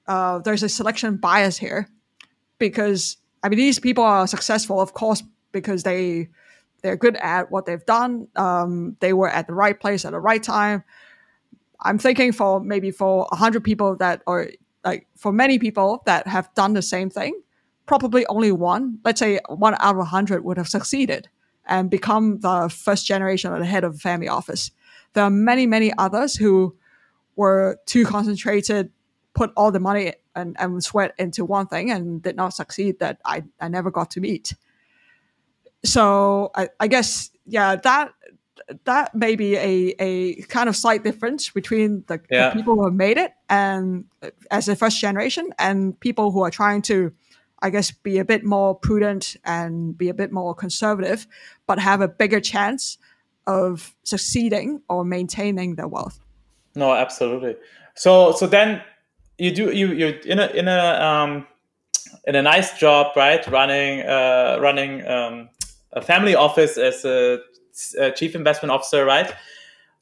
uh, 0.07 0.39
there's 0.39 0.61
a 0.61 0.67
selection 0.67 1.15
bias 1.15 1.57
here, 1.57 1.87
because 2.59 3.15
I 3.43 3.47
mean 3.47 3.59
these 3.59 3.79
people 3.79 4.03
are 4.03 4.27
successful, 4.27 4.81
of 4.81 4.93
course, 4.93 5.23
because 5.53 5.83
they 5.83 6.27
they're 6.81 6.97
good 6.97 7.15
at 7.17 7.51
what 7.51 7.65
they've 7.65 7.85
done. 7.85 8.27
Um, 8.35 8.97
they 8.99 9.13
were 9.13 9.29
at 9.29 9.47
the 9.47 9.53
right 9.53 9.79
place 9.79 10.05
at 10.05 10.11
the 10.11 10.19
right 10.19 10.41
time. 10.41 10.83
I'm 11.79 11.97
thinking 11.97 12.31
for 12.31 12.59
maybe 12.59 12.91
for 12.91 13.27
a 13.31 13.35
hundred 13.35 13.63
people 13.63 13.95
that, 13.97 14.21
or 14.27 14.49
like 14.83 15.07
for 15.17 15.31
many 15.31 15.59
people 15.59 16.03
that 16.05 16.27
have 16.27 16.53
done 16.53 16.73
the 16.73 16.81
same 16.81 17.09
thing, 17.09 17.39
probably 17.85 18.25
only 18.27 18.51
one, 18.51 18.99
let's 19.03 19.19
say 19.19 19.39
one 19.47 19.75
out 19.79 19.95
of 19.95 20.01
a 20.01 20.05
hundred 20.05 20.43
would 20.43 20.57
have 20.57 20.67
succeeded 20.67 21.27
and 21.65 21.89
become 21.89 22.39
the 22.39 22.69
first 22.69 23.05
generation 23.05 23.53
of 23.53 23.59
the 23.59 23.65
head 23.65 23.83
of 23.83 23.95
a 23.95 23.97
family 23.97 24.27
office. 24.27 24.71
There 25.13 25.23
are 25.23 25.29
many, 25.29 25.67
many 25.67 25.91
others 25.97 26.35
who 26.35 26.75
were 27.35 27.79
too 27.85 28.05
concentrated, 28.05 28.91
put 29.33 29.51
all 29.55 29.71
the 29.71 29.79
money 29.79 30.13
and, 30.35 30.55
and 30.59 30.83
sweat 30.83 31.13
into 31.17 31.45
one 31.45 31.67
thing 31.67 31.91
and 31.91 32.21
did 32.21 32.35
not 32.35 32.53
succeed 32.53 32.99
that 32.99 33.19
I, 33.25 33.43
I 33.59 33.67
never 33.67 33.91
got 33.91 34.11
to 34.11 34.21
meet. 34.21 34.53
So 35.83 36.51
I, 36.55 36.69
I 36.79 36.87
guess, 36.87 37.31
yeah, 37.45 37.75
that 37.75 38.13
that 38.85 39.13
may 39.13 39.35
be 39.35 39.55
a, 39.55 39.95
a 39.99 40.35
kind 40.43 40.69
of 40.69 40.75
slight 40.75 41.03
difference 41.03 41.49
between 41.49 42.03
the, 42.07 42.21
yeah. 42.29 42.49
the 42.49 42.55
people 42.55 42.75
who 42.75 42.85
have 42.85 42.93
made 42.93 43.17
it 43.17 43.33
and 43.49 44.05
as 44.49 44.69
a 44.69 44.75
first 44.75 45.01
generation 45.01 45.49
and 45.59 45.99
people 45.99 46.31
who 46.31 46.41
are 46.41 46.51
trying 46.51 46.81
to 46.83 47.11
I 47.61 47.69
guess, 47.69 47.91
be 47.91 48.17
a 48.17 48.25
bit 48.25 48.43
more 48.43 48.73
prudent 48.73 49.35
and 49.45 49.95
be 49.97 50.09
a 50.09 50.13
bit 50.13 50.31
more 50.31 50.55
conservative, 50.55 51.27
but 51.67 51.79
have 51.79 52.01
a 52.01 52.07
bigger 52.07 52.39
chance 52.39 52.97
of 53.45 53.95
succeeding 54.03 54.81
or 54.89 55.05
maintaining 55.05 55.75
their 55.75 55.87
wealth. 55.87 56.19
No, 56.75 56.93
absolutely. 56.93 57.55
So, 57.95 58.31
so 58.31 58.47
then 58.47 58.81
you 59.37 59.53
do 59.53 59.71
you 59.71 59.87
you're 59.87 60.17
in 60.19 60.39
a 60.39 60.47
in 60.47 60.67
a 60.67 60.79
um, 61.01 61.47
in 62.25 62.35
a 62.35 62.41
nice 62.41 62.77
job, 62.77 63.15
right? 63.15 63.45
Running 63.47 64.01
uh, 64.01 64.57
running 64.61 65.05
um, 65.07 65.49
a 65.93 66.01
family 66.01 66.35
office 66.35 66.77
as 66.77 67.05
a, 67.05 67.39
a 67.99 68.11
chief 68.11 68.35
investment 68.35 68.71
officer, 68.71 69.05
right? 69.05 69.33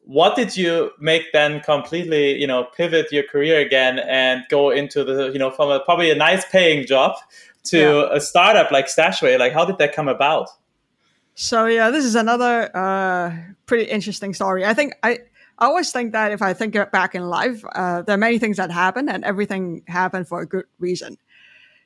what 0.10 0.36
did 0.36 0.58
you 0.58 0.90
make 1.00 1.32
then 1.34 1.62
completely 1.62 2.36
you 2.40 2.48
know 2.48 2.64
pivot 2.76 3.12
your 3.12 3.22
career 3.24 3.60
again 3.60 4.00
and 4.00 4.44
go 4.50 4.72
into 4.72 5.04
the 5.04 5.30
you 5.32 5.38
know 5.38 5.52
from 5.52 5.70
a 5.70 5.80
probably 5.82 6.10
a 6.10 6.16
nice 6.16 6.44
paying 6.50 6.84
job 6.88 7.16
to 7.64 7.78
yeah. 7.78 8.18
a 8.18 8.20
startup 8.20 8.72
like 8.72 8.88
Stashaway? 8.88 9.38
Like, 9.38 9.54
how 9.54 9.66
did 9.66 9.78
that 9.78 9.94
come 9.94 10.08
about? 10.08 10.50
So 11.36 11.66
yeah, 11.66 11.92
this 11.92 12.06
is 12.06 12.16
another 12.16 12.76
uh, 12.76 13.36
pretty 13.66 13.86
interesting 13.86 14.34
story. 14.34 14.66
I 14.66 14.74
think 14.74 14.96
I 15.04 15.20
I 15.60 15.66
always 15.66 15.92
think 15.92 16.14
that 16.14 16.32
if 16.32 16.42
I 16.42 16.54
think 16.54 16.74
back 16.92 17.14
in 17.14 17.24
life, 17.30 17.64
uh, 17.76 18.02
there 18.02 18.16
are 18.16 18.18
many 18.18 18.40
things 18.40 18.58
that 18.58 18.72
happen, 18.72 19.10
and 19.10 19.24
everything 19.24 19.84
happened 19.88 20.28
for 20.28 20.42
a 20.42 20.46
good 20.48 20.66
reason. 20.80 21.18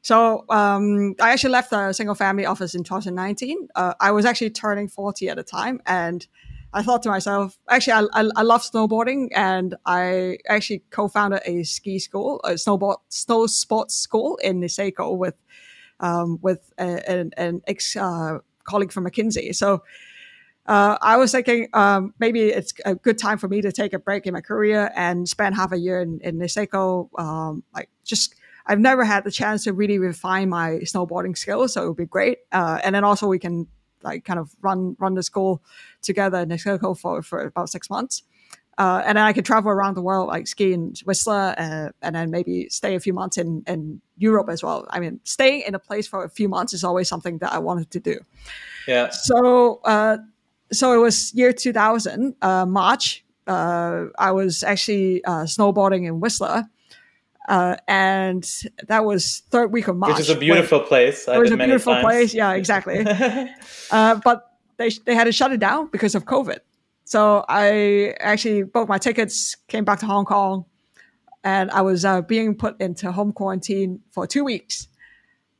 So 0.04 0.44
um, 0.50 1.16
I 1.22 1.32
actually 1.32 1.52
left 1.52 1.72
the 1.72 1.94
single 1.94 2.14
family 2.14 2.46
office 2.46 2.76
in 2.76 2.84
2019. 2.84 3.70
Uh, 3.74 3.94
I 4.02 4.12
was 4.12 4.26
actually 4.26 4.50
turning 4.50 4.90
40 4.90 5.30
at 5.30 5.38
the 5.38 5.44
time, 5.44 5.82
and 5.86 6.28
I 6.74 6.84
thought 6.84 7.04
to 7.04 7.10
myself, 7.10 7.58
actually, 7.70 7.94
I, 7.94 8.02
I, 8.12 8.30
I 8.36 8.42
love 8.42 8.64
snowboarding, 8.64 9.30
and 9.34 9.76
I 9.86 10.40
actually 10.50 10.84
co-founded 10.90 11.42
a 11.46 11.64
ski 11.64 12.00
school, 12.00 12.42
a 12.44 12.52
snowboard 12.52 12.98
snow 13.08 13.48
sports 13.48 13.96
school 13.96 14.36
in 14.44 14.60
Niseko 14.60 15.18
with 15.18 15.36
um, 16.02 16.38
with 16.42 16.74
a, 16.78 17.10
an, 17.10 17.32
an, 17.38 17.62
ex 17.66 17.96
uh, 17.96 18.40
colleague 18.66 18.92
from 18.92 19.06
McKinsey. 19.06 19.56
So 19.56 19.84
uh, 20.66 20.98
I 21.02 21.16
was 21.16 21.32
thinking 21.32 21.70
um, 21.72 22.14
maybe 22.20 22.50
it's 22.50 22.74
a 22.84 22.96
good 22.96 23.18
time 23.18 23.38
for 23.38 23.48
me 23.48 23.62
to 23.62 23.72
take 23.72 23.94
a 23.94 24.00
break 24.00 24.28
in 24.28 24.34
my 24.34 24.42
career 24.42 24.92
and 24.98 25.30
spend 25.30 25.56
half 25.56 25.72
a 25.72 25.78
year 25.78 26.02
in, 26.02 26.20
in 26.22 26.40
Niseko. 26.40 27.08
Um, 27.18 27.64
like 27.74 27.90
just, 28.04 28.36
I've 28.66 28.80
never 28.80 29.04
had 29.04 29.24
the 29.24 29.32
chance 29.32 29.66
to 29.66 29.74
really 29.74 30.00
refine 30.00 30.50
my 30.50 30.80
snowboarding 30.84 31.38
skills, 31.38 31.74
so 31.74 31.84
it 31.84 31.88
would 31.88 31.98
be 31.98 32.06
great. 32.06 32.40
Uh, 32.52 32.80
and 32.84 32.96
then 32.96 33.04
also 33.04 33.28
we 33.28 33.40
can 33.40 33.68
like 34.04 34.26
kind 34.26 34.40
of 34.40 34.54
run 34.62 34.96
run 35.00 35.14
the 35.16 35.24
school 35.24 35.62
together 36.02 36.40
in 36.40 36.50
Niseko 36.50 36.98
for 36.98 37.22
for 37.22 37.42
about 37.42 37.70
six 37.70 37.90
months. 37.90 38.24
Uh, 38.78 39.04
and 39.06 39.18
then 39.18 39.26
I 39.26 39.34
could 39.34 39.46
travel 39.46 39.72
around 39.72 39.96
the 39.96 40.02
world, 40.02 40.28
like 40.28 40.48
ski 40.48 40.74
in 40.74 40.94
Whistler, 41.06 41.54
uh, 41.58 41.90
and 42.02 42.16
then 42.16 42.32
maybe 42.32 42.68
stay 42.70 42.96
a 42.96 43.00
few 43.00 43.14
months 43.14 43.38
in, 43.38 43.64
in 43.68 44.02
Europe 44.18 44.50
as 44.50 44.64
well. 44.64 44.88
I 44.90 45.00
mean, 45.00 45.20
staying 45.24 45.62
in 45.68 45.76
a 45.76 45.80
place 45.80 46.08
for 46.08 46.24
a 46.24 46.30
few 46.30 46.50
months 46.50 46.74
is 46.74 46.84
always 46.84 47.08
something 47.08 47.38
that 47.40 47.54
I 47.54 47.60
wanted 47.60 47.92
to 47.92 48.00
do. 48.00 48.20
Yeah. 48.88 49.10
So, 49.12 49.80
uh, 49.84 50.18
so 50.72 50.92
it 50.94 50.98
was 50.98 51.34
year 51.36 51.54
2000, 51.54 52.36
uh, 52.42 52.66
March. 52.66 53.24
Uh, 53.46 54.06
I 54.18 54.32
was 54.32 54.64
actually 54.64 55.24
uh, 55.24 55.44
snowboarding 55.44 56.08
in 56.08 56.20
Whistler. 56.20 56.64
And 57.50 58.50
that 58.88 59.06
was 59.06 59.44
third 59.50 59.72
week 59.72 59.88
of 59.88 59.98
March. 59.98 60.14
Which 60.14 60.22
is 60.22 60.30
a 60.30 60.36
beautiful 60.36 60.80
place. 60.80 61.28
It 61.28 61.38
was 61.38 61.52
a 61.52 61.58
beautiful 61.58 61.94
times. 61.94 62.06
place. 62.06 62.34
Yeah, 62.34 62.54
exactly. 62.54 63.04
but 63.92 64.52
they, 64.78 64.90
they 65.06 65.16
had 65.16 65.26
to 65.26 65.32
shut 65.32 65.52
it 65.52 65.60
down 65.60 65.90
because 65.92 66.16
of 66.16 66.26
COVID. 66.26 66.60
So 67.06 67.44
I 67.50 68.16
actually 68.20 68.64
bought 68.64 68.88
my 68.88 68.98
tickets, 68.98 69.56
came 69.68 69.84
back 69.84 70.00
to 70.00 70.06
Hong 70.06 70.26
Kong, 70.26 70.66
and 71.44 71.70
I 71.72 71.82
was 71.82 72.06
uh, 72.06 72.22
being 72.22 72.56
put 72.56 72.80
into 72.80 73.12
home 73.12 73.34
quarantine 73.34 74.02
for 74.12 74.26
two 74.26 74.44
weeks. 74.44 74.88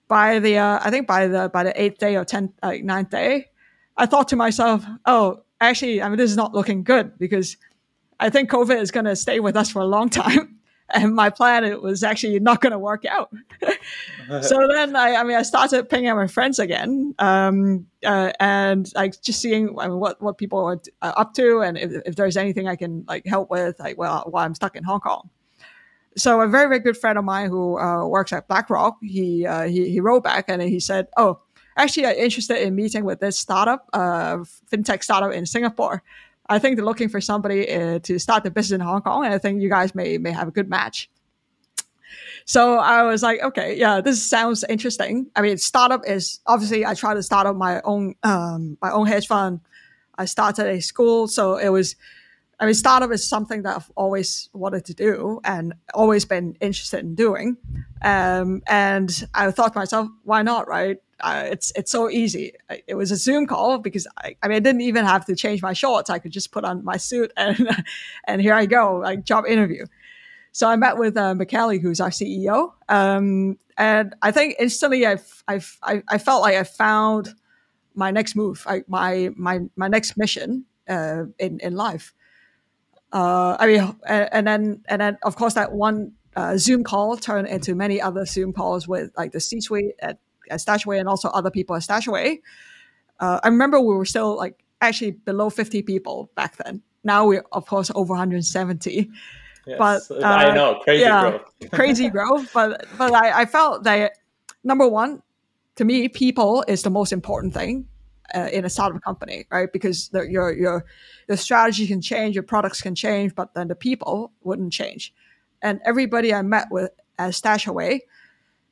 By 0.08 0.40
the, 0.40 0.58
uh, 0.58 0.80
I 0.82 0.90
think 0.90 1.08
by 1.08 1.28
the 1.28 1.50
by 1.50 1.64
the 1.64 1.82
eighth 1.82 1.98
day 1.98 2.16
or 2.16 2.24
tenth, 2.24 2.52
like 2.62 2.84
ninth 2.84 3.10
day, 3.10 3.48
I 3.98 4.06
thought 4.06 4.28
to 4.30 4.36
myself, 4.36 4.86
"Oh, 5.06 5.44
actually, 5.60 6.02
I 6.02 6.10
mean, 6.10 6.18
this 6.18 6.30
is 6.30 6.38
not 6.38 6.54
looking 6.54 6.84
good 6.84 7.18
because 7.18 7.58
I 8.20 8.30
think 8.30 8.50
COVID 8.50 8.80
is 8.80 8.92
going 8.92 9.06
to 9.06 9.16
stay 9.16 9.40
with 9.40 9.58
us 9.58 9.70
for 9.72 9.82
a 9.82 9.86
long 9.86 10.10
time." 10.24 10.60
And 10.90 11.16
my 11.16 11.30
plan 11.30 11.64
it 11.64 11.82
was 11.82 12.04
actually 12.04 12.40
not 12.40 12.62
going 12.62 12.72
to 12.72 12.80
work 12.80 13.06
out. 13.06 13.32
so 14.42 14.68
then 14.68 14.96
I, 14.96 15.16
I 15.16 15.24
mean, 15.24 15.38
I 15.38 15.44
started 15.44 15.90
pinging 15.90 16.16
my 16.16 16.28
friends 16.28 16.60
again, 16.60 17.16
um, 17.20 17.88
uh, 18.06 18.32
and 18.40 18.92
like 18.96 19.22
just 19.22 19.42
seeing 19.42 19.78
I 19.80 19.88
mean, 19.88 20.00
what 20.00 20.22
what 20.22 20.38
people 20.38 20.60
are 20.60 20.82
up 21.02 21.34
to, 21.36 21.62
and 21.62 21.78
if, 21.78 21.92
if 22.06 22.16
there's 22.16 22.38
anything 22.38 22.68
I 22.68 22.76
can 22.76 23.06
like 23.08 23.26
help 23.26 23.50
with, 23.50 23.80
like 23.80 23.98
well, 23.98 24.24
while 24.30 24.46
I'm 24.46 24.56
stuck 24.56 24.76
in 24.76 24.84
Hong 24.84 25.00
Kong. 25.00 25.30
So 26.16 26.42
a 26.42 26.48
very 26.48 26.68
very 26.68 26.80
good 26.80 26.98
friend 26.98 27.18
of 27.18 27.26
mine 27.26 27.50
who 27.50 27.80
uh, 27.80 28.06
works 28.06 28.34
at 28.34 28.48
BlackRock, 28.48 28.98
he, 29.02 29.48
uh, 29.48 29.64
he 29.64 29.90
he 29.90 30.00
wrote 30.00 30.24
back 30.24 30.46
and 30.48 30.62
he 30.62 30.80
said, 30.80 31.08
"Oh, 31.18 31.40
actually, 31.76 32.06
I'm 32.06 32.18
interested 32.18 32.58
in 32.58 32.76
meeting 32.76 33.04
with 33.04 33.20
this 33.20 33.40
startup, 33.40 33.90
uh, 33.94 34.38
fintech 34.72 35.04
startup 35.04 35.32
in 35.32 35.46
Singapore." 35.46 36.04
I 36.50 36.60
think 36.60 36.76
they're 36.76 36.86
looking 36.86 37.10
for 37.10 37.22
somebody 37.22 37.72
uh, 37.72 38.00
to 38.00 38.20
start 38.20 38.44
the 38.44 38.52
business 38.52 38.76
in 38.76 38.82
Hong 38.82 39.02
Kong, 39.02 39.26
and 39.26 39.34
I 39.34 39.38
think 39.38 39.62
you 39.62 39.70
guys 39.70 39.96
may 39.96 40.18
may 40.18 40.32
have 40.32 40.48
a 40.48 40.52
good 40.52 40.70
match. 40.70 41.10
So 42.46 42.78
I 42.78 43.04
was 43.04 43.24
like, 43.24 43.42
okay, 43.42 43.78
yeah, 43.78 44.02
this 44.02 44.22
sounds 44.22 44.66
interesting. 44.68 45.28
I 45.36 45.42
mean, 45.42 45.58
startup 45.58 46.02
is 46.06 46.40
obviously 46.46 46.86
I 46.86 46.94
tried 46.94 47.16
to 47.16 47.24
start 47.24 47.48
up 47.48 47.56
my 47.56 47.82
own 47.82 48.16
um, 48.24 48.78
my 48.82 48.92
own 48.92 49.08
hedge 49.08 49.28
fund. 49.28 49.62
I 50.18 50.26
started 50.26 50.68
a 50.68 50.82
school, 50.82 51.28
so 51.28 51.58
it 51.58 51.70
was. 51.70 51.96
I 52.60 52.66
mean, 52.66 52.76
startup 52.76 53.12
is 53.12 53.28
something 53.28 53.64
that 53.64 53.76
I've 53.76 53.92
always 53.96 54.50
wanted 54.54 54.86
to 54.86 54.94
do 54.94 55.42
and 55.44 55.74
always 55.94 56.24
been 56.24 56.56
interested 56.62 57.00
in 57.00 57.16
doing. 57.16 57.58
Um, 58.02 58.62
and 58.68 59.10
I 59.34 59.50
thought 59.52 59.74
to 59.74 59.80
myself, 59.80 60.08
why 60.24 60.44
not, 60.44 60.68
right? 60.68 60.98
Uh, 61.20 61.44
it's 61.46 61.72
it's 61.76 61.92
so 61.92 62.10
easy. 62.10 62.54
It 62.88 62.96
was 62.96 63.12
a 63.12 63.16
Zoom 63.16 63.48
call 63.48 63.78
because 63.78 64.08
I, 64.18 64.36
I 64.42 64.48
mean 64.48 64.58
I 64.58 64.60
didn't 64.60 64.82
even 64.82 65.06
have 65.06 65.26
to 65.26 65.36
change 65.36 65.62
my 65.62 65.74
shorts. 65.74 66.10
I 66.10 66.20
could 66.20 66.32
just 66.32 66.52
put 66.52 66.64
on 66.64 66.84
my 66.84 66.98
suit 66.98 67.32
and 67.38 67.84
and 68.28 68.42
here 68.42 68.54
I 68.54 68.66
go, 68.66 68.98
like 68.98 69.24
job 69.24 69.46
interview. 69.46 69.86
So 70.52 70.70
I 70.70 70.76
met 70.76 70.98
with 70.98 71.18
uh, 71.18 71.34
Michele, 71.34 71.80
who's 71.80 72.00
our 72.00 72.12
CEO, 72.12 72.74
um, 72.88 73.58
and 73.78 74.16
I 74.22 74.32
think 74.32 74.56
instantly 74.60 75.06
I've 75.06 75.44
I, 75.48 75.62
I 76.08 76.18
felt 76.18 76.42
like 76.42 76.56
I 76.56 76.64
found 76.64 77.34
my 77.96 78.12
next 78.12 78.36
move, 78.36 78.64
I, 78.68 78.84
my 78.88 79.32
my 79.36 79.62
my 79.76 79.88
next 79.88 80.18
mission 80.18 80.66
uh, 80.88 81.24
in 81.40 81.60
in 81.60 81.76
life. 81.76 82.14
Uh, 83.12 83.56
I 83.60 83.68
mean, 83.68 83.96
and, 84.08 84.30
and, 84.32 84.48
then 84.48 84.84
and 84.88 85.02
then 85.02 85.18
of 85.24 85.36
course 85.36 85.54
that 85.54 85.72
one 85.72 86.14
uh, 86.36 86.58
Zoom 86.58 86.84
call 86.84 87.16
turned 87.16 87.48
into 87.48 87.76
many 87.76 88.02
other 88.02 88.26
Zoom 88.26 88.54
calls 88.54 88.88
with 88.88 89.12
like 89.16 89.32
the 89.32 89.40
C-suite 89.40 89.94
at 90.00 90.18
at 90.50 90.60
Stashaway 90.60 91.00
and 91.00 91.08
also 91.08 91.30
other 91.30 91.52
people 91.52 91.76
at 91.76 91.82
Stashaway. 91.82 92.40
Uh, 93.20 93.40
I 93.44 93.48
remember 93.48 93.80
we 93.80 93.96
were 93.96 94.06
still 94.06 94.36
like 94.36 94.64
actually 94.82 95.12
below 95.12 95.50
50 95.50 95.82
people 95.84 96.30
back 96.36 96.58
then. 96.58 96.82
Now 97.04 97.26
we're 97.26 97.44
of 97.52 97.66
course 97.66 97.92
over 97.96 98.14
170. 98.14 99.10
Yes, 99.66 99.78
but 99.78 100.02
uh, 100.12 100.26
I 100.26 100.54
know 100.54 100.80
crazy 100.84 101.04
yeah, 101.04 101.30
growth. 101.30 101.42
crazy 101.72 102.10
growth. 102.10 102.52
But 102.54 102.86
but 102.98 103.14
I, 103.14 103.42
I 103.42 103.46
felt 103.46 103.84
that 103.84 104.18
number 104.64 104.88
one, 104.88 105.22
to 105.76 105.86
me, 105.86 106.08
people 106.10 106.66
is 106.68 106.84
the 106.84 106.90
most 106.90 107.14
important 107.14 107.54
thing 107.54 107.88
uh, 108.36 108.50
in 108.52 108.66
a 108.66 108.70
startup 108.70 109.02
company, 109.02 109.46
right? 109.52 109.72
Because 109.72 110.10
the, 110.10 110.22
your 110.22 110.52
your 110.54 110.86
the 111.28 111.38
strategy 111.38 111.88
can 111.88 112.02
change, 112.02 112.36
your 112.36 112.44
products 112.44 112.82
can 112.82 112.96
change, 112.96 113.36
but 113.36 113.54
then 113.54 113.68
the 113.68 113.76
people 113.76 114.34
wouldn't 114.44 114.74
change. 114.74 115.14
And 115.62 115.80
everybody 115.86 116.34
I 116.34 116.42
met 116.42 116.68
with 116.70 116.92
at 117.18 117.32
Stashaway 117.32 118.02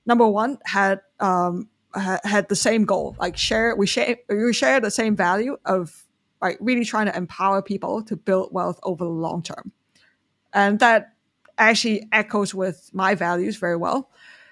number 0.05 0.27
one 0.27 0.57
had 0.65 1.01
um, 1.19 1.69
had 1.93 2.47
the 2.49 2.55
same 2.55 2.85
goal 2.85 3.15
like 3.19 3.37
share 3.37 3.75
we 3.75 3.85
share 3.85 4.17
we 4.29 4.53
share 4.53 4.79
the 4.79 4.91
same 4.91 5.15
value 5.15 5.57
of 5.65 6.05
like 6.41 6.57
really 6.59 6.83
trying 6.83 7.05
to 7.05 7.15
empower 7.15 7.61
people 7.61 8.01
to 8.03 8.15
build 8.15 8.49
wealth 8.51 8.79
over 8.83 9.05
the 9.05 9.11
long 9.11 9.43
term. 9.43 9.71
And 10.53 10.79
that 10.79 11.13
actually 11.57 12.07
echoes 12.11 12.53
with 12.53 12.89
my 12.93 13.15
values 13.15 13.57
very 13.57 13.77
well. 13.77 14.09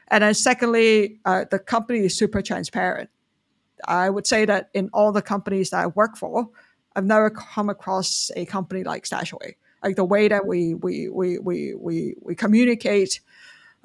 And 0.10 0.24
then 0.24 0.34
secondly 0.34 1.20
uh, 1.26 1.46
the 1.50 1.60
company 1.60 2.00
is 2.00 2.16
super 2.16 2.42
transparent. 2.42 3.10
I 3.86 4.10
would 4.10 4.28
say 4.28 4.46
that 4.46 4.70
in 4.74 4.90
all 4.94 5.12
the 5.12 5.22
companies 5.22 5.72
that 5.72 5.80
I 5.80 5.88
work 5.88 6.18
for, 6.18 6.50
I've 6.96 7.06
never 7.06 7.30
come 7.30 7.70
across 7.70 8.30
a 8.36 8.46
company 8.46 8.84
like 8.84 9.06
Stashaway. 9.06 9.56
Like 9.84 9.96
the 9.96 10.04
way 10.04 10.28
that 10.28 10.46
we 10.46 10.74
we 10.74 11.08
we 11.08 11.40
we 11.40 11.74
we, 11.74 12.16
we 12.22 12.36
communicate, 12.36 13.22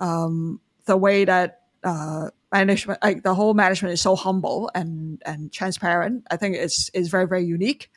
um, 0.01 0.61
the 0.87 0.97
way 0.97 1.25
that 1.25 1.61
uh, 1.83 2.31
management, 2.53 3.03
like 3.03 3.23
the 3.23 3.35
whole 3.35 3.55
management 3.55 3.93
is 3.93 4.01
so 4.01 4.17
humble 4.17 4.71
and 4.75 5.23
and 5.27 5.53
transparent. 5.53 6.27
I 6.31 6.37
think 6.37 6.57
it's 6.57 6.89
is 6.91 7.09
very 7.09 7.27
very 7.27 7.45
unique. 7.45 7.91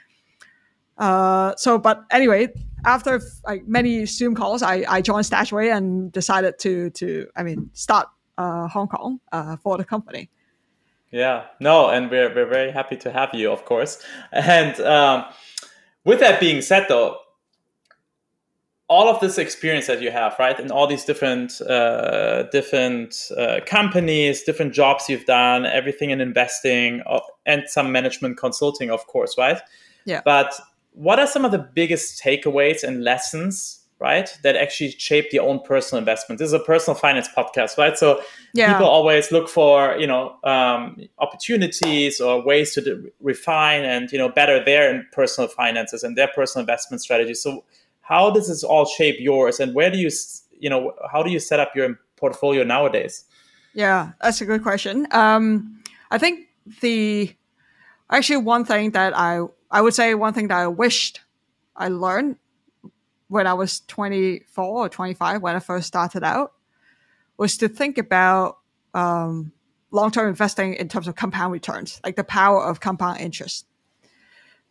Uh, 0.97 1.53
so, 1.57 1.77
but 1.77 2.05
anyway, 2.11 2.47
after 2.85 3.21
like 3.45 3.67
many 3.67 4.05
Zoom 4.05 4.33
calls, 4.33 4.63
I, 4.63 4.83
I 4.89 5.01
joined 5.01 5.25
Stashaway 5.25 5.75
and 5.75 6.11
decided 6.11 6.57
to 6.59 6.89
to 6.91 7.27
I 7.35 7.43
mean 7.43 7.69
start 7.73 8.07
uh, 8.38 8.67
Hong 8.67 8.88
Kong 8.88 9.19
uh, 9.31 9.57
for 9.57 9.77
the 9.77 9.85
company. 9.85 10.29
Yeah, 11.11 11.45
no, 11.59 11.89
and 11.89 12.09
we're 12.11 12.33
we're 12.33 12.49
very 12.49 12.71
happy 12.71 12.97
to 12.97 13.11
have 13.11 13.33
you, 13.33 13.51
of 13.51 13.63
course. 13.63 14.03
And 14.31 14.79
um, 14.81 15.25
with 16.03 16.19
that 16.19 16.39
being 16.39 16.61
said, 16.61 16.88
though, 16.89 17.17
all 18.89 19.09
of 19.09 19.19
this 19.19 19.38
experience 19.38 19.88
that 19.88 20.01
you 20.01 20.11
have, 20.11 20.35
right, 20.39 20.57
and 20.57 20.71
all 20.71 20.88
these 20.88 21.03
different 21.03 21.59
uh, 21.61 22.43
different 22.43 23.29
uh, 23.38 23.59
companies, 23.65 24.43
different 24.43 24.73
jobs 24.73 25.09
you've 25.09 25.25
done, 25.25 25.65
everything 25.65 26.11
in 26.11 26.21
investing, 26.21 27.01
uh, 27.05 27.19
and 27.45 27.63
some 27.67 27.91
management 27.91 28.38
consulting, 28.38 28.89
of 28.89 29.05
course, 29.07 29.38
right? 29.38 29.59
Yeah. 30.05 30.21
But 30.23 30.53
what 30.93 31.19
are 31.19 31.27
some 31.27 31.45
of 31.45 31.51
the 31.51 31.59
biggest 31.59 32.21
takeaways 32.21 32.83
and 32.83 33.03
lessons 33.03 33.83
right 33.99 34.38
that 34.43 34.55
actually 34.55 34.91
shape 34.91 35.33
your 35.33 35.47
own 35.47 35.59
personal 35.61 35.99
investment 35.99 36.38
this 36.38 36.47
is 36.47 36.53
a 36.53 36.59
personal 36.59 36.95
finance 36.95 37.27
podcast 37.35 37.77
right 37.79 37.97
so 37.97 38.21
yeah. 38.53 38.73
people 38.73 38.88
always 38.88 39.31
look 39.31 39.49
for 39.49 39.95
you 39.97 40.05
know 40.05 40.35
um, 40.43 40.97
opportunities 41.17 42.21
or 42.21 42.45
ways 42.45 42.73
to 42.73 42.81
de- 42.81 43.09
refine 43.21 43.83
and 43.83 44.11
you 44.11 44.17
know 44.17 44.29
better 44.29 44.63
their 44.63 45.03
personal 45.11 45.47
finances 45.47 46.03
and 46.03 46.15
their 46.15 46.29
personal 46.35 46.61
investment 46.61 47.01
strategy 47.01 47.33
so 47.33 47.63
how 48.07 48.31
does 48.31 48.47
this 48.47 48.63
all 48.63 48.85
shape 48.85 49.17
yours? 49.19 49.59
And 49.59 49.73
where 49.75 49.91
do 49.91 49.97
you 49.97 50.09
you 50.59 50.69
know 50.69 50.93
how 51.11 51.23
do 51.23 51.29
you 51.29 51.39
set 51.39 51.59
up 51.59 51.75
your 51.75 51.99
portfolio 52.15 52.63
nowadays? 52.63 53.25
Yeah 53.73 54.11
that's 54.21 54.41
a 54.41 54.45
good 54.45 54.63
question. 54.63 55.07
Um, 55.11 55.81
i 56.09 56.17
think 56.17 56.47
the 56.81 57.35
actually 58.09 58.37
one 58.37 58.63
thing 58.65 58.91
that 58.91 59.17
i 59.17 59.41
I 59.69 59.81
would 59.81 59.93
say 59.93 60.15
one 60.15 60.33
thing 60.33 60.47
that 60.47 60.57
I 60.57 60.67
wished 60.67 61.21
I 61.75 61.89
learned 61.89 62.37
when 63.27 63.45
I 63.45 63.53
was 63.53 63.81
24 63.81 64.65
or 64.65 64.89
25 64.89 65.41
when 65.41 65.55
I 65.55 65.59
first 65.59 65.87
started 65.87 66.23
out 66.23 66.53
was 67.37 67.57
to 67.57 67.67
think 67.67 67.97
about 67.97 68.57
um, 68.93 69.51
long-term 69.91 70.27
investing 70.27 70.73
in 70.73 70.87
terms 70.87 71.07
of 71.07 71.15
compound 71.15 71.53
returns, 71.53 71.99
like 72.03 72.15
the 72.15 72.23
power 72.23 72.63
of 72.63 72.79
compound 72.79 73.19
interest. 73.19 73.65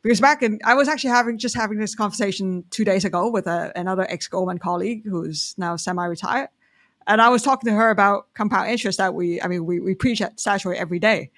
Because 0.07 0.21
back 0.21 0.41
in, 0.41 0.61
I 0.63 0.75
was 0.75 0.87
actually 0.87 1.11
having 1.11 1.37
just 1.37 1.57
having 1.57 1.79
this 1.79 1.97
conversation 1.97 2.63
two 2.71 2.85
days 2.85 3.05
ago 3.05 3.29
with 3.29 3.49
a, 3.49 3.73
another 3.75 4.07
ex 4.09 4.29
Goldman 4.29 4.59
colleague 4.59 5.03
who's 5.05 5.57
now 5.59 5.75
semi-retired, 5.75 6.49
and 7.09 7.21
I 7.21 7.29
was 7.29 7.43
talking 7.43 7.69
to 7.69 7.75
her 7.75 7.91
about 7.91 8.33
compound 8.33 8.71
interest 8.71 8.99
that 8.99 9.15
we, 9.15 9.43
I 9.43 9.49
mean, 9.49 9.67
we 9.67 9.81
we 9.81 9.97
preach 9.97 10.23
at 10.23 10.37
Stashaway 10.37 10.77
every 10.77 11.01
day. 11.01 11.33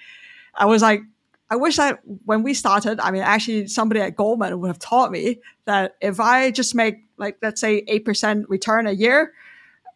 I 0.55 0.67
was 0.67 0.83
like, 0.83 1.01
I 1.49 1.57
wish 1.57 1.77
that 1.77 2.01
when 2.27 2.43
we 2.43 2.53
started, 2.53 3.01
I 3.01 3.11
mean, 3.11 3.23
actually, 3.23 3.69
somebody 3.69 4.03
at 4.03 4.17
Goldman 4.17 4.61
would 4.61 4.69
have 4.69 4.79
taught 4.79 5.11
me 5.11 5.41
that 5.65 5.97
if 6.03 6.21
I 6.21 6.51
just 6.51 6.75
make, 6.75 7.07
like, 7.17 7.39
let's 7.41 7.63
say, 7.63 7.87
8% 7.87 8.45
return 8.49 8.87
a 8.87 8.93
year 8.93 9.33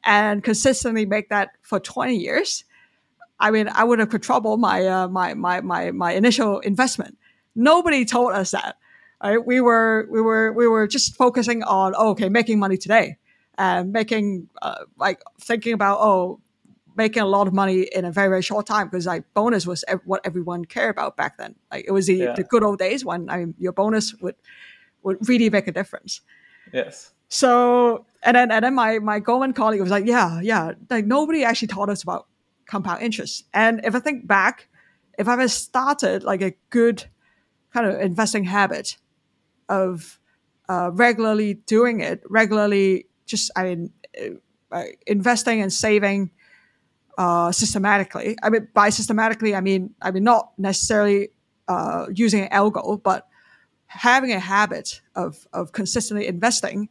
and 0.02 0.42
consistently 0.42 1.04
make 1.04 1.28
that 1.28 1.50
for 1.60 1.78
20 1.78 2.16
years, 2.16 2.64
I 3.38 3.50
mean, 3.50 3.68
I 3.68 3.84
would 3.84 3.98
have 3.98 4.08
quadrupled 4.08 4.60
my, 4.60 4.86
uh, 4.86 5.08
my, 5.08 5.34
my, 5.34 5.60
my, 5.60 5.90
my 5.90 6.12
initial 6.12 6.60
investment. 6.60 7.18
Nobody 7.54 8.04
told 8.04 8.32
us 8.32 8.52
that. 8.52 8.76
Right? 9.22 9.44
We 9.44 9.60
were, 9.60 10.06
we 10.10 10.20
were, 10.20 10.52
we 10.52 10.66
were 10.66 10.86
just 10.86 11.16
focusing 11.16 11.62
on, 11.62 11.94
oh, 11.96 12.10
okay, 12.10 12.28
making 12.28 12.58
money 12.58 12.76
today 12.76 13.18
and 13.56 13.92
making, 13.92 14.48
uh, 14.60 14.84
like, 14.98 15.20
thinking 15.40 15.72
about, 15.72 15.98
oh, 16.00 16.40
making 16.96 17.22
a 17.22 17.26
lot 17.26 17.46
of 17.46 17.54
money 17.54 17.82
in 17.82 18.04
a 18.04 18.12
very 18.12 18.28
very 18.28 18.42
short 18.42 18.66
time 18.66 18.86
because 18.86 19.06
like 19.06 19.24
bonus 19.34 19.66
was 19.66 19.84
ev- 19.88 20.00
what 20.04 20.20
everyone 20.24 20.64
cared 20.64 20.90
about 20.90 21.16
back 21.16 21.38
then. 21.38 21.54
Like 21.70 21.84
it 21.86 21.90
was 21.90 22.06
the, 22.06 22.14
yeah. 22.14 22.32
the 22.34 22.44
good 22.44 22.62
old 22.62 22.78
days 22.78 23.04
when 23.04 23.28
I 23.30 23.38
mean, 23.38 23.54
your 23.58 23.72
bonus 23.72 24.14
would 24.20 24.36
would 25.02 25.26
really 25.28 25.50
make 25.50 25.66
a 25.66 25.72
difference. 25.72 26.20
Yes. 26.72 27.12
So 27.28 28.04
and 28.22 28.36
then 28.36 28.50
and 28.50 28.64
then 28.64 28.74
my 28.74 28.98
my 28.98 29.20
Goldman 29.20 29.52
colleague 29.52 29.80
was 29.80 29.90
like, 29.90 30.06
yeah, 30.06 30.40
yeah, 30.40 30.72
like 30.90 31.06
nobody 31.06 31.44
actually 31.44 31.68
taught 31.68 31.88
us 31.88 32.02
about 32.02 32.26
compound 32.66 33.02
interest. 33.02 33.44
And 33.54 33.80
if 33.84 33.94
I 33.94 34.00
think 34.00 34.26
back, 34.26 34.68
if 35.18 35.28
I 35.28 35.36
had 35.36 35.50
started 35.50 36.24
like 36.24 36.42
a 36.42 36.52
good 36.70 37.04
kind 37.72 37.86
of 37.86 38.00
investing 38.00 38.44
habit 38.44 38.96
of 39.68 40.18
uh, 40.68 40.90
regularly 40.92 41.54
doing 41.54 42.00
it, 42.00 42.22
regularly 42.28 43.06
just 43.26 43.50
I 43.56 43.64
mean 43.64 43.92
uh, 44.70 44.84
investing 45.06 45.60
and 45.60 45.72
saving 45.72 46.30
uh, 47.18 47.52
systematically. 47.52 48.36
I 48.42 48.50
mean, 48.50 48.68
by 48.74 48.90
systematically, 48.90 49.54
I 49.54 49.60
mean 49.60 49.94
I 50.00 50.10
mean 50.10 50.24
not 50.24 50.52
necessarily 50.58 51.30
uh, 51.68 52.06
using 52.12 52.42
an 52.42 52.50
algo, 52.50 53.02
but 53.02 53.28
having 53.86 54.32
a 54.32 54.40
habit 54.40 55.00
of 55.14 55.46
of 55.52 55.72
consistently 55.72 56.26
investing. 56.26 56.88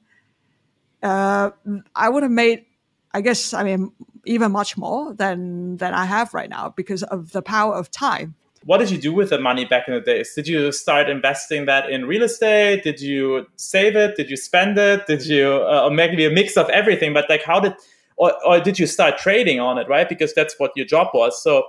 Uh, 1.01 1.49
I 1.95 2.09
would 2.09 2.21
have 2.21 2.31
made, 2.31 2.65
I 3.11 3.21
guess, 3.21 3.55
I 3.55 3.63
mean, 3.63 3.91
even 4.25 4.51
much 4.51 4.77
more 4.77 5.13
than 5.13 5.77
than 5.77 5.93
I 5.93 6.05
have 6.05 6.33
right 6.33 6.49
now 6.49 6.69
because 6.69 7.01
of 7.03 7.31
the 7.31 7.41
power 7.41 7.73
of 7.75 7.89
time. 7.89 8.35
What 8.63 8.77
did 8.77 8.91
you 8.91 8.97
do 8.97 9.11
with 9.11 9.31
the 9.31 9.39
money 9.39 9.65
back 9.65 9.87
in 9.87 9.93
the 9.95 10.01
days? 10.01 10.33
Did 10.35 10.47
you 10.47 10.71
start 10.71 11.09
investing 11.09 11.65
that 11.65 11.89
in 11.89 12.05
real 12.05 12.23
estate? 12.23 12.83
Did 12.83 13.01
you 13.01 13.47
save 13.55 13.95
it? 13.95 14.15
Did 14.15 14.29
you 14.29 14.37
spend 14.37 14.77
it? 14.77 15.07
Did 15.07 15.25
you, 15.25 15.47
uh, 15.47 15.85
or 15.85 15.91
maybe 15.91 16.25
a 16.25 16.29
mix 16.29 16.57
of 16.57 16.69
everything? 16.69 17.13
But 17.13 17.27
like, 17.29 17.43
how 17.43 17.59
did 17.59 17.73
or, 18.21 18.33
or 18.45 18.59
did 18.59 18.77
you 18.77 18.85
start 18.85 19.17
trading 19.17 19.59
on 19.59 19.79
it, 19.79 19.89
right? 19.89 20.07
Because 20.07 20.33
that's 20.35 20.59
what 20.59 20.71
your 20.75 20.85
job 20.85 21.07
was. 21.13 21.41
So 21.41 21.63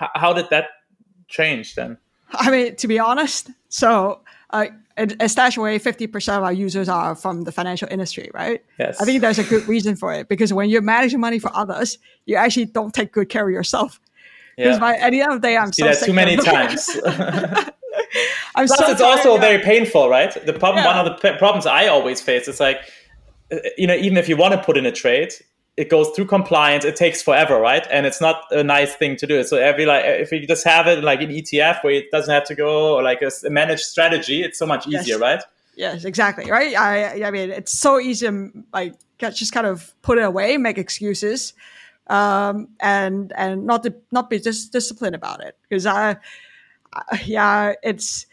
h- 0.00 0.10
how 0.14 0.32
did 0.32 0.48
that 0.50 0.66
change 1.26 1.74
then? 1.74 1.98
I 2.32 2.50
mean, 2.52 2.76
to 2.76 2.86
be 2.86 3.00
honest, 3.00 3.50
so 3.68 4.20
uh, 4.50 4.66
at 4.96 5.08
Stashaway, 5.18 5.82
50% 5.82 6.38
of 6.38 6.44
our 6.44 6.52
users 6.52 6.88
are 6.88 7.16
from 7.16 7.42
the 7.42 7.50
financial 7.50 7.88
industry, 7.90 8.30
right? 8.32 8.64
Yes. 8.78 9.00
I 9.00 9.04
think 9.04 9.22
there's 9.22 9.40
a 9.40 9.44
good 9.44 9.66
reason 9.66 9.96
for 9.96 10.12
it 10.14 10.28
because 10.28 10.52
when 10.52 10.70
you're 10.70 10.82
managing 10.82 11.18
money 11.18 11.40
for 11.40 11.50
others, 11.52 11.98
you 12.26 12.36
actually 12.36 12.66
don't 12.66 12.94
take 12.94 13.10
good 13.10 13.28
care 13.28 13.48
of 13.48 13.52
yourself. 13.52 14.00
Because 14.56 14.78
yeah. 14.78 14.96
at 15.00 15.10
the 15.10 15.20
end 15.20 15.32
of 15.32 15.40
the 15.40 15.48
day, 15.48 15.56
I'm 15.56 15.72
See 15.72 15.82
so 15.82 15.88
that 15.88 16.04
too 16.04 16.12
many 16.12 16.36
times. 16.52 16.90
I'm 18.54 18.66
Plus, 18.66 18.78
so 18.78 18.90
it's 18.90 19.00
also 19.00 19.38
very 19.38 19.62
painful, 19.62 20.08
right? 20.08 20.32
The 20.44 20.52
problem, 20.52 20.84
yeah. 20.84 20.96
one 20.96 21.06
of 21.06 21.06
the 21.06 21.32
p- 21.32 21.38
problems 21.38 21.66
I 21.66 21.86
always 21.86 22.20
face 22.20 22.48
is 22.48 22.60
like, 22.60 22.78
uh, 23.50 23.56
you 23.78 23.86
know, 23.86 23.94
even 23.94 24.18
if 24.18 24.28
you 24.28 24.36
want 24.36 24.52
to 24.52 24.62
put 24.62 24.76
in 24.76 24.84
a 24.86 24.92
trade, 24.92 25.32
it 25.76 25.88
goes 25.88 26.10
through 26.10 26.26
compliance 26.26 26.84
it 26.84 26.96
takes 26.96 27.22
forever 27.22 27.58
right 27.58 27.86
and 27.90 28.04
it's 28.04 28.20
not 28.20 28.44
a 28.50 28.62
nice 28.62 28.94
thing 28.94 29.16
to 29.16 29.26
do 29.26 29.42
so 29.42 29.56
every 29.56 29.86
like 29.86 30.04
if 30.04 30.30
you 30.30 30.46
just 30.46 30.64
have 30.64 30.86
it 30.86 31.02
like 31.02 31.22
an 31.22 31.30
etf 31.30 31.82
where 31.82 31.94
it 31.94 32.10
doesn't 32.10 32.32
have 32.32 32.44
to 32.44 32.54
go 32.54 32.94
or 32.94 33.02
like 33.02 33.22
a, 33.22 33.30
managed 33.50 33.82
strategy 33.82 34.42
it's 34.42 34.58
so 34.58 34.66
much 34.66 34.86
easier 34.86 35.18
yes. 35.18 35.20
right 35.20 35.42
yes 35.76 36.04
exactly 36.04 36.50
right 36.50 36.76
i 36.76 37.26
i 37.26 37.30
mean 37.30 37.50
it's 37.50 37.72
so 37.72 37.98
easy 37.98 38.26
to 38.26 38.52
like 38.72 38.94
just 39.18 39.52
kind 39.52 39.66
of 39.66 39.94
put 40.02 40.18
it 40.18 40.24
away 40.24 40.56
make 40.58 40.76
excuses 40.76 41.54
um 42.08 42.68
and 42.80 43.32
and 43.36 43.64
not 43.64 43.82
to 43.82 43.94
not 44.10 44.28
be 44.28 44.38
just 44.38 44.72
disciplined 44.72 45.14
about 45.14 45.42
it 45.42 45.56
because 45.62 45.86
I, 45.86 46.16
I 46.92 47.22
yeah 47.24 47.74
it's 47.82 48.26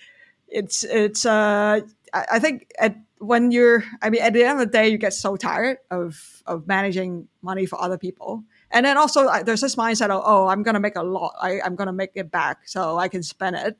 it's 0.48 0.84
it's 0.84 1.26
uh 1.26 1.82
I, 2.14 2.26
I 2.34 2.40
think 2.40 2.72
at 2.80 2.98
when 3.20 3.52
you're 3.52 3.84
i 4.02 4.10
mean 4.10 4.22
at 4.22 4.34
the 4.34 4.44
end 4.44 4.60
of 4.60 4.68
the 4.68 4.72
day 4.72 4.90
you 4.90 4.98
get 4.98 5.14
so 5.14 5.36
tired 5.36 5.78
of 5.92 6.42
of 6.46 6.68
managing 6.68 7.28
money 7.42 7.66
for 7.66 7.80
other 7.82 7.98
people. 7.98 8.44
And 8.72 8.86
then 8.86 8.98
also 8.98 9.28
there's 9.44 9.62
this 9.62 9.76
mindset 9.76 10.10
of 10.10 10.22
oh 10.26 10.48
i'm 10.48 10.64
gonna 10.64 10.80
make 10.80 10.96
a 10.96 11.04
lot 11.04 11.34
I, 11.42 11.62
i'm 11.62 11.76
gonna 11.76 11.94
make 11.94 12.12
it 12.16 12.32
back 12.32 12.68
so 12.68 12.98
i 12.98 13.08
can 13.08 13.24
spend 13.24 13.56
it. 13.56 13.78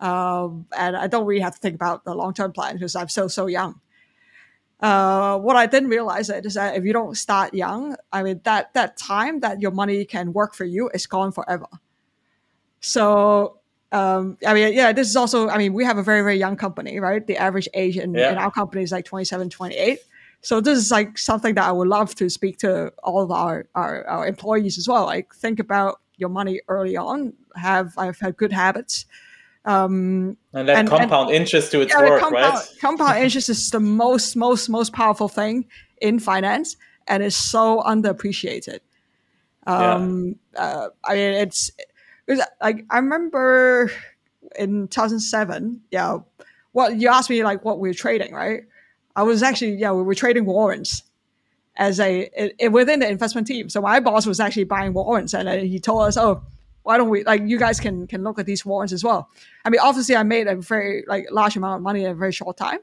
Um, 0.00 0.66
and 0.76 0.96
i 0.96 1.06
don't 1.06 1.24
really 1.24 1.40
have 1.40 1.54
to 1.54 1.60
think 1.60 1.74
about 1.74 2.04
the 2.04 2.14
long-term 2.14 2.52
plan 2.52 2.74
because 2.74 2.94
i'm 2.96 3.08
still 3.08 3.28
so 3.28 3.46
young 3.46 3.80
uh, 4.80 5.38
what 5.38 5.56
I 5.56 5.66
didn't 5.66 5.88
realize 5.88 6.30
is 6.30 6.54
that 6.54 6.76
if 6.76 6.84
you 6.84 6.92
don't 6.92 7.16
start 7.16 7.54
young, 7.54 7.96
I 8.12 8.22
mean 8.22 8.40
that 8.44 8.74
that 8.74 8.96
time 8.96 9.40
that 9.40 9.60
your 9.60 9.70
money 9.70 10.04
can 10.04 10.32
work 10.32 10.54
for 10.54 10.64
you 10.64 10.90
is 10.92 11.06
gone 11.06 11.32
forever. 11.32 11.66
So 12.80 13.60
um, 13.94 14.38
I 14.44 14.54
mean, 14.54 14.74
yeah, 14.74 14.92
this 14.92 15.08
is 15.08 15.14
also, 15.14 15.48
I 15.48 15.56
mean, 15.56 15.72
we 15.72 15.84
have 15.84 15.98
a 15.98 16.02
very, 16.02 16.20
very 16.22 16.36
young 16.36 16.56
company, 16.56 16.98
right? 16.98 17.24
The 17.24 17.36
average 17.36 17.68
age 17.74 17.96
in, 17.96 18.12
yeah. 18.12 18.32
in 18.32 18.38
our 18.38 18.50
company 18.50 18.82
is 18.82 18.90
like 18.90 19.04
27, 19.04 19.50
28. 19.50 20.00
So 20.40 20.60
this 20.60 20.76
is 20.76 20.90
like 20.90 21.16
something 21.16 21.54
that 21.54 21.64
I 21.64 21.70
would 21.70 21.86
love 21.86 22.12
to 22.16 22.28
speak 22.28 22.58
to 22.58 22.92
all 23.04 23.22
of 23.22 23.30
our, 23.30 23.66
our, 23.76 24.04
our 24.08 24.26
employees 24.26 24.78
as 24.78 24.88
well. 24.88 25.04
Like 25.04 25.32
think 25.32 25.60
about 25.60 26.00
your 26.16 26.28
money 26.28 26.60
early 26.66 26.96
on, 26.96 27.34
have, 27.54 27.94
I've 27.96 28.18
had 28.18 28.36
good 28.36 28.52
habits. 28.52 29.06
Um, 29.64 30.36
and 30.52 30.68
that 30.68 30.76
and, 30.76 30.88
compound 30.88 31.30
and, 31.30 31.38
interest 31.38 31.72
to 31.72 31.80
its 31.80 31.92
yeah, 31.92 32.08
work, 32.08 32.20
compound, 32.20 32.54
right? 32.54 32.68
Compound 32.80 33.18
interest 33.22 33.48
is 33.48 33.70
the 33.70 33.80
most, 33.80 34.36
most, 34.36 34.68
most 34.68 34.92
powerful 34.92 35.28
thing 35.28 35.66
in 36.00 36.18
finance 36.18 36.76
and 37.08 37.22
is 37.22 37.34
so 37.34 37.82
underappreciated. 37.82 38.80
Um, 39.66 40.36
yeah. 40.52 40.60
uh, 40.60 40.88
I 41.04 41.14
mean, 41.14 41.32
it's, 41.32 41.70
because 42.26 42.44
like 42.60 42.84
I 42.90 42.98
remember 42.98 43.90
in 44.58 44.88
2007, 44.88 45.80
yeah, 45.90 46.18
well, 46.72 46.92
you 46.92 47.08
asked 47.08 47.30
me 47.30 47.42
like 47.44 47.64
what 47.64 47.78
we 47.78 47.88
were 47.88 47.94
trading, 47.94 48.34
right? 48.34 48.64
I 49.16 49.22
was 49.22 49.42
actually 49.42 49.74
yeah, 49.74 49.92
we 49.92 50.02
were 50.02 50.14
trading 50.14 50.44
warrants 50.44 51.02
as 51.76 52.00
a 52.00 52.30
it, 52.36 52.54
it, 52.58 52.68
within 52.72 53.00
the 53.00 53.08
investment 53.08 53.46
team. 53.46 53.68
So 53.68 53.80
my 53.80 54.00
boss 54.00 54.26
was 54.26 54.40
actually 54.40 54.64
buying 54.64 54.92
warrants, 54.92 55.34
and 55.34 55.48
he 55.60 55.78
told 55.78 56.02
us, 56.02 56.16
"Oh, 56.16 56.42
why 56.84 56.96
don't 56.96 57.08
we 57.08 57.24
like 57.24 57.42
you 57.44 57.58
guys 57.58 57.80
can 57.80 58.06
can 58.06 58.22
look 58.22 58.38
at 58.38 58.46
these 58.46 58.64
warrants 58.64 58.92
as 58.92 59.02
well?" 59.02 59.28
I 59.64 59.70
mean, 59.70 59.80
obviously, 59.80 60.14
I 60.14 60.22
made 60.22 60.46
a 60.46 60.56
very 60.56 61.04
like 61.08 61.26
large 61.30 61.56
amount 61.56 61.76
of 61.76 61.82
money 61.82 62.04
in 62.04 62.10
a 62.12 62.14
very 62.14 62.32
short 62.32 62.56
time. 62.56 62.78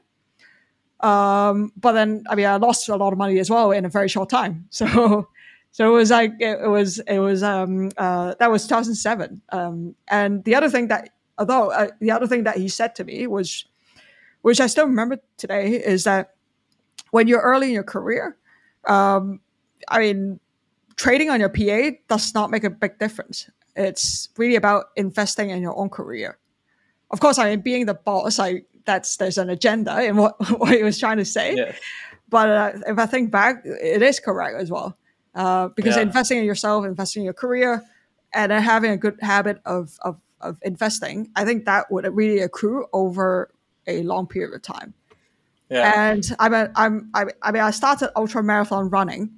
Um, 1.00 1.72
but 1.76 1.92
then, 1.92 2.24
I 2.28 2.36
mean, 2.36 2.46
I 2.46 2.56
lost 2.56 2.88
a 2.88 2.96
lot 2.96 3.12
of 3.12 3.18
money 3.18 3.38
as 3.40 3.50
well 3.50 3.72
in 3.72 3.84
a 3.84 3.88
very 3.88 4.08
short 4.08 4.28
time. 4.28 4.68
So, 4.70 5.28
so 5.74 5.88
it 5.88 5.96
was 5.96 6.10
like 6.10 6.34
it, 6.38 6.60
it 6.62 6.68
was 6.68 6.98
it 7.08 7.18
was 7.18 7.42
um 7.42 7.90
uh 7.96 8.34
that 8.38 8.50
was 8.50 8.64
2007. 8.64 9.40
Um, 9.50 9.94
and 10.08 10.44
the 10.44 10.54
other 10.54 10.68
thing 10.68 10.88
that 10.88 11.08
although 11.38 11.70
uh, 11.70 11.88
the 12.00 12.10
other 12.10 12.26
thing 12.26 12.44
that 12.44 12.56
he 12.58 12.68
said 12.68 12.94
to 12.96 13.04
me 13.04 13.26
was, 13.26 13.64
which 14.42 14.60
I 14.60 14.66
still 14.66 14.86
remember 14.86 15.18
today, 15.38 15.72
is 15.72 16.04
that 16.04 16.34
when 17.10 17.26
you're 17.26 17.40
early 17.40 17.68
in 17.68 17.72
your 17.72 17.84
career, 17.84 18.36
um, 18.86 19.40
I 19.88 20.00
mean, 20.00 20.40
trading 20.96 21.30
on 21.30 21.40
your 21.40 21.48
PA 21.48 21.96
does 22.08 22.34
not 22.34 22.50
make 22.50 22.64
a 22.64 22.70
big 22.70 22.98
difference. 22.98 23.48
It's 23.76 24.28
really 24.36 24.56
about 24.56 24.86
investing 24.96 25.50
in 25.50 25.62
your 25.62 25.76
own 25.76 25.88
career. 25.88 26.38
Of 27.10 27.20
course, 27.20 27.38
I 27.38 27.50
mean, 27.50 27.60
being 27.60 27.86
the 27.86 27.94
boss, 27.94 28.38
I 28.38 28.62
that's 28.84 29.16
there's 29.16 29.38
an 29.38 29.50
agenda 29.50 30.02
in 30.02 30.16
what 30.16 30.34
what 30.58 30.74
he 30.74 30.82
was 30.82 30.98
trying 30.98 31.18
to 31.18 31.24
say. 31.24 31.56
Yeah. 31.56 31.74
But 32.28 32.48
uh, 32.48 32.72
if 32.86 32.98
I 32.98 33.06
think 33.06 33.30
back, 33.30 33.62
it 33.64 34.02
is 34.02 34.18
correct 34.18 34.56
as 34.58 34.70
well, 34.70 34.96
uh, 35.34 35.68
because 35.68 35.96
yeah. 35.96 36.02
investing 36.02 36.38
in 36.38 36.44
yourself, 36.44 36.86
investing 36.86 37.22
in 37.22 37.24
your 37.24 37.34
career, 37.34 37.82
and 38.32 38.50
then 38.50 38.62
having 38.62 38.90
a 38.90 38.96
good 38.96 39.18
habit 39.20 39.60
of, 39.66 39.98
of 40.02 40.18
of 40.42 40.58
investing, 40.62 41.30
I 41.36 41.44
think 41.44 41.64
that 41.64 41.90
would 41.90 42.06
really 42.14 42.40
accrue 42.40 42.86
over 42.92 43.52
a 43.86 44.02
long 44.02 44.26
period 44.26 44.54
of 44.54 44.62
time. 44.62 44.94
Yeah. 45.70 46.10
And 46.10 46.24
I'm, 46.38 46.52
a, 46.52 46.70
I'm, 46.76 47.10
I, 47.14 47.26
I 47.40 47.52
mean, 47.52 47.62
I 47.62 47.70
started 47.70 48.10
ultra 48.16 48.42
marathon 48.42 48.90
running 48.90 49.30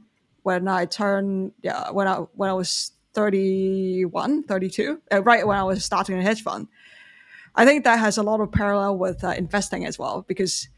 when 0.43 0.66
I 0.66 0.87
turned, 0.87 1.53
yeah, 1.62 1.91
when 1.91 2.09
I, 2.09 2.16
when 2.35 2.51
I 2.51 2.55
was 2.55 2.93
31, 3.15 4.45
32, 4.45 5.01
uh, 5.12 5.23
right 5.23 5.47
when 5.47 5.57
I 5.57 5.62
was 5.62 5.85
starting 5.85 6.19
a 6.19 6.23
hedge 6.23 6.43
fund. 6.43 6.69
I 7.55 7.65
think 7.65 7.85
that 7.85 7.99
has 7.99 8.19
a 8.19 8.23
lot 8.23 8.41
of 8.41 8.51
parallel 8.51 8.99
with 8.99 9.23
uh, 9.23 9.29
investing 9.29 9.87
as 9.87 9.99
well, 9.99 10.25
because 10.27 10.69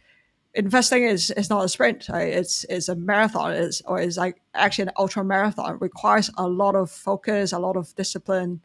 investing 0.55 1.05
is, 1.05 1.31
is 1.33 1.49
not 1.49 1.65
a 1.65 1.69
sprint, 1.69 2.09
right? 2.09 2.33
It's, 2.33 2.65
it's 2.69 2.89
a 2.89 2.97
marathon, 2.97 3.53
it's, 3.53 3.81
or 3.83 3.99
it's 3.99 4.17
like 4.17 4.41
actually 4.55 4.85
an 4.85 4.93
ultra 4.99 5.25
marathon. 5.25 5.75
It 5.75 5.81
requires 5.81 6.31
a 6.37 6.47
lot 6.47 6.77
of 6.77 6.91
focus, 6.91 7.53
a 7.53 7.59
lot 7.59 7.77
of 7.77 7.95
discipline, 7.95 8.61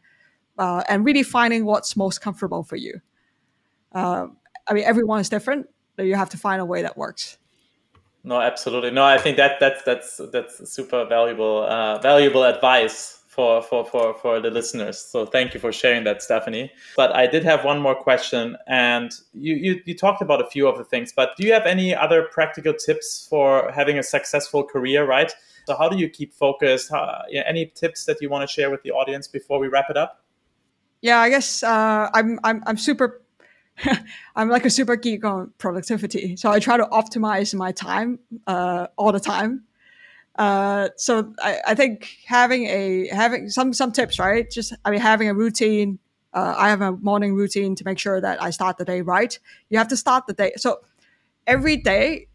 uh, 0.58 0.84
and 0.88 1.04
really 1.04 1.22
finding 1.22 1.64
what's 1.64 1.96
most 1.96 2.20
comfortable 2.20 2.62
for 2.62 2.76
you. 2.76 3.00
Uh, 3.92 4.26
I 4.68 4.74
mean, 4.74 4.84
everyone 4.84 5.20
is 5.20 5.28
different 5.28 5.66
but 5.96 6.06
you 6.06 6.14
have 6.14 6.30
to 6.30 6.36
find 6.36 6.60
a 6.60 6.64
way 6.64 6.82
that 6.82 6.96
works 6.96 7.38
no 8.24 8.40
absolutely 8.40 8.90
no 8.90 9.04
i 9.04 9.18
think 9.18 9.36
that 9.36 9.58
that's 9.60 9.82
that's 9.84 10.20
that's 10.32 10.70
super 10.70 11.04
valuable 11.04 11.64
uh, 11.68 11.98
valuable 11.98 12.44
advice 12.44 13.21
for, 13.32 13.62
for 13.62 13.82
for 13.82 14.12
for 14.12 14.40
the 14.40 14.50
listeners. 14.50 14.98
So 14.98 15.24
thank 15.24 15.54
you 15.54 15.60
for 15.60 15.72
sharing 15.72 16.04
that 16.04 16.22
stephanie. 16.22 16.70
But 16.96 17.16
i 17.16 17.26
did 17.26 17.44
have 17.44 17.64
one 17.64 17.80
more 17.80 17.94
question 17.94 18.56
and 18.66 19.10
you, 19.32 19.54
you 19.54 19.80
you 19.86 19.94
talked 19.96 20.20
about 20.20 20.42
a 20.42 20.48
few 20.50 20.68
of 20.68 20.76
the 20.76 20.84
things 20.84 21.12
but 21.16 21.30
do 21.38 21.46
you 21.46 21.52
have 21.54 21.64
any 21.64 21.94
other 21.94 22.24
practical 22.30 22.74
tips 22.74 23.26
for 23.30 23.72
having 23.72 23.98
a 23.98 24.02
successful 24.02 24.62
career 24.62 25.06
right? 25.06 25.32
So 25.66 25.76
how 25.76 25.88
do 25.88 25.96
you 25.96 26.08
keep 26.10 26.34
focused? 26.34 26.90
How, 26.90 27.22
any 27.32 27.66
tips 27.66 28.04
that 28.06 28.20
you 28.20 28.28
want 28.28 28.46
to 28.46 28.52
share 28.52 28.68
with 28.68 28.82
the 28.82 28.90
audience 28.90 29.28
before 29.28 29.58
we 29.58 29.68
wrap 29.68 29.88
it 29.88 29.96
up? 29.96 30.22
Yeah 31.00 31.18
i 31.20 31.30
guess 31.30 31.62
uh, 31.62 32.10
i'm 32.12 32.38
i'm 32.44 32.62
i'm 32.66 32.76
super 32.76 33.22
I'm 34.36 34.50
like 34.50 34.66
a 34.66 34.70
super 34.70 34.96
geek 34.96 35.24
on 35.24 35.50
productivity. 35.56 36.36
So 36.36 36.50
I 36.50 36.58
try 36.58 36.76
to 36.76 36.84
optimize 36.84 37.54
my 37.54 37.72
time 37.72 38.18
uh, 38.46 38.88
all 38.98 39.12
the 39.12 39.18
time. 39.18 39.64
Uh, 40.36 40.88
so 40.96 41.34
I, 41.40 41.58
I, 41.68 41.74
think 41.74 42.16
having 42.26 42.64
a 42.66 43.08
having 43.08 43.50
some 43.50 43.74
some 43.74 43.92
tips, 43.92 44.18
right? 44.18 44.50
Just 44.50 44.72
I 44.84 44.90
mean 44.90 45.00
having 45.00 45.28
a 45.28 45.34
routine. 45.34 45.98
Uh, 46.32 46.54
I 46.56 46.70
have 46.70 46.80
a 46.80 46.92
morning 46.92 47.34
routine 47.34 47.74
to 47.74 47.84
make 47.84 47.98
sure 47.98 48.18
that 48.18 48.42
I 48.42 48.48
start 48.50 48.78
the 48.78 48.86
day 48.86 49.02
right. 49.02 49.38
You 49.68 49.76
have 49.76 49.88
to 49.88 49.96
start 49.96 50.26
the 50.26 50.32
day. 50.32 50.52
So 50.56 50.80
every 51.46 51.76
day 51.76 52.28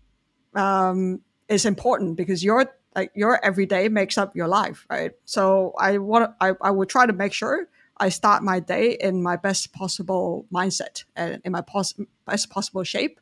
um, 0.53 1.21
is 1.49 1.65
important 1.65 2.17
because 2.17 2.43
your 2.43 2.71
like 2.95 3.11
your 3.15 3.43
every 3.43 3.65
day 3.65 3.89
makes 3.89 4.17
up 4.17 4.35
your 4.35 4.47
life, 4.47 4.85
right? 4.89 5.11
So 5.25 5.73
I 5.79 5.97
want 5.97 6.31
I, 6.39 6.53
I 6.61 6.71
would 6.71 6.89
try 6.89 7.05
to 7.05 7.13
make 7.13 7.33
sure 7.33 7.67
I 7.97 8.09
start 8.09 8.43
my 8.43 8.59
day 8.59 8.97
in 8.99 9.23
my 9.23 9.35
best 9.35 9.73
possible 9.73 10.45
mindset 10.53 11.03
and 11.15 11.41
in 11.43 11.51
my 11.51 11.61
pos- 11.61 11.99
best 12.25 12.49
possible 12.49 12.83
shape. 12.83 13.19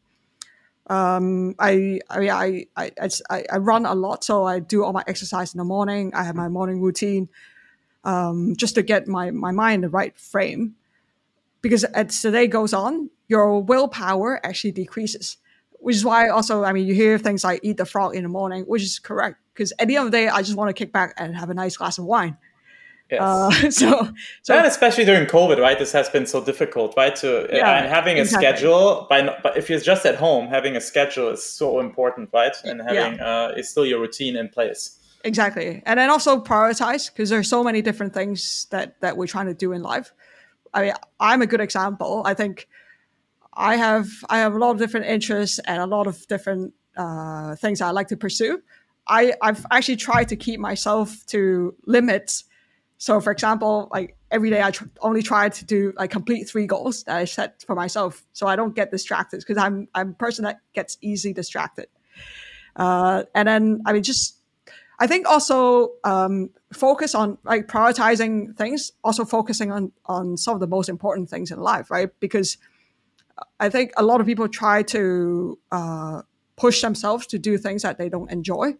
Um, 0.88 1.55
I, 1.57 1.99
I, 2.09 2.67
I, 2.77 2.91
I, 3.29 3.43
I, 3.51 3.57
run 3.57 3.88
a 3.88 3.95
lot, 3.95 4.23
so 4.23 4.45
I 4.45 4.59
do 4.59 4.83
all 4.83 4.93
my 4.93 5.03
exercise 5.07 5.51
in 5.53 5.57
the 5.57 5.63
morning. 5.63 6.13
I 6.13 6.23
have 6.23 6.36
my 6.36 6.47
morning 6.47 6.79
routine 6.79 7.27
um, 8.03 8.55
just 8.55 8.75
to 8.75 8.83
get 8.83 9.07
my, 9.07 9.31
my 9.31 9.51
mind 9.51 9.75
in 9.75 9.81
the 9.81 9.89
right 9.89 10.15
frame. 10.17 10.75
Because 11.61 11.83
as 11.86 12.21
the 12.21 12.29
day 12.29 12.45
goes 12.45 12.71
on, 12.71 13.09
your 13.27 13.63
willpower 13.63 14.39
actually 14.45 14.73
decreases, 14.73 15.38
which 15.71 15.95
is 15.95 16.05
why 16.05 16.29
also, 16.29 16.63
I 16.63 16.71
mean, 16.71 16.86
you 16.86 16.93
hear 16.93 17.17
things 17.17 17.43
like 17.43 17.61
eat 17.63 17.77
the 17.77 17.86
frog 17.86 18.15
in 18.15 18.21
the 18.21 18.29
morning, 18.29 18.65
which 18.65 18.83
is 18.83 18.99
correct. 18.99 19.38
Because 19.53 19.73
at 19.79 19.88
the 19.88 19.95
end 19.95 20.05
of 20.05 20.11
the 20.11 20.17
day, 20.17 20.27
I 20.27 20.43
just 20.43 20.55
want 20.55 20.69
to 20.69 20.73
kick 20.73 20.93
back 20.93 21.15
and 21.17 21.36
have 21.36 21.49
a 21.49 21.55
nice 21.55 21.77
glass 21.77 21.97
of 21.97 22.05
wine. 22.05 22.38
Yes. 23.12 23.22
Uh, 23.22 23.51
so, 23.70 24.10
so 24.41 24.58
and 24.58 24.66
especially 24.66 25.06
during 25.06 25.28
COVID, 25.28 25.60
right? 25.60 25.78
This 25.78 25.91
has 25.91 26.10
been 26.10 26.26
so 26.26 26.43
difficult, 26.43 26.95
right? 26.97 27.16
To 27.18 27.47
yeah, 27.51 27.78
and 27.78 27.88
having 27.88 28.18
a 28.18 28.22
exactly. 28.22 28.47
schedule, 28.47 29.06
by 29.10 29.22
but 29.43 29.58
if 29.58 29.70
you're 29.70 29.80
just 29.80 30.06
at 30.06 30.16
home, 30.16 30.47
having 30.47 30.76
a 30.76 30.82
schedule 30.82 31.30
is 31.30 31.43
so 31.43 31.80
important, 31.80 32.30
right? 32.34 32.56
And 32.64 32.82
having 32.82 33.18
yeah. 33.18 33.49
uh, 33.49 33.53
is 33.56 33.70
still 33.70 33.86
your 33.86 33.99
routine 33.99 34.36
in 34.36 34.49
place. 34.49 34.99
Exactly, 35.24 35.84
and 35.86 35.99
then 35.99 36.10
also 36.10 36.41
prioritize 36.41 37.12
because 37.12 37.30
there's 37.30 37.47
so 37.47 37.64
many 37.64 37.82
different 37.82 38.14
things 38.14 38.66
that 38.72 38.99
that 39.01 39.18
we're 39.18 39.28
trying 39.28 39.47
to 39.47 39.53
do 39.53 39.72
in 39.72 39.84
life. 39.84 40.12
I 40.74 40.82
mean, 40.82 40.93
I'm 41.20 41.41
a 41.41 41.47
good 41.47 41.62
example. 41.62 42.24
I 42.26 42.34
think 42.34 42.68
I 43.53 43.76
have 43.76 44.08
I 44.30 44.39
have 44.39 44.56
a 44.56 44.58
lot 44.58 44.72
of 44.72 44.80
different 44.80 45.06
interests 45.06 45.60
and 45.60 45.80
a 45.80 45.86
lot 45.86 46.08
of 46.08 46.28
different 46.28 46.74
uh, 46.97 47.56
things 47.56 47.82
I 47.82 47.91
like 47.91 48.08
to 48.08 48.18
pursue. 48.18 48.62
I 49.08 49.34
I've 49.43 49.64
actually 49.70 49.97
tried 49.97 50.30
to 50.30 50.36
keep 50.36 50.60
myself 50.60 51.24
to 51.28 51.76
limits 51.86 52.45
so, 53.06 53.22
for 53.22 53.30
example, 53.30 53.88
like 53.93 54.18
every 54.32 54.49
day 54.49 54.64
I 54.64 54.72
tr- 54.72 54.86
only 55.01 55.22
try 55.22 55.47
to 55.47 55.64
do 55.64 55.93
like 55.95 56.10
complete 56.10 56.49
three 56.49 56.66
goals 56.66 57.03
that 57.03 57.16
I 57.16 57.26
set 57.26 57.64
for 57.68 57.76
myself, 57.76 58.26
so 58.34 58.47
I 58.47 58.56
don't 58.56 58.74
get 58.74 58.89
distracted 58.89 59.41
because 59.41 59.58
I'm 59.58 59.88
I'm 59.93 60.10
a 60.10 60.14
person 60.14 60.43
that 60.45 60.58
gets 60.74 60.97
easily 61.01 61.32
distracted. 61.32 61.86
Uh, 62.76 63.26
and 63.36 63.47
then 63.47 63.84
I 63.86 63.93
mean, 63.93 64.01
just 64.01 64.39
I 64.97 65.06
think 65.06 65.28
also 65.28 65.91
um, 66.03 66.49
focus 66.74 67.14
on 67.14 67.38
like 67.43 67.68
prioritizing 67.68 68.58
things, 68.58 68.91
also 69.03 69.24
focusing 69.24 69.72
on 69.72 69.91
on 70.08 70.36
some 70.36 70.56
of 70.56 70.60
the 70.60 70.66
most 70.66 70.89
important 70.89 71.30
things 71.30 71.51
in 71.51 71.60
life, 71.60 71.91
right? 71.91 72.10
Because 72.20 72.58
I 73.60 73.70
think 73.70 73.91
a 73.97 74.03
lot 74.03 74.20
of 74.20 74.26
people 74.26 74.47
try 74.47 74.82
to 74.82 75.60
uh, 75.72 76.24
push 76.56 76.82
themselves 76.82 77.28
to 77.28 77.38
do 77.38 77.60
things 77.60 77.84
that 77.84 77.99
they 77.99 78.10
don't 78.10 78.32
enjoy. 78.32 78.78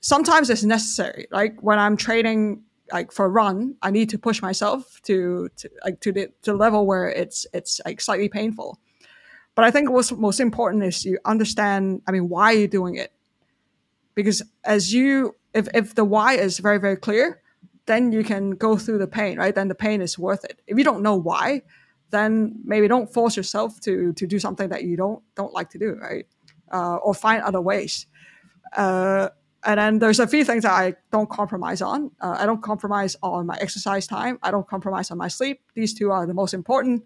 Sometimes 0.00 0.48
it's 0.48 0.64
necessary. 0.64 1.26
Like 1.30 1.60
when 1.60 1.78
I'm 1.78 1.98
training 1.98 2.62
like 2.92 3.12
for 3.12 3.26
a 3.26 3.28
run, 3.28 3.76
I 3.82 3.90
need 3.90 4.10
to 4.10 4.18
push 4.18 4.42
myself 4.42 5.00
to, 5.04 5.48
to 5.56 5.70
like 5.84 6.00
to 6.00 6.12
the 6.12 6.26
to 6.42 6.52
the 6.52 6.56
level 6.56 6.86
where 6.86 7.08
it's 7.08 7.46
it's 7.52 7.80
like 7.84 8.00
slightly 8.00 8.28
painful. 8.28 8.78
But 9.54 9.64
I 9.64 9.70
think 9.70 9.90
what's 9.90 10.12
most 10.12 10.40
important 10.40 10.84
is 10.84 11.04
you 11.04 11.18
understand. 11.24 12.02
I 12.06 12.12
mean, 12.12 12.28
why 12.28 12.52
you're 12.52 12.68
doing 12.68 12.96
it, 12.96 13.12
because 14.14 14.42
as 14.64 14.92
you 14.92 15.36
if 15.54 15.68
if 15.74 15.94
the 15.94 16.04
why 16.04 16.34
is 16.34 16.58
very 16.58 16.78
very 16.78 16.96
clear, 16.96 17.40
then 17.86 18.12
you 18.12 18.22
can 18.22 18.50
go 18.50 18.76
through 18.76 18.98
the 18.98 19.06
pain, 19.06 19.38
right? 19.38 19.54
Then 19.54 19.68
the 19.68 19.74
pain 19.74 20.00
is 20.02 20.18
worth 20.18 20.44
it. 20.44 20.60
If 20.66 20.76
you 20.76 20.84
don't 20.84 21.02
know 21.02 21.16
why, 21.16 21.62
then 22.10 22.60
maybe 22.64 22.88
don't 22.88 23.12
force 23.12 23.36
yourself 23.36 23.80
to 23.80 24.12
to 24.12 24.26
do 24.26 24.38
something 24.38 24.68
that 24.68 24.84
you 24.84 24.96
don't 24.96 25.22
don't 25.34 25.52
like 25.52 25.70
to 25.70 25.78
do, 25.78 25.94
right? 25.94 26.26
Uh, 26.72 26.96
or 26.96 27.14
find 27.14 27.42
other 27.42 27.60
ways. 27.60 28.06
Uh, 28.76 29.28
and 29.66 29.78
then 29.78 29.98
there's 29.98 30.20
a 30.20 30.26
few 30.26 30.44
things 30.44 30.62
that 30.62 30.72
I 30.72 30.94
don't 31.10 31.28
compromise 31.28 31.82
on. 31.82 32.12
Uh, 32.20 32.36
I 32.38 32.46
don't 32.46 32.62
compromise 32.62 33.16
on 33.22 33.46
my 33.46 33.58
exercise 33.60 34.06
time. 34.06 34.38
I 34.42 34.50
don't 34.52 34.66
compromise 34.66 35.10
on 35.10 35.18
my 35.18 35.28
sleep. 35.28 35.60
These 35.74 35.92
two 35.94 36.12
are 36.12 36.24
the 36.26 36.34
most 36.34 36.54
important. 36.54 37.04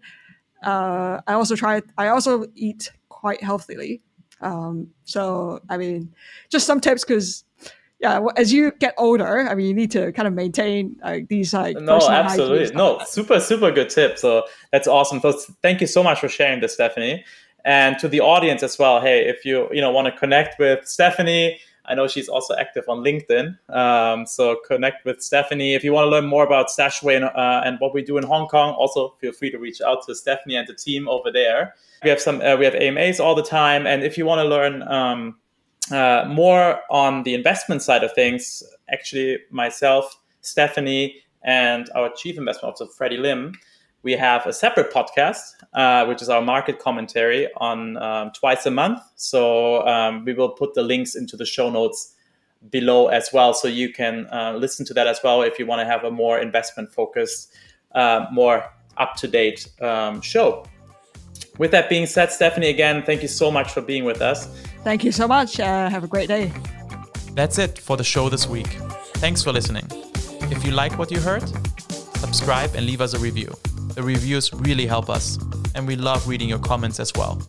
Uh, 0.63 1.19
I 1.25 1.33
also 1.33 1.55
try. 1.55 1.81
I 1.97 2.09
also 2.09 2.45
eat 2.55 2.91
quite 3.09 3.43
healthily. 3.43 4.01
Um, 4.41 4.89
so 5.05 5.59
I 5.69 5.77
mean, 5.77 6.13
just 6.49 6.67
some 6.67 6.79
tips 6.79 7.03
because 7.03 7.43
yeah, 7.99 8.19
as 8.37 8.53
you 8.53 8.71
get 8.79 8.93
older, 8.97 9.47
I 9.47 9.55
mean, 9.55 9.67
you 9.67 9.73
need 9.73 9.91
to 9.91 10.11
kind 10.11 10.27
of 10.27 10.33
maintain 10.33 10.97
uh, 11.03 11.17
these 11.29 11.53
like 11.53 11.77
no, 11.77 11.99
absolutely, 12.07 12.75
no, 12.75 12.99
super, 13.05 13.39
super 13.39 13.71
good 13.71 13.89
tip. 13.89 14.17
So 14.19 14.43
that's 14.71 14.87
awesome. 14.87 15.19
So 15.19 15.33
thank 15.63 15.81
you 15.81 15.87
so 15.87 16.03
much 16.03 16.19
for 16.19 16.27
sharing 16.27 16.61
this, 16.61 16.73
Stephanie, 16.73 17.23
and 17.65 17.97
to 17.99 18.07
the 18.07 18.19
audience 18.19 18.61
as 18.61 18.77
well. 18.77 19.01
Hey, 19.01 19.27
if 19.27 19.45
you 19.45 19.67
you 19.71 19.81
know 19.81 19.91
want 19.91 20.13
to 20.13 20.19
connect 20.19 20.59
with 20.59 20.87
Stephanie, 20.87 21.59
I 21.85 21.95
know 21.95 22.07
she's 22.07 22.29
also 22.29 22.55
active 22.55 22.83
on 22.87 23.03
LinkedIn. 23.03 23.57
Um, 23.69 24.25
so 24.25 24.57
connect 24.67 25.05
with 25.05 25.21
Stephanie. 25.21 25.73
If 25.73 25.83
you 25.83 25.93
want 25.93 26.05
to 26.05 26.09
learn 26.09 26.25
more 26.25 26.45
about 26.45 26.67
Stashaway 26.67 27.15
and, 27.15 27.25
uh, 27.25 27.61
and 27.65 27.79
what 27.79 27.93
we 27.93 28.03
do 28.03 28.17
in 28.17 28.23
Hong 28.23 28.47
Kong, 28.47 28.73
also 28.73 29.15
feel 29.19 29.31
free 29.31 29.49
to 29.51 29.57
reach 29.57 29.81
out 29.81 30.05
to 30.05 30.15
Stephanie 30.15 30.55
and 30.55 30.67
the 30.67 30.75
team 30.75 31.07
over 31.07 31.31
there. 31.31 31.75
We 32.03 32.09
have 32.09 32.19
some, 32.19 32.41
uh, 32.41 32.55
we 32.55 32.65
have 32.65 32.75
AMAs 32.75 33.19
all 33.19 33.35
the 33.35 33.43
time. 33.43 33.87
And 33.87 34.03
if 34.03 34.17
you 34.17 34.25
want 34.25 34.39
to 34.39 34.47
learn 34.47 34.83
um, 34.83 35.37
uh, 35.91 36.25
more 36.27 36.79
on 36.89 37.23
the 37.23 37.33
investment 37.33 37.81
side 37.81 38.03
of 38.03 38.13
things, 38.13 38.63
actually 38.91 39.39
myself, 39.49 40.19
Stephanie, 40.41 41.23
and 41.43 41.89
our 41.95 42.11
chief 42.15 42.37
investment 42.37 42.73
officer, 42.73 42.91
Freddie 42.95 43.17
Lim, 43.17 43.53
we 44.03 44.13
have 44.13 44.45
a 44.45 44.53
separate 44.53 44.91
podcast, 44.91 45.53
uh, 45.73 46.05
which 46.05 46.21
is 46.21 46.29
our 46.29 46.41
market 46.41 46.79
commentary 46.79 47.47
on 47.57 47.97
um, 47.97 48.31
twice 48.31 48.65
a 48.65 48.71
month. 48.71 48.99
So 49.15 49.85
um, 49.87 50.25
we 50.25 50.33
will 50.33 50.49
put 50.49 50.73
the 50.73 50.83
links 50.83 51.15
into 51.15 51.37
the 51.37 51.45
show 51.45 51.69
notes 51.69 52.15
below 52.69 53.07
as 53.07 53.29
well, 53.33 53.53
so 53.53 53.67
you 53.67 53.91
can 53.91 54.27
uh, 54.31 54.53
listen 54.57 54.85
to 54.85 54.93
that 54.93 55.07
as 55.07 55.19
well 55.23 55.41
if 55.41 55.57
you 55.57 55.65
want 55.65 55.81
to 55.81 55.85
have 55.85 56.03
a 56.03 56.11
more 56.11 56.39
investment 56.39 56.93
focused, 56.93 57.53
uh, 57.95 58.25
more 58.31 58.65
up 58.97 59.15
to 59.15 59.27
date 59.27 59.67
um, 59.81 60.21
show. 60.21 60.65
With 61.57 61.71
that 61.71 61.89
being 61.89 62.05
said, 62.05 62.31
Stephanie, 62.31 62.69
again, 62.69 63.03
thank 63.03 63.21
you 63.21 63.27
so 63.27 63.51
much 63.51 63.71
for 63.71 63.81
being 63.81 64.03
with 64.03 64.21
us. 64.21 64.47
Thank 64.83 65.03
you 65.03 65.11
so 65.11 65.27
much. 65.27 65.59
Uh, 65.59 65.89
have 65.89 66.03
a 66.03 66.07
great 66.07 66.27
day. 66.27 66.51
That's 67.33 67.57
it 67.57 67.77
for 67.77 67.97
the 67.97 68.03
show 68.03 68.29
this 68.29 68.47
week. 68.47 68.67
Thanks 69.15 69.43
for 69.43 69.51
listening. 69.51 69.87
If 70.51 70.65
you 70.65 70.71
like 70.71 70.97
what 70.97 71.11
you 71.11 71.19
heard, 71.19 71.47
subscribe 72.17 72.75
and 72.75 72.85
leave 72.85 73.01
us 73.01 73.13
a 73.13 73.19
review. 73.19 73.51
The 73.95 74.03
reviews 74.03 74.53
really 74.53 74.85
help 74.85 75.09
us, 75.09 75.37
and 75.75 75.85
we 75.85 75.95
love 75.95 76.27
reading 76.27 76.47
your 76.47 76.59
comments 76.59 76.99
as 76.99 77.11
well. 77.13 77.41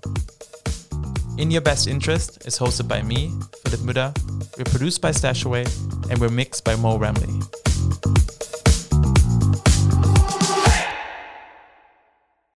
In 1.39 1.51
Your 1.51 1.63
Best 1.63 1.87
Interest 1.87 2.45
is 2.47 2.59
hosted 2.59 2.89
by 2.89 3.03
me, 3.03 3.33
Philipp 3.65 3.81
Müller. 3.81 4.59
We're 4.59 4.65
produced 4.65 5.01
by 5.01 5.11
Stashaway, 5.13 5.65
and 6.11 6.21
we're 6.21 6.29
mixed 6.29 6.65
by 6.65 6.75
Mo 6.77 6.99
Ramley. 6.99 7.31